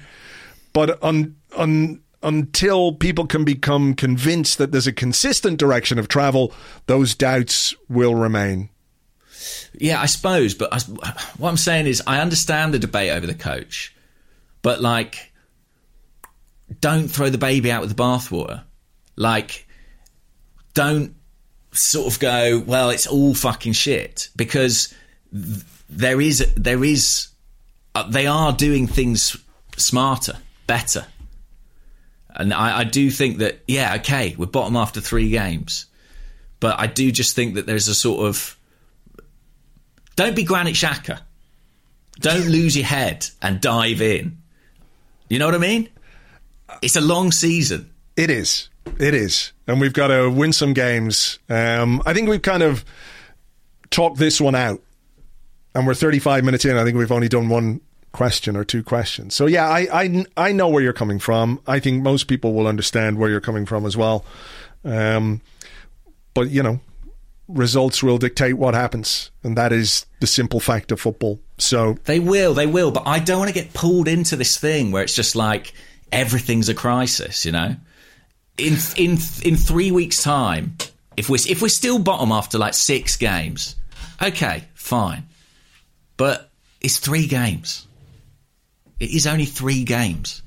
[0.73, 6.53] But un, un, until people can become convinced that there's a consistent direction of travel,
[6.87, 8.69] those doubts will remain.
[9.73, 10.53] Yeah, I suppose.
[10.55, 10.79] But I,
[11.37, 13.95] what I'm saying is, I understand the debate over the coach,
[14.61, 15.30] but like,
[16.79, 18.63] don't throw the baby out with the bathwater.
[19.15, 19.67] Like,
[20.73, 21.15] don't
[21.71, 24.93] sort of go, well, it's all fucking shit because
[25.33, 27.27] th- there is there is
[27.95, 29.35] uh, they are doing things
[29.77, 30.37] smarter,
[30.67, 31.05] better.
[32.33, 35.85] And I, I do think that, yeah, okay, we're bottom after three games.
[36.61, 38.57] But I do just think that there's a sort of
[40.15, 41.19] don't be Granit Xhaka.
[42.19, 44.37] Don't lose your head and dive in.
[45.29, 45.89] You know what I mean?
[46.81, 47.91] It's a long season.
[48.15, 48.69] It is.
[48.99, 49.51] It is.
[49.67, 51.39] And we've got to win some games.
[51.49, 52.83] Um, I think we've kind of
[53.89, 54.81] talked this one out.
[55.73, 56.75] And we're 35 minutes in.
[56.75, 57.79] I think we've only done one
[58.11, 59.33] question or two questions.
[59.33, 61.61] So, yeah, I, I, I know where you're coming from.
[61.65, 64.25] I think most people will understand where you're coming from as well.
[64.83, 65.39] Um,
[66.33, 66.81] but, you know,
[67.47, 69.31] results will dictate what happens.
[69.43, 71.39] And that is the simple fact of football.
[71.57, 74.91] So, They will, they will, but I don't want to get pulled into this thing
[74.91, 75.73] where it's just like
[76.11, 77.75] everything's a crisis, you know?
[78.57, 80.77] In in in 3 weeks time,
[81.17, 83.75] if we if we're still bottom after like 6 games,
[84.21, 85.23] okay, fine.
[86.17, 86.49] But
[86.81, 87.87] it's 3 games.
[88.99, 90.43] It is only 3 games.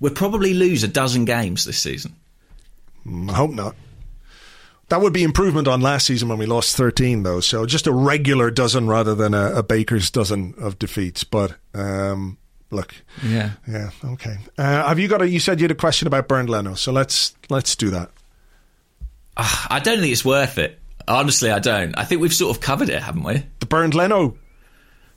[0.00, 2.16] We'll probably lose a dozen games this season.
[3.06, 3.76] I hope not.
[4.88, 7.40] That would be improvement on last season when we lost 13, though.
[7.40, 11.24] So just a regular dozen rather than a, a baker's dozen of defeats.
[11.24, 12.38] But um,
[12.74, 13.50] look, Yeah.
[13.68, 14.36] yeah, okay.
[14.58, 15.28] Uh, have you got a?
[15.28, 18.10] You said you had a question about Bernd Leno, so let's let's do that.
[19.36, 20.78] I don't think it's worth it.
[21.08, 21.96] Honestly, I don't.
[21.98, 23.42] I think we've sort of covered it, haven't we?
[23.60, 24.36] The Bernd Leno.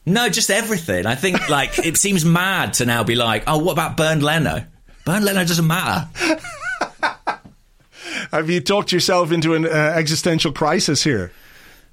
[0.05, 1.05] No, just everything.
[1.05, 4.63] I think like it seems mad to now be like, oh, what about Bernd Leno?
[5.05, 6.09] Bernd Leno doesn't matter.
[8.31, 11.31] Have you talked yourself into an uh, existential crisis here?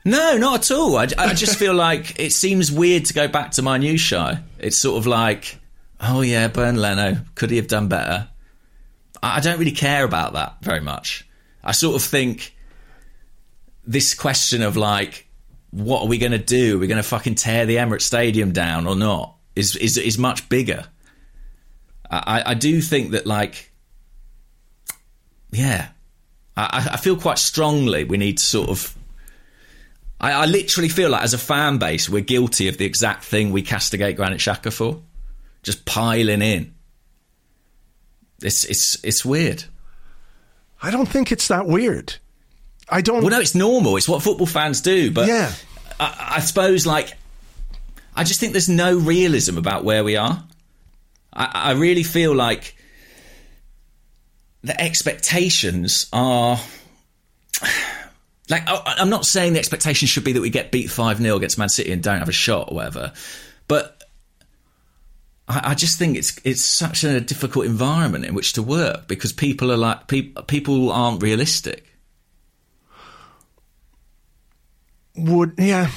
[0.04, 0.96] No, not at all.
[0.96, 4.34] I, I just feel like it seems weird to go back to my new show.
[4.58, 5.58] It's sort of like,
[6.00, 8.28] oh yeah, Bernd Leno, could he have done better?
[9.22, 11.26] I I don't really care about that very much.
[11.62, 12.54] I sort of think
[13.86, 15.26] this question of like,
[15.70, 16.76] what are we going to do?
[16.76, 19.36] Are we going to fucking tear the Emirates Stadium down or not?
[19.56, 20.84] Is is is much bigger.
[22.10, 23.72] I, I do think that like,
[25.50, 25.88] yeah,
[26.56, 28.94] I, I feel quite strongly we need to sort of.
[30.24, 33.52] I, I literally feel like as a fan base, we're guilty of the exact thing
[33.52, 35.02] we castigate Granit Xhaka for,
[35.62, 36.74] just piling in.
[38.40, 39.64] It's it's it's weird.
[40.82, 42.14] I don't think it's that weird.
[42.88, 43.20] I don't.
[43.20, 43.98] Well, no, it's normal.
[43.98, 45.10] It's what football fans do.
[45.10, 45.52] But Yeah.
[46.00, 47.12] I, I suppose, like,
[48.16, 50.42] I just think there's no realism about where we are.
[51.34, 52.76] I, I really feel like
[54.62, 56.58] the expectations are.
[58.48, 61.36] Like, I, I'm not saying the expectation should be that we get beat 5 0
[61.36, 63.12] against Man City and don't have a shot or whatever,
[63.68, 64.02] but
[65.48, 69.32] I, I just think it's it's such a difficult environment in which to work because
[69.32, 71.86] people are like, peop people aren't realistic.
[75.16, 75.90] Would yeah.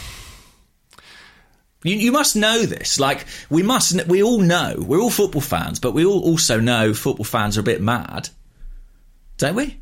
[1.83, 2.99] You, you must know this.
[2.99, 4.75] Like we must, we all know.
[4.77, 8.29] We're all football fans, but we all also know football fans are a bit mad,
[9.37, 9.79] don't we?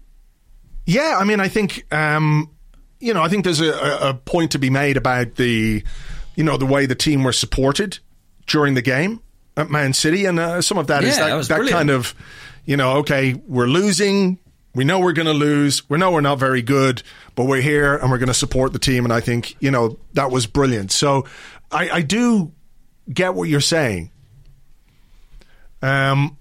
[0.86, 2.52] Yeah, I mean, I think um,
[3.00, 5.84] you know, I think there's a, a- point to be made about the,
[6.36, 8.00] you know, the way the team were supported
[8.48, 9.22] during the game
[9.58, 12.14] at Man City, and uh, some of that is Yeah, that, that that kind of,
[12.66, 14.38] you know, okay, we're losing,
[14.74, 17.02] we know we're going to lose, we know we're not very good,
[17.36, 19.98] but we're here and we're going to support the team, and I think you know
[20.14, 20.92] that was brilliant.
[20.92, 21.26] So,
[21.72, 22.52] I, I do
[23.12, 24.12] get what you're saying.
[25.82, 26.38] Um,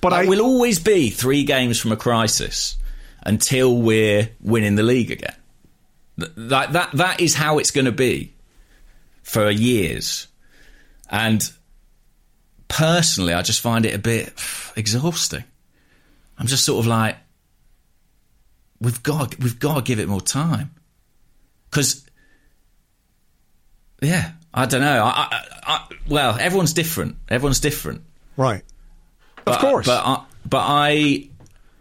[0.00, 2.76] but Like, I we'll always be three games from a crisis
[3.24, 5.34] until we're winning the league again.
[6.16, 8.32] Like that, that is how it's going to be
[9.22, 10.28] for years.
[11.10, 11.42] And
[12.68, 14.32] personally, I just find it a bit
[14.76, 15.44] exhausting.
[16.38, 17.16] I'm just sort of like,
[18.80, 20.74] we've got, we've got to give it more time
[21.70, 22.04] because,
[24.00, 25.02] yeah, I don't know.
[25.04, 27.16] I, I, I, well, everyone's different.
[27.28, 28.02] Everyone's different.
[28.36, 28.62] right.
[29.44, 29.86] But, Of course.
[29.86, 31.28] but I, but I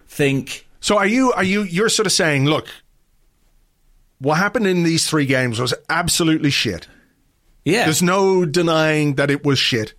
[0.08, 2.68] think So are you are you you're sort of saying, look,
[4.20, 6.88] what happened in these three games was absolutely shit.
[7.66, 9.94] yeah, There's no denying that it was shit.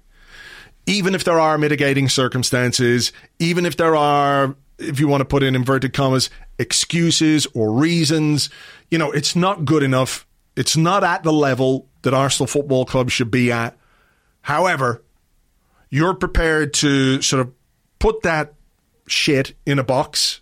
[0.86, 5.43] Even if there are mitigating circumstances, even if there are if you want to put
[5.43, 8.51] in inverted commas excuses or reasons,
[8.91, 10.27] you know, it's not good enough.
[10.57, 13.77] It's not at the level that Arsenal Football Club should be at.
[14.43, 15.03] However,
[15.91, 17.53] you're prepared to sort of
[17.99, 18.55] put that
[19.07, 20.41] shit in a box,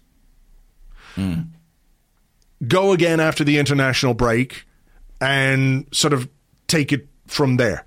[1.14, 1.42] hmm.
[2.66, 4.64] Go again after the international break,
[5.20, 6.28] and sort of
[6.66, 7.86] take it from there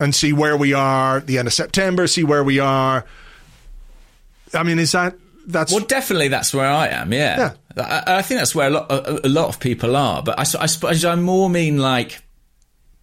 [0.00, 3.04] and see where we are at the end of September, see where we are.
[4.52, 5.16] I mean, is that
[5.46, 7.12] that's well, definitely that's where I am.
[7.12, 10.22] Yeah, I, I think that's where a lot a, a lot of people are.
[10.22, 12.22] But I, I suppose I more mean like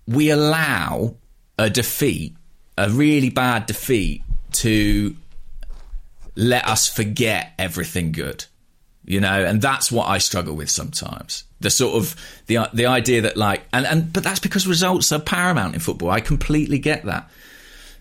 [0.07, 1.15] we allow
[1.57, 2.35] a defeat,
[2.77, 4.23] a really bad defeat,
[4.53, 5.15] to
[6.35, 8.45] let us forget everything good.
[9.09, 11.43] You know, and that's what I struggle with sometimes.
[11.61, 12.15] The sort of
[12.45, 16.11] the the idea that like and and but that's because results are paramount in football.
[16.11, 17.27] I completely get that.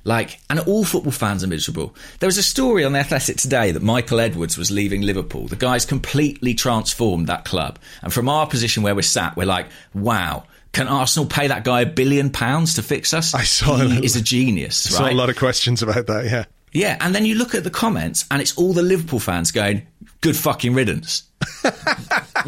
[0.05, 1.95] Like, and all football fans are miserable.
[2.21, 5.49] There was a story on the Athletic today that Michael Edwards was leaving Liverpool.
[5.49, 7.79] The guy's completely transformed that club.
[8.03, 11.83] And from our position where we're sat, we're like, wow, can Arsenal pay that guy
[11.83, 13.35] a billion pounds to fix us?
[13.35, 14.05] I saw he that.
[14.05, 16.27] is a genius, I saw a lot of questions about that.
[16.27, 16.45] Yeah,
[16.79, 19.87] Yeah, and then you look at the comments, and it's all the Liverpool fans going,
[20.21, 21.25] "Good fucking riddance."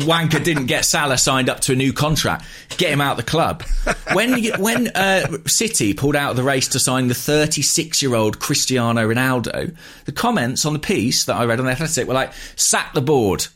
[0.06, 2.44] Wanker didn't get Salah signed up to a new contract.
[2.76, 3.64] Get him out the club.
[4.12, 8.38] When when uh, City pulled out of the race to sign the 36 year old
[8.38, 12.32] Cristiano Ronaldo, the comments on the piece that I read on the Athletic were like,
[12.54, 13.48] "Sack the board,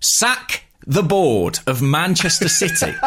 [0.00, 2.92] sack the board of Manchester City."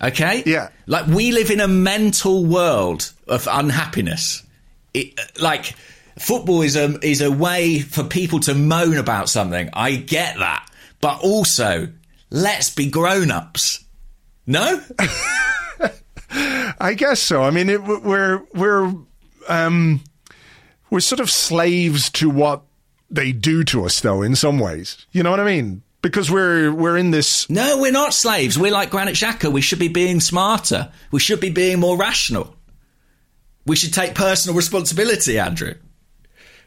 [0.00, 0.44] Okay?
[0.46, 0.68] Yeah.
[0.86, 4.44] Like we live in a mental world of unhappiness.
[4.94, 5.74] It, like
[6.18, 9.70] football is a is a way for people to moan about something.
[9.72, 10.68] I get that.
[11.00, 11.88] But also,
[12.30, 13.84] let's be grown-ups.
[14.46, 14.80] No?
[16.30, 17.42] I guess so.
[17.42, 18.94] I mean, it, we're we're
[19.48, 20.02] um,
[20.90, 22.62] we're sort of slaves to what
[23.10, 24.22] they do to us, though.
[24.22, 25.82] In some ways, you know what I mean?
[26.02, 27.48] Because we're we're in this.
[27.48, 28.58] No, we're not slaves.
[28.58, 29.52] We're like Granit Xhaka.
[29.52, 30.90] We should be being smarter.
[31.10, 32.54] We should be being more rational.
[33.68, 35.74] We should take personal responsibility, Andrew.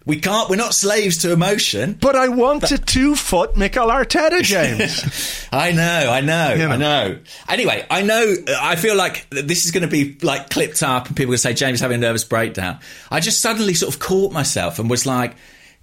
[0.06, 0.50] We can't.
[0.50, 1.98] We're not slaves to emotion.
[2.00, 5.48] But I want a two foot Mikel Arteta, James.
[5.52, 6.74] I know, I know, You know.
[6.74, 7.20] I know.
[7.48, 8.36] Anyway, I know.
[8.60, 11.54] I feel like this is going to be like clipped up, and people will say
[11.54, 12.80] James having a nervous breakdown.
[13.12, 15.36] I just suddenly sort of caught myself and was like,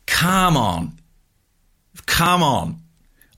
[0.06, 0.98] "Come on,
[2.06, 2.80] come on."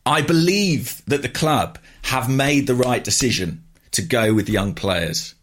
[0.06, 5.34] I believe that the club have made the right decision to go with young players.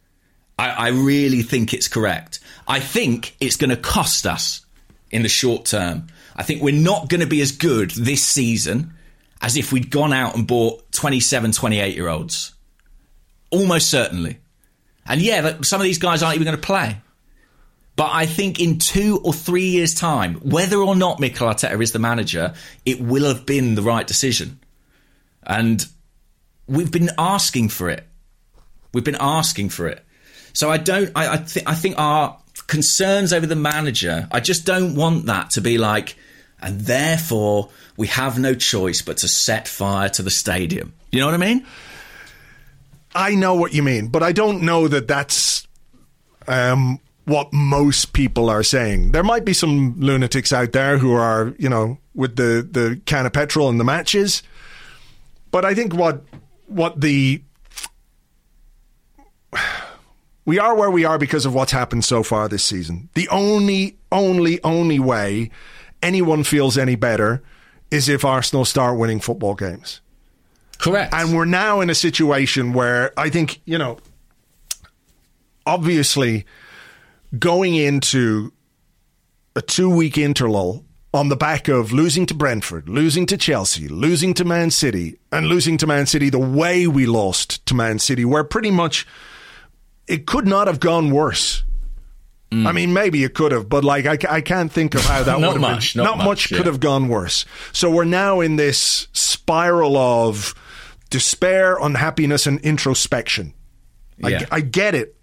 [0.57, 2.39] I, I really think it's correct.
[2.67, 4.65] I think it's going to cost us
[5.11, 6.07] in the short term.
[6.35, 8.93] I think we're not going to be as good this season
[9.41, 12.53] as if we'd gone out and bought 27, 28 year olds.
[13.51, 14.39] Almost certainly.
[15.05, 16.97] And yeah, some of these guys aren't even going to play.
[17.95, 21.93] But I think in two or three years' time, whether or not Mikel Arteta is
[21.93, 22.53] the manager,
[22.85, 24.59] it will have been the right decision.
[25.41, 25.83] And
[26.67, 28.05] we've been asking for it.
[28.93, 30.05] We've been asking for it.
[30.57, 31.11] So I don't.
[31.15, 32.35] I I, th- I think our
[32.65, 34.27] concerns over the manager.
[34.31, 36.17] I just don't want that to be like,
[36.59, 40.93] and therefore we have no choice but to set fire to the stadium.
[41.11, 41.63] You know what I mean?
[43.13, 45.67] I know what you mean, but I don't know that that's
[46.47, 49.11] um, what most people are saying.
[49.11, 53.27] There might be some lunatics out there who are, you know, with the, the can
[53.27, 54.41] of petrol and the matches.
[55.51, 56.23] But I think what
[56.65, 57.43] what the
[60.47, 63.09] we are where we are because of what's happened so far this season.
[63.15, 65.51] The only, only, only way
[66.01, 67.43] anyone feels any better
[67.91, 69.99] is if Arsenal start winning football games.
[70.77, 71.13] Correct.
[71.13, 73.97] And we're now in a situation where I think, you know,
[75.65, 76.45] obviously
[77.37, 78.53] going into
[79.53, 84.33] a two week interlull on the back of losing to Brentford, losing to Chelsea, losing
[84.35, 88.23] to Man City, and losing to Man City the way we lost to Man City,
[88.23, 89.05] where pretty much
[90.07, 91.63] it could not have gone worse.
[92.49, 95.37] I mean, maybe it could have, but like I, I can't think of how that
[95.39, 96.03] would have much, been.
[96.05, 96.71] not much, much, could yeah.
[96.71, 97.45] have gone worse.
[97.73, 100.55] So we're now in this spiral of
[101.09, 103.53] despair, unhappiness, and introspection.
[104.23, 104.45] I, Yeah.
[104.49, 105.17] I get it,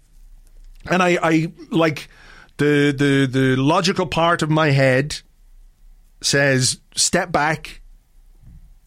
[0.85, 2.09] and I, I like
[2.57, 5.19] the the the logical part of my head
[6.21, 7.81] says step back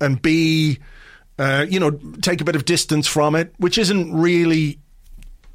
[0.01, 0.79] and be,
[1.41, 1.91] uh, you know,
[2.23, 4.79] take a bit of distance from it, which isn't really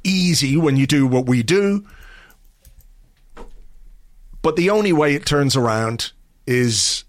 [0.04, 1.84] easy when you do what we do.
[4.42, 6.12] But the only way it turns around
[6.46, 7.04] is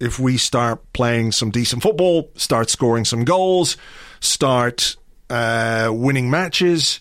[0.00, 3.76] if we start playing some decent football, start scoring some goals,
[4.20, 4.96] start
[5.28, 7.00] uh, winning matches.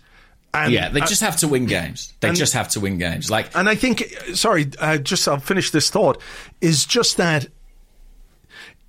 [0.53, 2.13] And, yeah, they just have to win games.
[2.19, 3.29] They and- just have to win games.
[3.29, 4.01] Like and I think,
[4.33, 6.19] sorry, uh, just I'll finish this thought,
[6.59, 7.47] is just that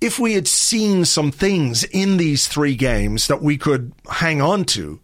[0.01, 4.63] if we had seen some things in these three games that we could hang on
[4.65, 4.99] to,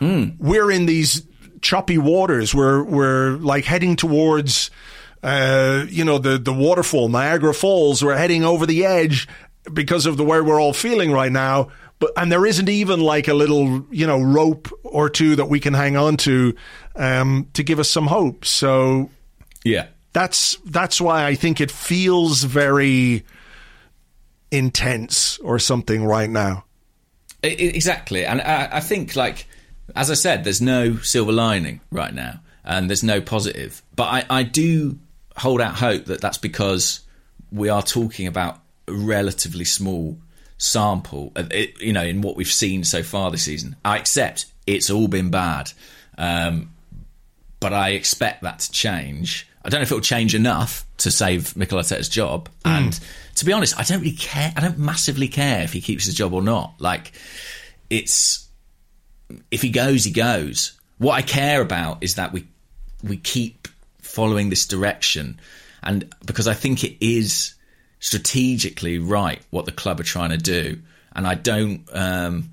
[0.00, 1.26] we're in these
[1.62, 2.54] choppy waters.
[2.54, 4.70] We're we're like heading towards,
[5.22, 8.02] uh, you know, the the waterfall, Niagara Falls.
[8.02, 9.28] We're heading over the edge
[9.72, 11.68] because of the way we're all feeling right now.
[11.98, 15.60] But and there isn't even like a little, you know, rope or two that we
[15.60, 16.54] can hang on to
[16.94, 18.44] um, to give us some hope.
[18.44, 19.10] So
[19.64, 23.24] yeah, that's that's why I think it feels very
[24.50, 26.64] intense or something right now.
[27.42, 28.24] Exactly.
[28.24, 29.46] And I, I think, like,
[29.94, 33.82] as I said, there's no silver lining right now, and there's no positive.
[33.94, 34.98] But I, I do
[35.36, 37.00] hold out hope that that's because
[37.52, 40.18] we are talking about a relatively small
[40.58, 43.76] sample, uh, it, you know, in what we've seen so far this season.
[43.84, 45.72] I accept it's all been bad,
[46.18, 46.72] um,
[47.60, 49.48] but I expect that to change.
[49.64, 52.48] I don't know if it'll change enough to save Mikel Arteta's job.
[52.64, 52.98] And
[53.34, 54.52] to be honest, I don't really care.
[54.56, 56.74] I don't massively care if he keeps his job or not.
[56.78, 57.12] Like,
[57.90, 58.45] it's
[59.50, 60.78] if he goes, he goes.
[60.98, 62.46] What I care about is that we
[63.02, 63.68] we keep
[64.00, 65.40] following this direction,
[65.82, 67.54] and because I think it is
[68.00, 70.80] strategically right what the club are trying to do,
[71.14, 71.82] and I don't.
[71.92, 72.50] Um,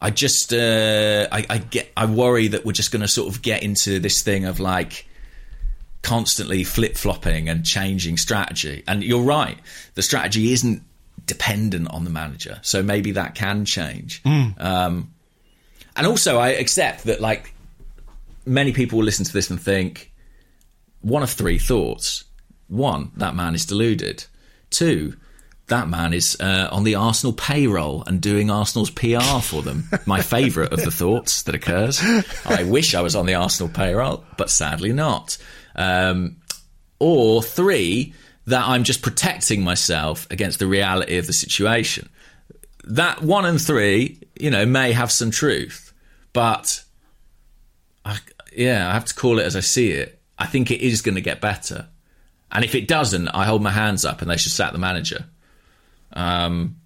[0.00, 3.40] I just uh, I, I get I worry that we're just going to sort of
[3.40, 5.06] get into this thing of like
[6.02, 8.84] constantly flip flopping and changing strategy.
[8.86, 9.58] And you're right,
[9.94, 10.82] the strategy isn't
[11.24, 14.22] dependent on the manager, so maybe that can change.
[14.58, 15.13] Um,
[15.96, 17.54] and also, I accept that like
[18.46, 20.12] many people will listen to this and think
[21.00, 22.24] one of three thoughts:
[22.68, 24.24] one, that man is deluded;
[24.70, 25.16] two.
[25.68, 29.88] That man is uh, on the Arsenal payroll and doing Arsenal's PR for them.
[30.04, 32.02] My favourite of the thoughts that occurs.
[32.44, 35.38] I wish I was on the Arsenal payroll, but sadly not.
[35.74, 36.36] Um,
[36.98, 38.12] or three,
[38.46, 42.08] that I'm just protecting myself against the reality of the situation.
[42.84, 45.83] That one and three, you know, may have some truth,
[46.34, 46.84] but
[48.04, 48.18] I,
[48.54, 50.20] yeah, I have to call it as I see it.
[50.38, 51.88] I think it is going to get better,
[52.52, 55.24] and if it doesn't, I hold my hands up and they should sack the manager.
[56.12, 56.76] Um,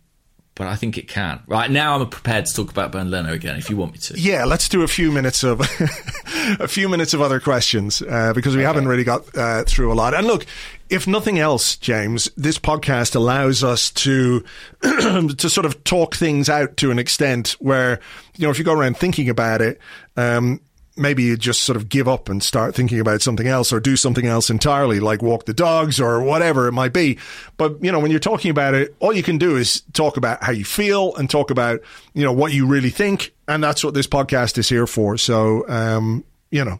[0.58, 1.40] but I think it can.
[1.46, 4.20] Right now, I'm prepared to talk about Bernd Leno again if you want me to.
[4.20, 5.60] Yeah, let's do a few minutes of
[6.60, 9.94] a few minutes of other questions uh, because we haven't really got uh, through a
[9.94, 10.14] lot.
[10.14, 10.44] And look,
[10.90, 14.44] if nothing else, James, this podcast allows us to
[14.82, 18.00] to sort of talk things out to an extent where
[18.36, 19.78] you know if you go around thinking about it.
[20.16, 20.60] Um,
[20.98, 23.96] maybe you just sort of give up and start thinking about something else or do
[23.96, 27.18] something else entirely, like walk the dogs or whatever it might be.
[27.56, 30.42] But, you know, when you're talking about it, all you can do is talk about
[30.42, 31.80] how you feel and talk about,
[32.14, 33.32] you know, what you really think.
[33.46, 35.16] And that's what this podcast is here for.
[35.16, 36.78] So, um, you know,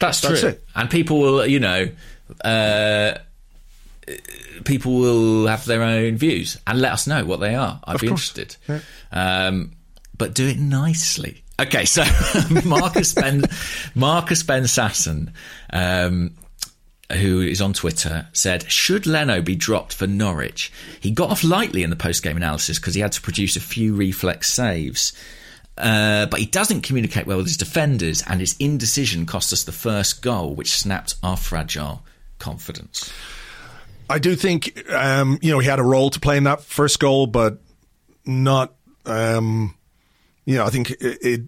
[0.00, 0.48] That's, That's true.
[0.50, 0.64] it.
[0.76, 1.88] And people will, you know,
[2.44, 3.18] uh,
[4.64, 7.80] people will have their own views and let us know what they are.
[7.84, 8.30] I'd Of be course.
[8.36, 8.56] interested.
[9.12, 9.72] Um,
[10.16, 11.42] but do it nicely.
[11.60, 12.04] Okay, so
[12.64, 13.42] Marcus Ben
[13.94, 15.32] Marcus Ben Sasson,
[15.72, 16.34] um,
[17.12, 20.72] who is on Twitter, said, "Should Leno be dropped for Norwich?
[21.00, 23.94] He got off lightly in the post-game analysis because he had to produce a few
[23.94, 25.12] reflex saves."
[25.76, 29.72] Uh, but he doesn't communicate well with his defenders, and his indecision cost us the
[29.72, 32.02] first goal, which snapped our fragile
[32.38, 33.12] confidence.
[34.10, 36.98] I do think, um, you know, he had a role to play in that first
[36.98, 37.58] goal, but
[38.24, 38.74] not,
[39.06, 39.74] um,
[40.48, 41.40] you know, I think it, it,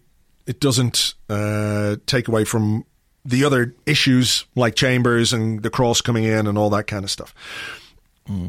[0.47, 2.85] it doesn't uh, take away from
[3.25, 7.11] the other issues like Chambers and the cross coming in and all that kind of
[7.11, 7.35] stuff.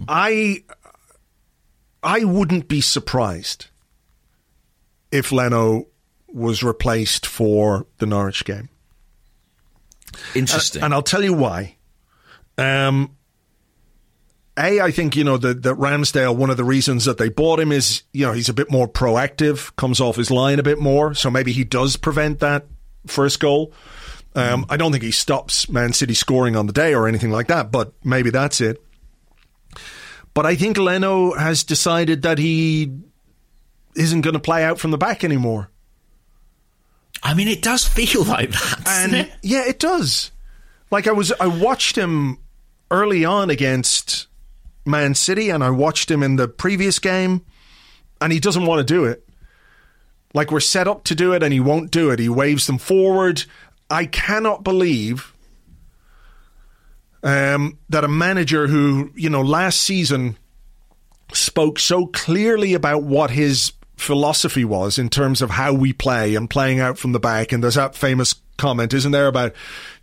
[0.10, 0.66] I,
[2.04, 3.68] I wouldn't be surprised
[5.10, 5.88] if Leno
[6.28, 8.68] was replaced for the Norwich game.
[10.36, 10.84] Interesting.
[10.84, 11.78] And I'll tell you why.
[12.58, 13.16] Um,
[14.62, 17.60] a, I think, you know, that that Ramsdale, one of the reasons that they bought
[17.60, 20.80] him is, you know, he's a bit more proactive, comes off his line a bit
[20.80, 21.14] more.
[21.14, 22.66] So maybe he does prevent that
[23.08, 23.74] first goal.
[24.34, 27.48] Um, I don't think he stops Man City scoring on the day or anything like
[27.48, 28.82] that, but maybe that's it.
[30.34, 32.94] But I think Leno has decided that he
[33.96, 35.70] isn't going to play out from the back anymore.
[37.22, 39.32] I mean, it does feel like that, and it?
[39.42, 40.32] yeah, it does.
[40.90, 42.38] Like I was, I watched him
[42.90, 44.28] early on against
[44.86, 47.46] Man City, and I watched him in the previous game,
[48.20, 49.28] and he doesn't want to do it.
[50.34, 52.20] Like we're set up to do it, and he won't do it.
[52.20, 53.44] He waves them forward.
[53.90, 55.34] I cannot believe
[57.24, 60.38] um, that a manager who, you know, last season
[61.34, 66.50] spoke so clearly about what his philosophy was in terms of how we play and
[66.50, 67.52] playing out from the back.
[67.52, 69.54] And there's that famous comment, isn't there, about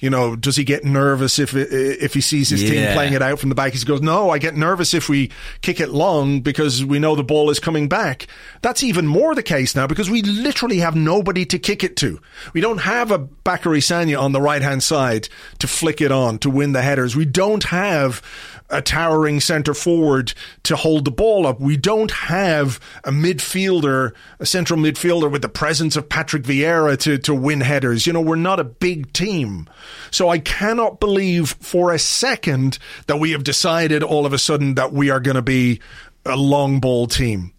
[0.01, 3.39] you know, does he get nervous if if he sees his team playing it out
[3.39, 3.73] from the back?
[3.73, 5.31] He goes, no, I get nervous if we
[5.61, 8.27] kick it long because we know the ball is coming back.
[8.63, 12.21] That's even more the case now because we literally have nobody to kick it to.
[12.53, 15.29] We don't have a Bakary Sagna on the right hand side
[15.61, 17.15] to flick it on to win the headers.
[17.15, 18.23] We don't have
[18.71, 20.33] a towering centre forward
[20.65, 21.61] to hold the ball up.
[21.61, 27.19] We don't have a midfielder, a central midfielder with the presence of Patrick Vieira to,
[27.19, 28.07] to win headers.
[28.07, 29.69] You know, we're not a big team.
[30.11, 34.75] So I cannot believe for a second that we have decided all of a sudden
[34.75, 35.81] that we are going to be
[36.27, 37.53] a long ball team.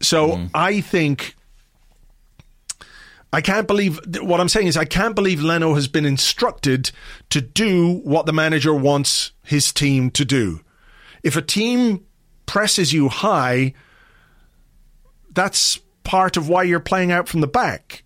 [0.00, 0.46] So mm-hmm.
[0.54, 1.36] I think
[3.32, 6.90] I can't believe what I'm saying is I can't believe Leno has been instructed
[7.30, 10.60] to do what the manager wants his team to do.
[11.24, 12.04] If a team
[12.46, 13.74] presses you high,
[15.32, 18.02] that's part of why you're playing out from the back,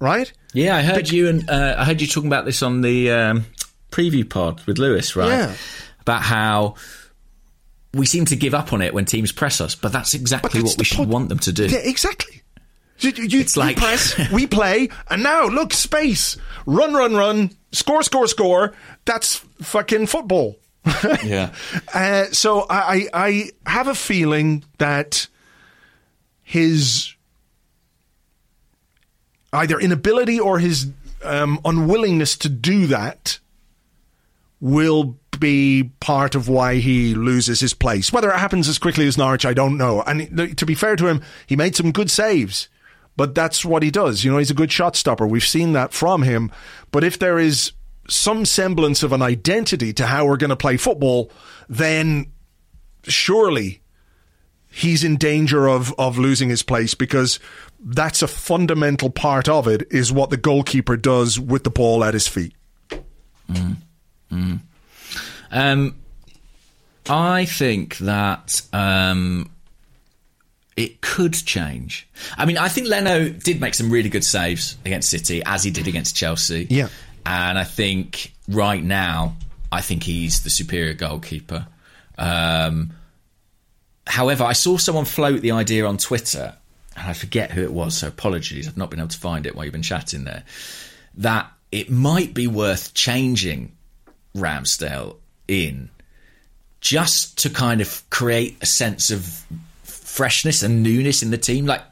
[0.00, 0.32] right?
[0.54, 3.44] Yeah, I heard you and uh, I heard you talking about this on the um,
[3.90, 5.28] preview pod with Lewis, right?
[5.28, 5.54] Yeah.
[6.00, 6.74] About how
[7.92, 10.72] we seem to give up on it when teams press us, but that's exactly that's
[10.72, 11.10] what we should point.
[11.10, 11.66] want them to do.
[11.66, 12.42] Yeah, exactly.
[13.00, 18.02] You, you, It's like- press, we play, and now look, space, run, run, run, score,
[18.02, 18.74] score, score.
[19.04, 20.56] That's fucking football.
[21.24, 21.52] Yeah.
[21.92, 25.26] Uh, so I, I have a feeling that
[26.42, 27.14] his
[29.52, 30.88] either inability or his
[31.24, 33.38] um, unwillingness to do that
[34.60, 38.12] will be part of why he loses his place.
[38.12, 40.02] Whether it happens as quickly as Norwich, I don't know.
[40.02, 42.68] And to be fair to him, he made some good saves.
[43.16, 44.24] But that's what he does.
[44.24, 45.26] You know, he's a good shot stopper.
[45.26, 46.52] We've seen that from him.
[46.90, 47.72] But if there is
[48.08, 51.30] some semblance of an identity to how we're going to play football,
[51.68, 52.32] then
[53.04, 53.80] surely
[54.70, 57.40] he's in danger of, of losing his place because
[57.80, 62.14] that's a fundamental part of it is what the goalkeeper does with the ball at
[62.14, 62.54] his feet.
[65.50, 65.96] Um,
[67.08, 69.50] I think that um,
[70.76, 72.08] it could change.
[72.36, 75.70] I mean, I think Leno did make some really good saves against City, as he
[75.70, 76.66] did against Chelsea.
[76.68, 76.88] Yeah.
[77.26, 79.36] And I think right now,
[79.72, 81.66] I think he's the superior goalkeeper.
[82.16, 82.92] Um,
[84.06, 86.54] however, I saw someone float the idea on Twitter,
[86.96, 88.68] and I forget who it was, so apologies.
[88.68, 90.44] I've not been able to find it while you've been chatting there.
[91.16, 93.72] That it might be worth changing
[94.36, 95.16] Ramsdale
[95.48, 95.90] in
[96.80, 99.44] just to kind of create a sense of
[99.82, 101.66] freshness and newness in the team.
[101.66, 101.82] Like,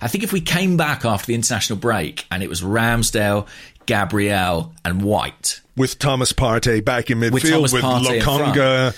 [0.00, 3.46] I think if we came back after the international break and it was Ramsdale,
[3.86, 5.60] Gabriel, and White.
[5.76, 8.96] with Thomas Partey back in midfield With with, Partey Lokonga.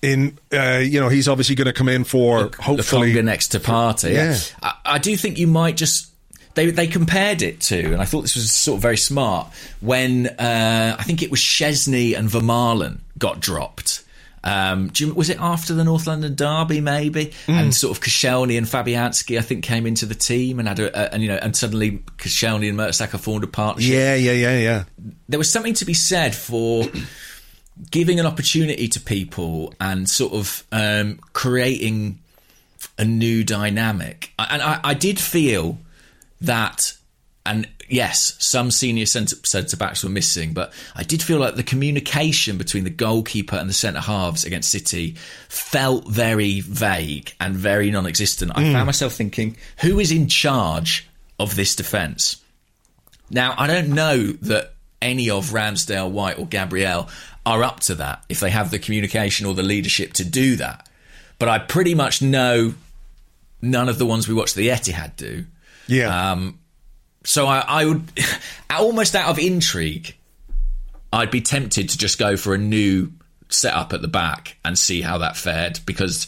[0.00, 3.60] In, uh, you know, he's obviously going to come in for hopefully Lokonga next to
[3.60, 4.12] Partey.
[4.12, 4.38] Yeah.
[4.62, 6.12] I, I do think you might just.
[6.54, 10.26] They, they compared it to, and I thought this was sort of very smart, when
[10.26, 14.02] uh, I think it was Szczesny and Vermaelen got dropped.
[14.44, 17.26] Um, do you, was it after the North London derby, maybe?
[17.46, 17.54] Mm.
[17.54, 20.96] And sort of Koscielny and Fabianski, I think, came into the team and had a,
[20.96, 24.58] a and you know, and suddenly Koscielny and Mertesacker formed a partnership Yeah, yeah, yeah,
[24.58, 24.84] yeah.
[25.28, 26.84] there was something to be said for
[27.90, 32.18] giving an opportunity to people and sort of um, creating
[32.98, 34.32] a new dynamic.
[34.38, 35.78] And I, I did feel
[36.40, 36.92] that,
[37.46, 41.62] and yes, some senior centre, centre backs were missing, but I did feel like the
[41.62, 45.16] communication between the goalkeeper and the centre halves against City
[45.48, 48.52] felt very vague and very non existent.
[48.54, 51.08] I found myself thinking, who is in charge
[51.38, 52.42] of this defence?
[53.30, 57.08] Now, I don't know that any of Ramsdale, White, or Gabriel
[57.44, 60.88] are up to that if they have the communication or the leadership to do that.
[61.38, 62.74] But I pretty much know
[63.62, 65.44] none of the ones we watched the Etihad do.
[65.86, 66.32] Yeah.
[66.32, 66.58] Um,
[67.24, 68.04] so I, I would,
[68.70, 70.14] almost out of intrigue,
[71.12, 73.12] I'd be tempted to just go for a new
[73.48, 76.26] setup at the back and see how that fared because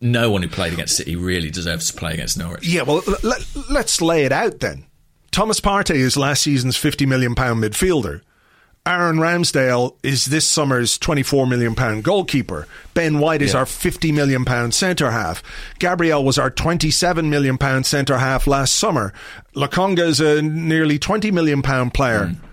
[0.00, 2.66] no one who played against City really deserves to play against Norwich.
[2.66, 4.86] Yeah, well, let, let's lay it out then.
[5.30, 8.20] Thomas Partey is last season's £50 million midfielder.
[8.86, 12.68] Aaron Ramsdale is this summer's £24 million goalkeeper.
[12.92, 13.60] Ben White is Yeah.
[13.60, 15.42] our £50 million centre half.
[15.78, 19.14] Gabriel was our £27 million centre half last summer.
[19.56, 22.26] Lokonga is a nearly £20 million player.
[22.26, 22.44] Hmm.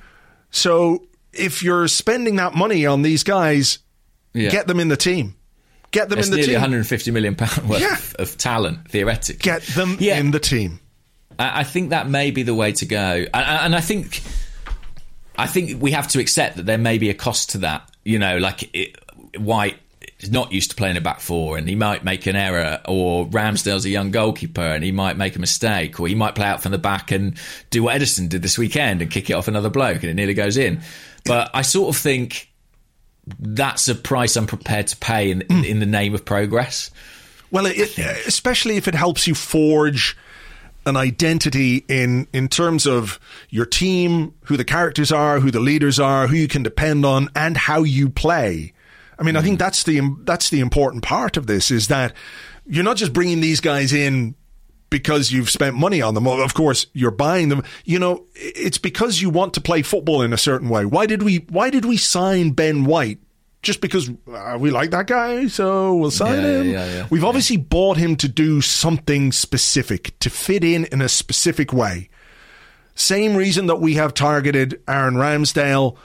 [0.51, 3.79] So if you're spending that money on these guys,
[4.33, 4.49] Yeah.
[4.51, 5.35] get them in the team.
[5.91, 6.61] Get them It's in the nearly team.
[6.61, 7.97] 150 million pound worth Yeah.
[8.23, 9.39] of, talent, theoretically.
[9.43, 10.79] Get them in the team.
[11.37, 14.21] I, think that may be the way to go, and I think,
[15.41, 17.89] I think we have to accept that there may be a cost to that.
[18.03, 18.95] You know, like it,
[19.37, 19.77] White
[20.19, 23.25] is not used to playing a back four, and he might make an error, or
[23.25, 26.61] Ramsdale's a young goalkeeper, and he might make a mistake, or he might play out
[26.61, 27.37] from the back and
[27.71, 30.35] do what Ederson did this weekend and kick it off another bloke, and it nearly
[30.35, 30.81] goes in.
[31.25, 32.51] But I sort of think
[33.39, 36.91] that's a price I'm prepared to pay in, in, the name of progress.
[37.49, 37.97] Well, it,
[38.27, 40.17] especially if it helps you forge
[40.85, 45.99] an identity in in terms of your team, who the characters are, who the leaders
[45.99, 48.73] are, who you can depend on, and how you play.
[49.19, 49.59] I mean, I think mm.
[49.59, 52.13] that's the that's the important part of this is that
[52.65, 54.35] you're not just bringing these guys in
[54.89, 56.25] because you've spent money on them.
[56.25, 57.63] Well, of course, you're buying them.
[57.85, 60.85] You know, it's because you want to play football in a certain way.
[60.85, 63.19] Why did we Why did we sign Ben White?
[63.61, 66.69] Just because uh, we like that guy, so we'll sign Yeah, him.
[66.71, 67.07] yeah, yeah.
[67.11, 72.09] We've obviously bought him to do something specific, to fit in in a specific way.
[72.95, 75.95] Same reason that we have targeted Aaron Ramsdale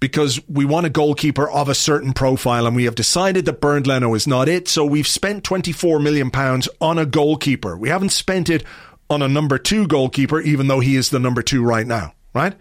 [0.00, 3.86] because we want a goalkeeper of a certain profile and we have decided that Bernd
[3.86, 4.66] Leno is not it.
[4.68, 7.76] So we've spent 24 million pounds on a goalkeeper.
[7.78, 8.64] We haven't spent it
[9.08, 12.54] on a number two goalkeeper, even though he is the number two right now, right?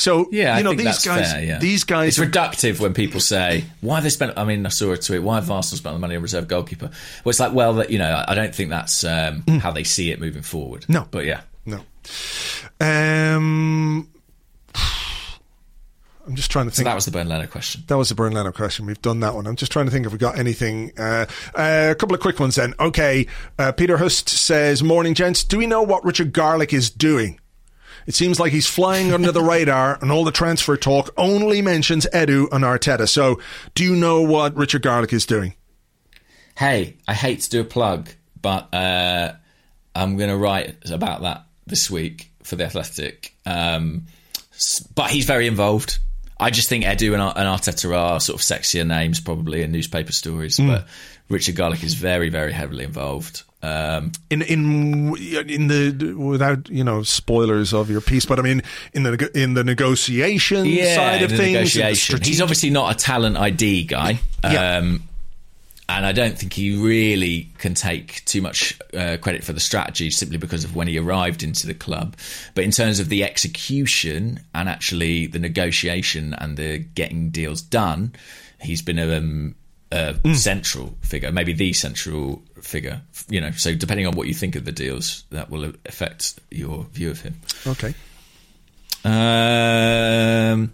[0.00, 1.58] So, Yeah, you know, I think these guys, fair, yeah.
[1.58, 4.92] these guys, It's reductive when people say, "Why have they spent?" I mean, I saw
[4.92, 5.22] a tweet.
[5.22, 6.86] Why have Arsenal spent the money on reserve goalkeeper?
[6.86, 10.10] Well, it's like, well, that you know, I don't think that's um, how they see
[10.10, 10.82] it moving forward.
[10.82, 10.88] Mm.
[10.88, 11.08] No.
[11.10, 11.82] but yeah, no.
[12.80, 14.08] Um,
[16.26, 16.86] I'm just trying to so think.
[16.86, 17.82] that was the Bernd Leno question.
[17.88, 18.86] That was the Bernd Leno question.
[18.86, 19.46] We've done that one.
[19.46, 20.92] I'm just trying to think if we got anything.
[20.96, 22.72] Uh, uh, a couple of quick ones then.
[22.78, 23.26] Okay.
[23.58, 25.42] Uh, Peter Hust says, Morning, gents.
[25.44, 27.39] Do we know what Richard Garlick is doing?
[28.10, 32.08] It seems like he's flying under the radar, and all the transfer talk only mentions
[32.12, 33.08] Edu and Arteta.
[33.08, 33.40] So,
[33.76, 35.54] do you know what Richard Garlick is doing?
[36.58, 38.08] Hey, I hate to do a plug,
[38.42, 39.34] but uh,
[39.94, 43.32] I'm going to write about that this week for the Athletic.
[43.46, 44.06] Um,
[44.96, 46.00] but he's very involved.
[46.40, 49.70] I just think Edu and, Ar- and Arteta are sort of sexier names, probably in
[49.70, 50.56] newspaper stories.
[50.56, 50.66] Hmm.
[50.66, 50.88] But
[51.28, 53.44] Richard Garlick is very, very heavily involved.
[53.62, 58.62] Um, In in in the without you know spoilers of your piece, but I mean
[58.94, 60.64] in the in the negotiation
[60.94, 62.20] side of things, in the.
[62.24, 64.20] He's obviously not a talent ID guy.
[64.42, 64.78] Yeah.
[64.78, 65.02] Um,
[65.90, 70.08] and I don't think he really can take too much uh, credit for the strategy
[70.10, 72.16] simply because of when he arrived into the club.
[72.54, 78.12] But in terms of the execution and actually the negotiation and the getting deals done,
[78.60, 79.56] he's been a, um,
[79.92, 80.34] a Hmm.
[80.34, 83.00] central figure, maybe the central figure.
[83.28, 86.86] You know, so depending on what you think of the deals, that will affect your
[86.92, 87.40] view of him.
[87.66, 87.94] okay.
[89.04, 90.72] Um,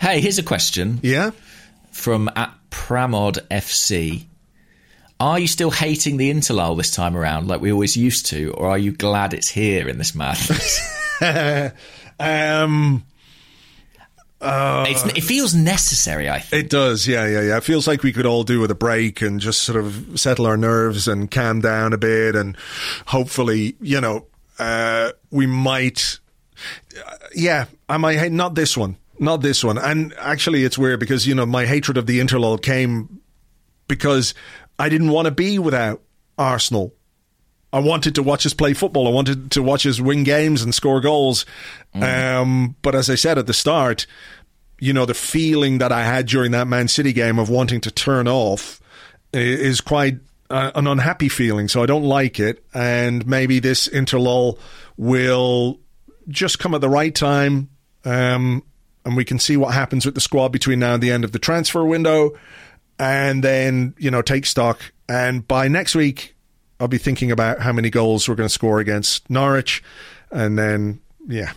[0.00, 1.30] hey, here's a question Yeah.
[1.92, 4.26] from at Pramod FC.
[5.20, 8.68] Are you still hating the Interlull this time around, like we always used to, or
[8.68, 10.80] are you glad it's here in this madness?
[12.20, 13.04] um,
[14.40, 16.28] it's, it feels necessary.
[16.28, 16.64] I think.
[16.64, 17.56] It does, yeah, yeah, yeah.
[17.56, 20.46] It feels like we could all do with a break and just sort of settle
[20.46, 22.56] our nerves and calm down a bit, and
[23.06, 24.26] hopefully, you know,
[24.58, 26.18] uh, we might.
[26.96, 29.78] Uh, yeah, I might hate not this one, not this one.
[29.78, 33.20] And actually, it's weird because you know my hatred of the interlull came
[33.88, 34.34] because
[34.78, 36.02] I didn't want to be without
[36.36, 36.94] Arsenal.
[37.72, 39.06] I wanted to watch us play football.
[39.06, 41.44] I wanted to watch us win games and score goals.
[41.94, 44.06] Um, but as I said at the start,
[44.78, 47.90] you know, the feeling that I had during that Man City game of wanting to
[47.90, 48.80] turn off
[49.32, 50.18] is quite
[50.50, 51.68] uh, an unhappy feeling.
[51.68, 52.64] So I don't like it.
[52.72, 54.58] And maybe this interlull
[54.96, 55.78] will
[56.28, 57.68] just come at the right time.
[58.04, 58.62] Um,
[59.04, 61.32] and we can see what happens with the squad between now and the end of
[61.32, 62.38] the transfer window.
[62.98, 64.80] And then, you know, take stock.
[65.08, 66.34] And by next week,
[66.80, 69.82] I'll be thinking about how many goals we're going to score against Norwich.
[70.30, 71.52] And then, yeah,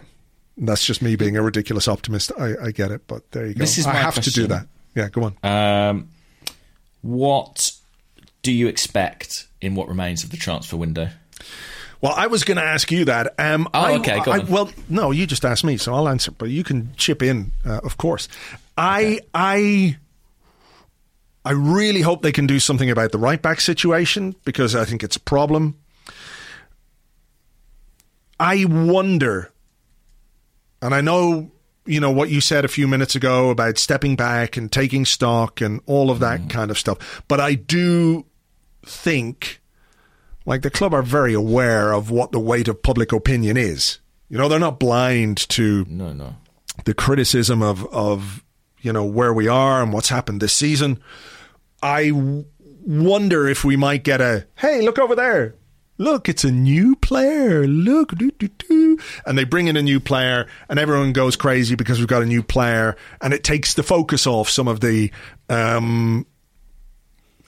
[0.57, 2.31] that's just me being a ridiculous optimist.
[2.39, 3.59] I, I get it, but there you go.
[3.59, 4.67] This is I have to do that.
[4.95, 5.37] Yeah, go on.
[5.43, 6.09] Um,
[7.01, 7.71] what
[8.41, 11.09] do you expect in what remains of the transfer window?
[12.01, 13.35] Well, I was going to ask you that.
[13.37, 16.31] Um, Oh, I, okay, go I- well, no, you just asked me, so I'll answer.
[16.31, 18.27] But you can chip in, uh, of course.
[18.77, 19.97] I, I,
[21.43, 25.03] I really hope they can do something about the right back situation because I think
[25.03, 25.77] it's a problem.
[28.39, 29.51] I wonder,
[30.81, 31.51] and I know
[31.85, 35.61] you know what you said a few minutes ago about stepping back and taking stock
[35.61, 36.49] and all of that mm-hmm.
[36.49, 38.25] kind of stuff, but I do
[38.85, 39.61] think
[40.45, 43.99] like the club are very aware of what the weight of public opinion is.
[44.29, 46.35] You know, they're not blind to No, no.
[46.85, 48.43] the criticism of of
[48.81, 51.01] you know where we are and what's happened this season.
[51.83, 52.11] I
[52.85, 55.55] wonder if we might get a hey, look over there.
[55.97, 57.67] Look, it's a new player.
[57.67, 58.97] Look, doo, doo, doo.
[59.25, 62.25] and they bring in a new player, and everyone goes crazy because we've got a
[62.25, 65.11] new player, and it takes the focus off some of the
[65.47, 66.25] um,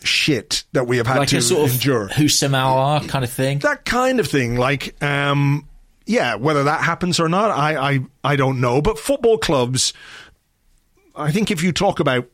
[0.03, 3.23] shit that we have had Like to a sort of endure who somehow are kind
[3.23, 3.59] of thing.
[3.59, 4.55] that kind of thing.
[4.55, 5.67] Like, um,
[6.05, 8.81] yeah, whether that happens or not, I, I, I don't know.
[8.83, 9.93] But football clubs,
[11.15, 12.27] I think if you talk about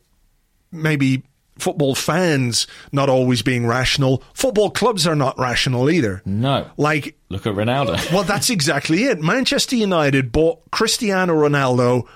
[0.72, 1.22] maybe
[1.58, 6.22] football fans not always being rational, football clubs are not rational either.
[6.24, 6.70] No.
[6.76, 8.12] Like, Look at Ronaldo.
[8.12, 9.20] well, that's exactly it.
[9.20, 12.06] Manchester United bought Cristiano Ronaldo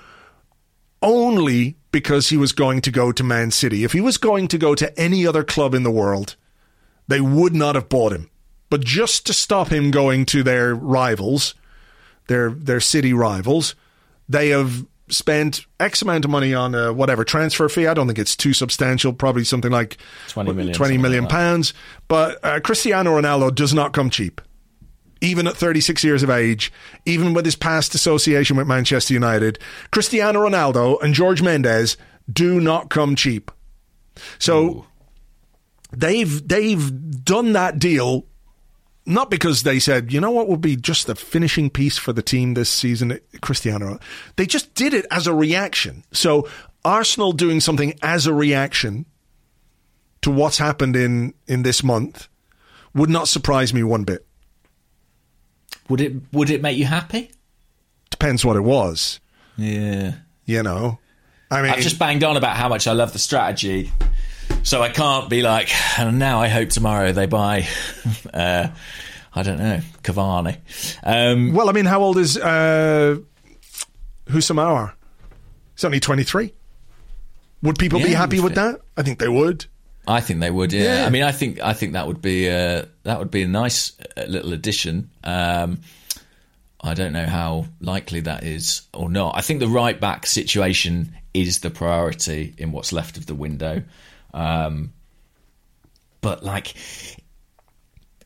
[1.01, 3.83] only because he was going to go to Man City.
[3.83, 6.35] If he was going to go to any other club in the world,
[7.07, 8.29] they would not have bought him.
[8.69, 11.53] But just to stop him going to their rivals,
[12.27, 13.75] their their city rivals,
[14.27, 17.87] they have spent X amount of money on a whatever transfer fee.
[17.87, 19.13] I don't think it's too substantial.
[19.13, 19.97] Probably something like
[20.29, 21.73] 20 million, 20 something million like pounds.
[22.07, 24.41] But uh, Cristiano Ronaldo does not come cheap
[25.21, 26.71] even at 36 years of age,
[27.05, 29.59] even with his past association with Manchester United,
[29.91, 31.97] Cristiano Ronaldo and George Mendes
[32.31, 33.51] do not come cheap.
[34.39, 34.85] So
[35.91, 38.25] they've they've done that deal
[39.05, 42.21] not because they said, you know what would be just the finishing piece for the
[42.23, 43.99] team this season, Cristiano.
[44.35, 46.03] They just did it as a reaction.
[46.11, 46.47] So
[46.83, 49.05] Arsenal doing something as a reaction
[50.21, 52.27] to what's happened in in this month
[52.95, 54.25] would not surprise me one bit.
[55.89, 57.31] Would it would it make you happy?
[58.09, 59.19] Depends what it was,
[59.57, 60.13] Yeah.
[60.45, 60.99] you know.
[61.51, 63.91] I mean, I've just banged on about how much I love the strategy.
[64.65, 65.69] So I can't be like,
[65.99, 67.67] and now I hope tomorrow they buy,
[68.33, 68.69] uh,
[69.35, 70.57] I don't know, Cavani.
[71.03, 73.17] Um, well, I mean, how old is uh?
[74.31, 76.51] He's only 23.
[77.61, 78.81] Would people be happy with that?
[78.97, 79.65] I think they would.
[80.07, 80.73] I think they would.
[80.73, 81.01] Yeah.
[81.01, 81.05] Yeah.
[81.05, 83.93] I mean, I think I think that would be uh, that would be a nice
[84.17, 85.11] uh, little addition.
[85.23, 85.81] Um,
[86.81, 89.37] I don't know how likely that is or not.
[89.37, 93.83] I think the right back situation is the priority in what's left of the window.
[94.35, 94.93] Um,
[96.21, 96.75] but like,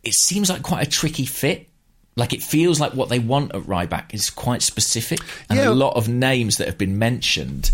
[0.04, 1.68] it seems like quite a tricky fit.
[2.16, 5.20] Like it feels like what they want at right back is quite specific,
[5.50, 5.70] and Yeah.
[5.70, 7.72] a lot of names that have been mentioned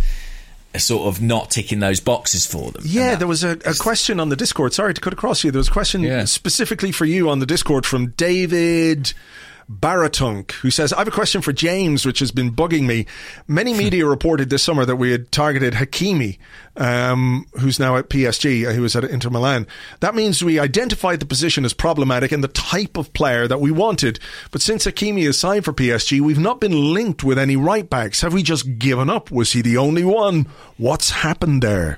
[0.75, 2.83] are sort of not ticking those boxes for them.
[2.85, 4.73] Yeah, there was a, a question on the Discord.
[4.73, 5.49] Sorry to cut across you.
[5.51, 6.25] There was a question Yeah.
[6.25, 9.13] specifically for you on the Discord from David
[9.71, 13.05] Baratunk, who says, I have a question for James, which has been bugging me.
[13.47, 16.37] Many media reported this summer that we had targeted Hakimi,
[16.77, 19.65] um, who's now at PSG, uh, who was at Inter Milan.
[20.01, 23.71] That means we identified the position as problematic and the type of player that we
[23.71, 24.19] wanted.
[24.51, 28.21] But since Hakimi is signed for PSG, we've not been linked with any right backs.
[28.21, 29.31] Have we just given up?
[29.31, 30.47] Was he the only one?
[30.77, 31.97] What's happened there?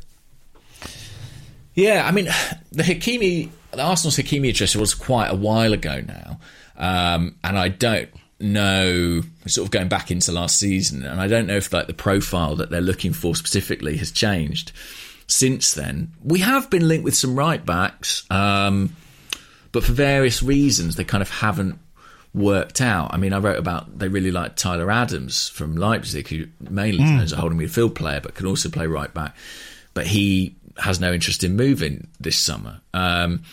[1.78, 2.26] Yeah, I mean,
[2.72, 6.40] the Hakimi, the Arsenal's Hakimi interest was quite a while ago now,
[6.78, 8.10] um, and I don't
[8.40, 11.94] know sort of going back into last season and I don't know if like the
[11.94, 14.72] profile that they're looking for specifically has changed
[15.28, 16.12] since then.
[16.24, 18.96] We have been linked with some right backs, um,
[19.72, 21.80] but for various reasons they kind of haven't
[22.34, 23.14] worked out.
[23.14, 27.22] I mean, I wrote about they really like Tyler Adams from Leipzig, who mainly mm.
[27.22, 29.36] is a holding midfield player, but can also play right back.
[29.94, 32.82] But he has no interest in moving this summer.
[32.94, 33.44] Um,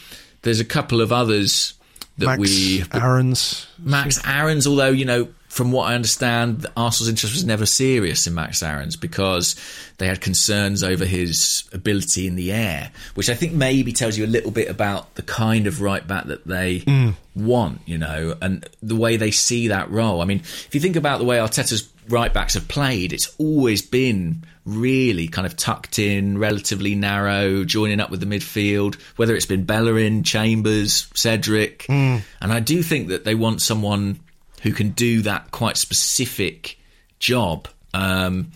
[0.42, 1.74] there's a couple of others
[2.18, 3.66] that Max we Aarons.
[3.78, 8.34] Max Aarons, although you know from what I understand, Arsenal's interest was never serious in
[8.34, 9.54] Max Aarons because
[9.98, 14.24] they had concerns over his ability in the air, which I think maybe tells you
[14.24, 17.14] a little bit about the kind of right back that they mm.
[17.36, 20.20] want, you know, and the way they see that role.
[20.20, 23.80] I mean, if you think about the way Arteta's right backs have played, it's always
[23.80, 29.46] been really kind of tucked in, relatively narrow, joining up with the midfield, whether it's
[29.46, 31.84] been Bellerin, Chambers, Cedric.
[31.84, 32.22] Mm.
[32.42, 34.18] And I do think that they want someone
[34.64, 36.78] who can do that quite specific
[37.18, 37.68] job.
[37.92, 38.52] Um,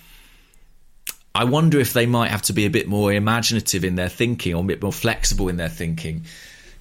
[1.34, 4.54] I wonder if they might have to be a bit more imaginative in their thinking
[4.54, 6.24] or a bit more flexible in their thinking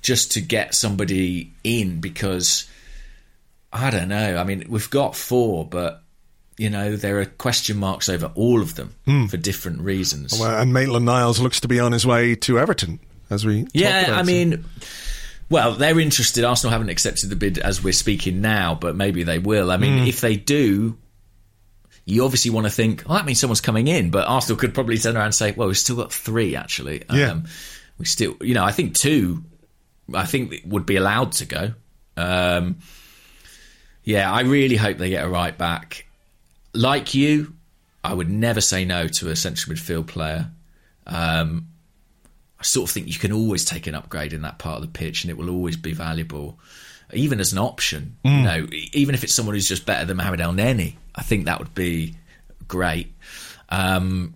[0.01, 2.69] just to get somebody in because
[3.71, 4.37] I don't know.
[4.37, 6.01] I mean, we've got four, but
[6.57, 9.29] you know, there are question marks over all of them mm.
[9.29, 10.39] for different reasons.
[10.39, 14.15] Well, and Maitland Niles looks to be on his way to Everton, as we yeah.
[14.17, 14.63] I mean,
[15.49, 16.43] well, they're interested.
[16.43, 19.71] Arsenal haven't accepted the bid as we're speaking now, but maybe they will.
[19.71, 20.07] I mean, mm.
[20.07, 20.97] if they do,
[22.05, 24.09] you obviously want to think, well, that means someone's coming in.
[24.09, 27.03] But Arsenal could probably turn around and say, well, we've still got three, actually.
[27.11, 27.31] Yeah.
[27.31, 27.45] Um,
[27.97, 29.43] we still, you know, I think two,
[30.13, 31.73] I think would be allowed to go.
[32.15, 32.77] Um,
[34.03, 36.07] yeah, I really hope they get a right back.
[36.73, 37.53] Like you,
[38.03, 40.49] I would never say no to a central midfield player.
[41.05, 41.67] Um,
[42.59, 44.87] I sort of think you can always take an upgrade in that part of the
[44.87, 46.59] pitch, and it will always be valuable,
[47.13, 48.17] even as an option.
[48.25, 48.37] Mm.
[48.37, 51.59] You know, even if it's someone who's just better than Mohamed Elneny, I think that
[51.59, 52.15] would be
[52.67, 53.13] great.
[53.69, 54.33] Um,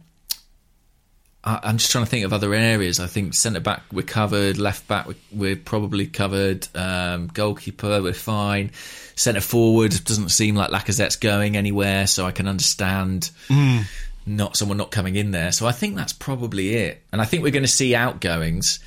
[1.44, 3.00] I, am just trying to think of other areas.
[3.00, 8.72] I think centre back we're covered, left back we're, probably covered, um, goalkeeper we're fine.
[9.16, 13.32] Centre forward doesn't seem like Lacazette's going anywhere, so I can understand.
[13.48, 13.88] Mm
[14.26, 15.52] not someone not coming in there.
[15.52, 17.04] So I think that's probably it.
[17.12, 18.80] And I think we're going to see outgoings.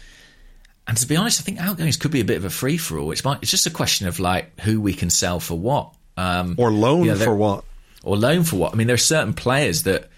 [0.86, 2.98] And to be honest, I think outgoings could be a bit of a free for
[2.98, 3.10] all.
[3.10, 6.70] It's, it's just a question of like who we can sell for what, um, or
[6.70, 7.64] loan you know, for what,
[8.02, 8.72] or loan for what.
[8.72, 10.08] I mean, there are certain players that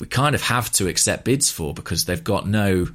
[0.00, 2.88] we kind of have to accept bids for because they've got no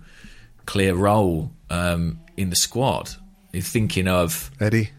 [0.65, 3.09] clear role um, in the squad.
[3.51, 4.89] You're thinking of Eddie.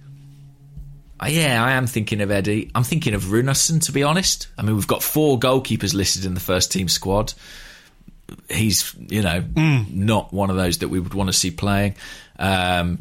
[1.20, 2.70] Uh, yeah, I am thinking of Eddie.
[2.74, 4.48] I'm thinking of Runarsson, to be honest.
[4.56, 7.34] I mean, we've got four goalkeepers listed in the first team squad.
[8.48, 9.92] He's, you know, mm.
[9.92, 11.96] not one of those that we would want to see playing.
[12.38, 13.00] Um,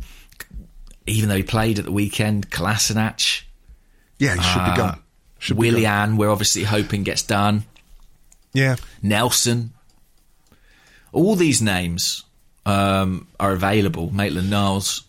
[1.06, 3.44] even though he played at the weekend, Kolasinac.
[4.18, 5.00] Yeah, he should uh, be gone.
[5.38, 7.64] Should Willian, we're obviously hoping gets done.
[8.52, 8.76] Yeah.
[9.02, 9.72] Nelson.
[11.14, 12.26] All these names
[12.66, 14.14] um, are available.
[14.14, 15.04] Maitland Niles.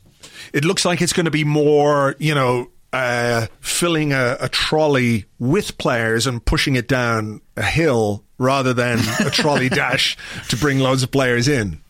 [0.52, 5.26] It looks like it's going to be more, you know, uh, filling a, a, trolley
[5.38, 10.16] with players and pushing it down a hill rather than a trolley dash
[10.48, 11.80] to bring loads of players in.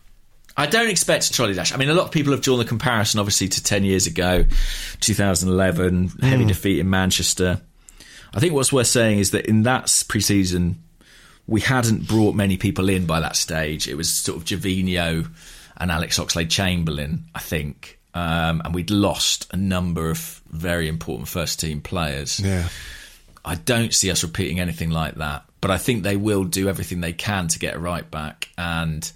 [0.55, 1.73] I don't expect a trolley dash.
[1.73, 4.45] I mean, a lot of people have drawn the comparison, obviously, to 10 years ago,
[4.99, 6.23] 2011, mm.
[6.23, 7.61] heavy defeat in Manchester.
[8.33, 10.83] I think what's worth saying is that in that pre-season,
[11.47, 13.87] we hadn't brought many people in by that stage.
[13.87, 15.27] It was sort of Gervinho
[15.77, 17.99] and Alex Oxlade-Chamberlain, I think.
[18.13, 22.39] Um, and we'd lost a number of very important first team players.
[22.39, 22.67] Yeah.
[23.43, 27.01] I don't see us repeating anything like that, but I think they will do everything
[27.01, 28.49] they can to get a right back.
[28.57, 29.09] And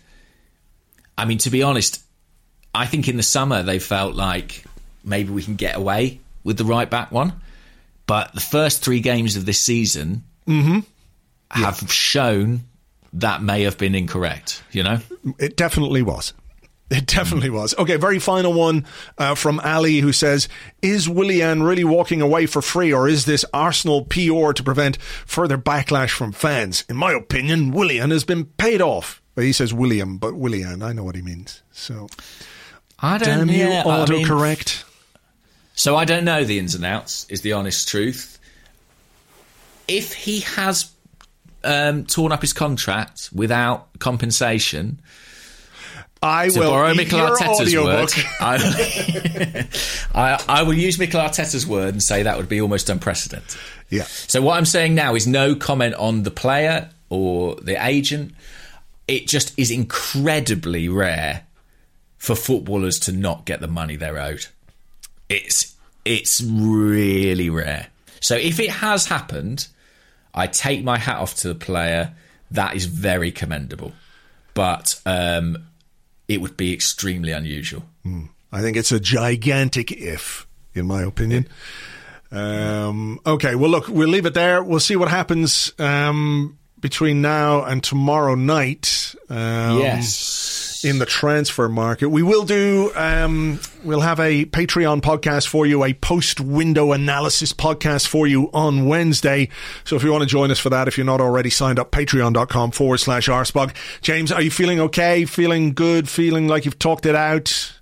[1.17, 2.03] I mean, to be honest,
[2.73, 4.63] I think in the summer they felt like
[5.03, 7.33] maybe we can get away with the right back one.
[8.07, 10.79] But the first three games of this season mm-hmm.
[11.49, 11.87] have yeah.
[11.87, 12.61] shown
[13.13, 14.99] that may have been incorrect, you know?
[15.39, 16.33] It definitely was.
[16.89, 17.73] It definitely was.
[17.79, 18.85] Okay, very final one
[19.17, 20.47] uh, from Ali who says,
[20.83, 25.57] Is Willian really walking away for free or is this Arsenal PR to prevent further
[25.57, 26.85] backlash from fans?
[26.87, 29.21] In my opinion, Willian has been paid off.
[29.35, 31.63] Well, he says William, but Willian, I know what he means.
[31.71, 32.07] So,
[32.99, 34.83] I don't damn you, yeah, autocorrect.
[34.83, 34.91] I mean,
[35.73, 38.39] so I don't know the ins and outs, is the honest truth.
[39.87, 40.91] If he has
[41.63, 45.01] um, torn up his contract without compensation,
[46.21, 48.09] I to will borrow Mikel Arteta's word.
[48.39, 49.67] I,
[50.15, 53.59] I, I, will use Mikel Arteta's word and say that would be almost unprecedented.
[53.89, 54.03] Yeah.
[54.03, 58.33] So what I'm saying now is no comment on the player or the agent.
[59.07, 61.43] It just is incredibly rare
[62.17, 64.47] for footballers to not get the money they're owed.
[65.29, 65.75] It's
[66.05, 67.87] it's really rare.
[68.19, 69.67] So if it has happened,
[70.33, 72.13] I take my hat off to the player.
[72.51, 73.93] That is very commendable,
[74.53, 75.57] but um,
[76.27, 77.83] it would be extremely unusual.
[78.51, 81.47] I think it's a gigantic if, in my opinion.
[82.31, 84.63] Um, okay, well, look, we'll leave it there.
[84.63, 89.15] We'll see what happens um, between now and tomorrow night.
[89.27, 90.83] Um, yes.
[90.85, 92.09] in the transfer market.
[92.09, 97.53] We will do, um, we'll have a Patreon podcast for you, a post window analysis
[97.53, 99.49] podcast for you on Wednesday.
[99.83, 101.89] So if you want to join us for that, if you're not already signed up,
[101.89, 103.73] patreon.com forward slash arseblog.
[104.01, 105.25] James, are you feeling okay?
[105.25, 106.07] Feeling good?
[106.07, 107.74] Feeling like you've talked it out?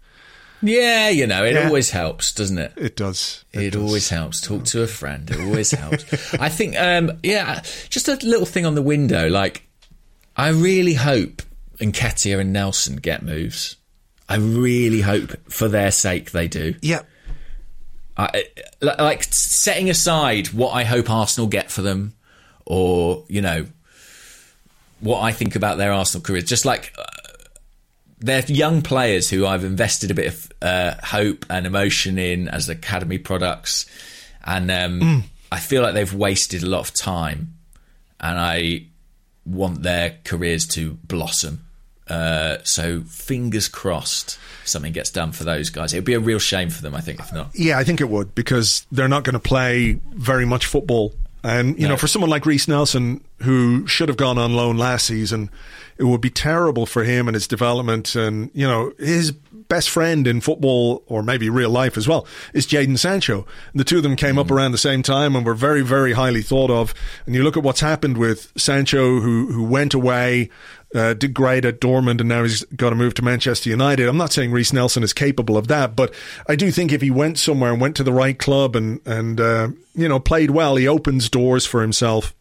[0.63, 1.67] Yeah, you know, it Yeah.
[1.67, 2.71] always helps, doesn't it?
[2.77, 3.43] It does.
[3.51, 3.81] It, does.
[3.81, 4.39] always helps.
[4.41, 5.29] Talk to a friend.
[5.29, 6.33] It always helps.
[6.35, 9.27] I think, um, yeah, just a little thing on the window.
[9.27, 9.67] Like,
[10.37, 11.41] I really hope
[11.79, 13.75] Nketiah and Nelson get moves.
[14.29, 16.75] I really hope, for their sake, they do.
[16.81, 17.01] Yeah.
[18.15, 18.45] I,
[18.81, 22.13] like setting aside what I hope Arsenal get for them,
[22.65, 23.65] or you know,
[24.99, 26.43] what I think about their Arsenal careers.
[26.45, 26.95] Just like
[28.23, 32.69] they're young players who I've invested a bit of uh, hope and emotion in as
[32.69, 33.85] academy products,
[34.43, 37.55] and um, I feel like they've wasted a lot of time,
[38.19, 38.85] and I
[39.45, 41.65] want their careers to blossom.
[42.07, 45.93] Uh, so fingers crossed something gets done for those guys.
[45.93, 47.49] It would be a real shame for them, I think, if not.
[47.53, 51.13] Yeah, I think it would because they're not going to play very much football.
[51.43, 51.89] And, you No.
[51.89, 55.49] know, for someone like Reiss Nelson, who should have gone on loan last season,
[55.97, 58.15] it would be terrible for him and his development.
[58.15, 62.65] And, you know, his best friend in football, or maybe real life as well, is
[62.67, 63.45] Jadon Sancho.
[63.73, 64.51] The two of them came up mm.
[64.51, 66.93] around the same time and were very, very highly thought of.
[67.25, 70.49] And you look at what's happened with Sancho, who, who went away,
[70.93, 71.13] uh,
[71.65, 74.07] at Dortmund and now he's got to move to Manchester United.
[74.07, 76.13] I'm not saying Reiss Nelson is capable of that, but
[76.47, 79.39] I do think if he went somewhere and went to the right club and, and,
[79.39, 82.33] uh, you know, played well, he opens doors for himself.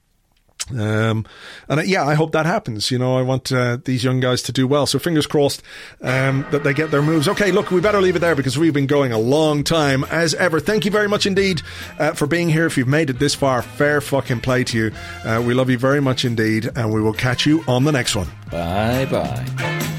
[0.78, 1.26] Um,
[1.68, 2.90] and uh, yeah, I hope that happens.
[2.90, 4.86] You know, I want uh, these young guys to do well.
[4.86, 5.62] So fingers crossed
[6.00, 7.28] um, that they get their moves.
[7.28, 10.34] Okay, look, we better leave it there because we've been going a long time as
[10.34, 10.60] ever.
[10.60, 11.62] Thank you very much indeed
[11.98, 12.66] uh, for being here.
[12.66, 14.92] If you've made it this far, fair fucking play to you.
[15.24, 18.16] Uh, we love you very much indeed, and we will catch you on the next
[18.16, 18.28] one.
[18.50, 19.98] Bye bye.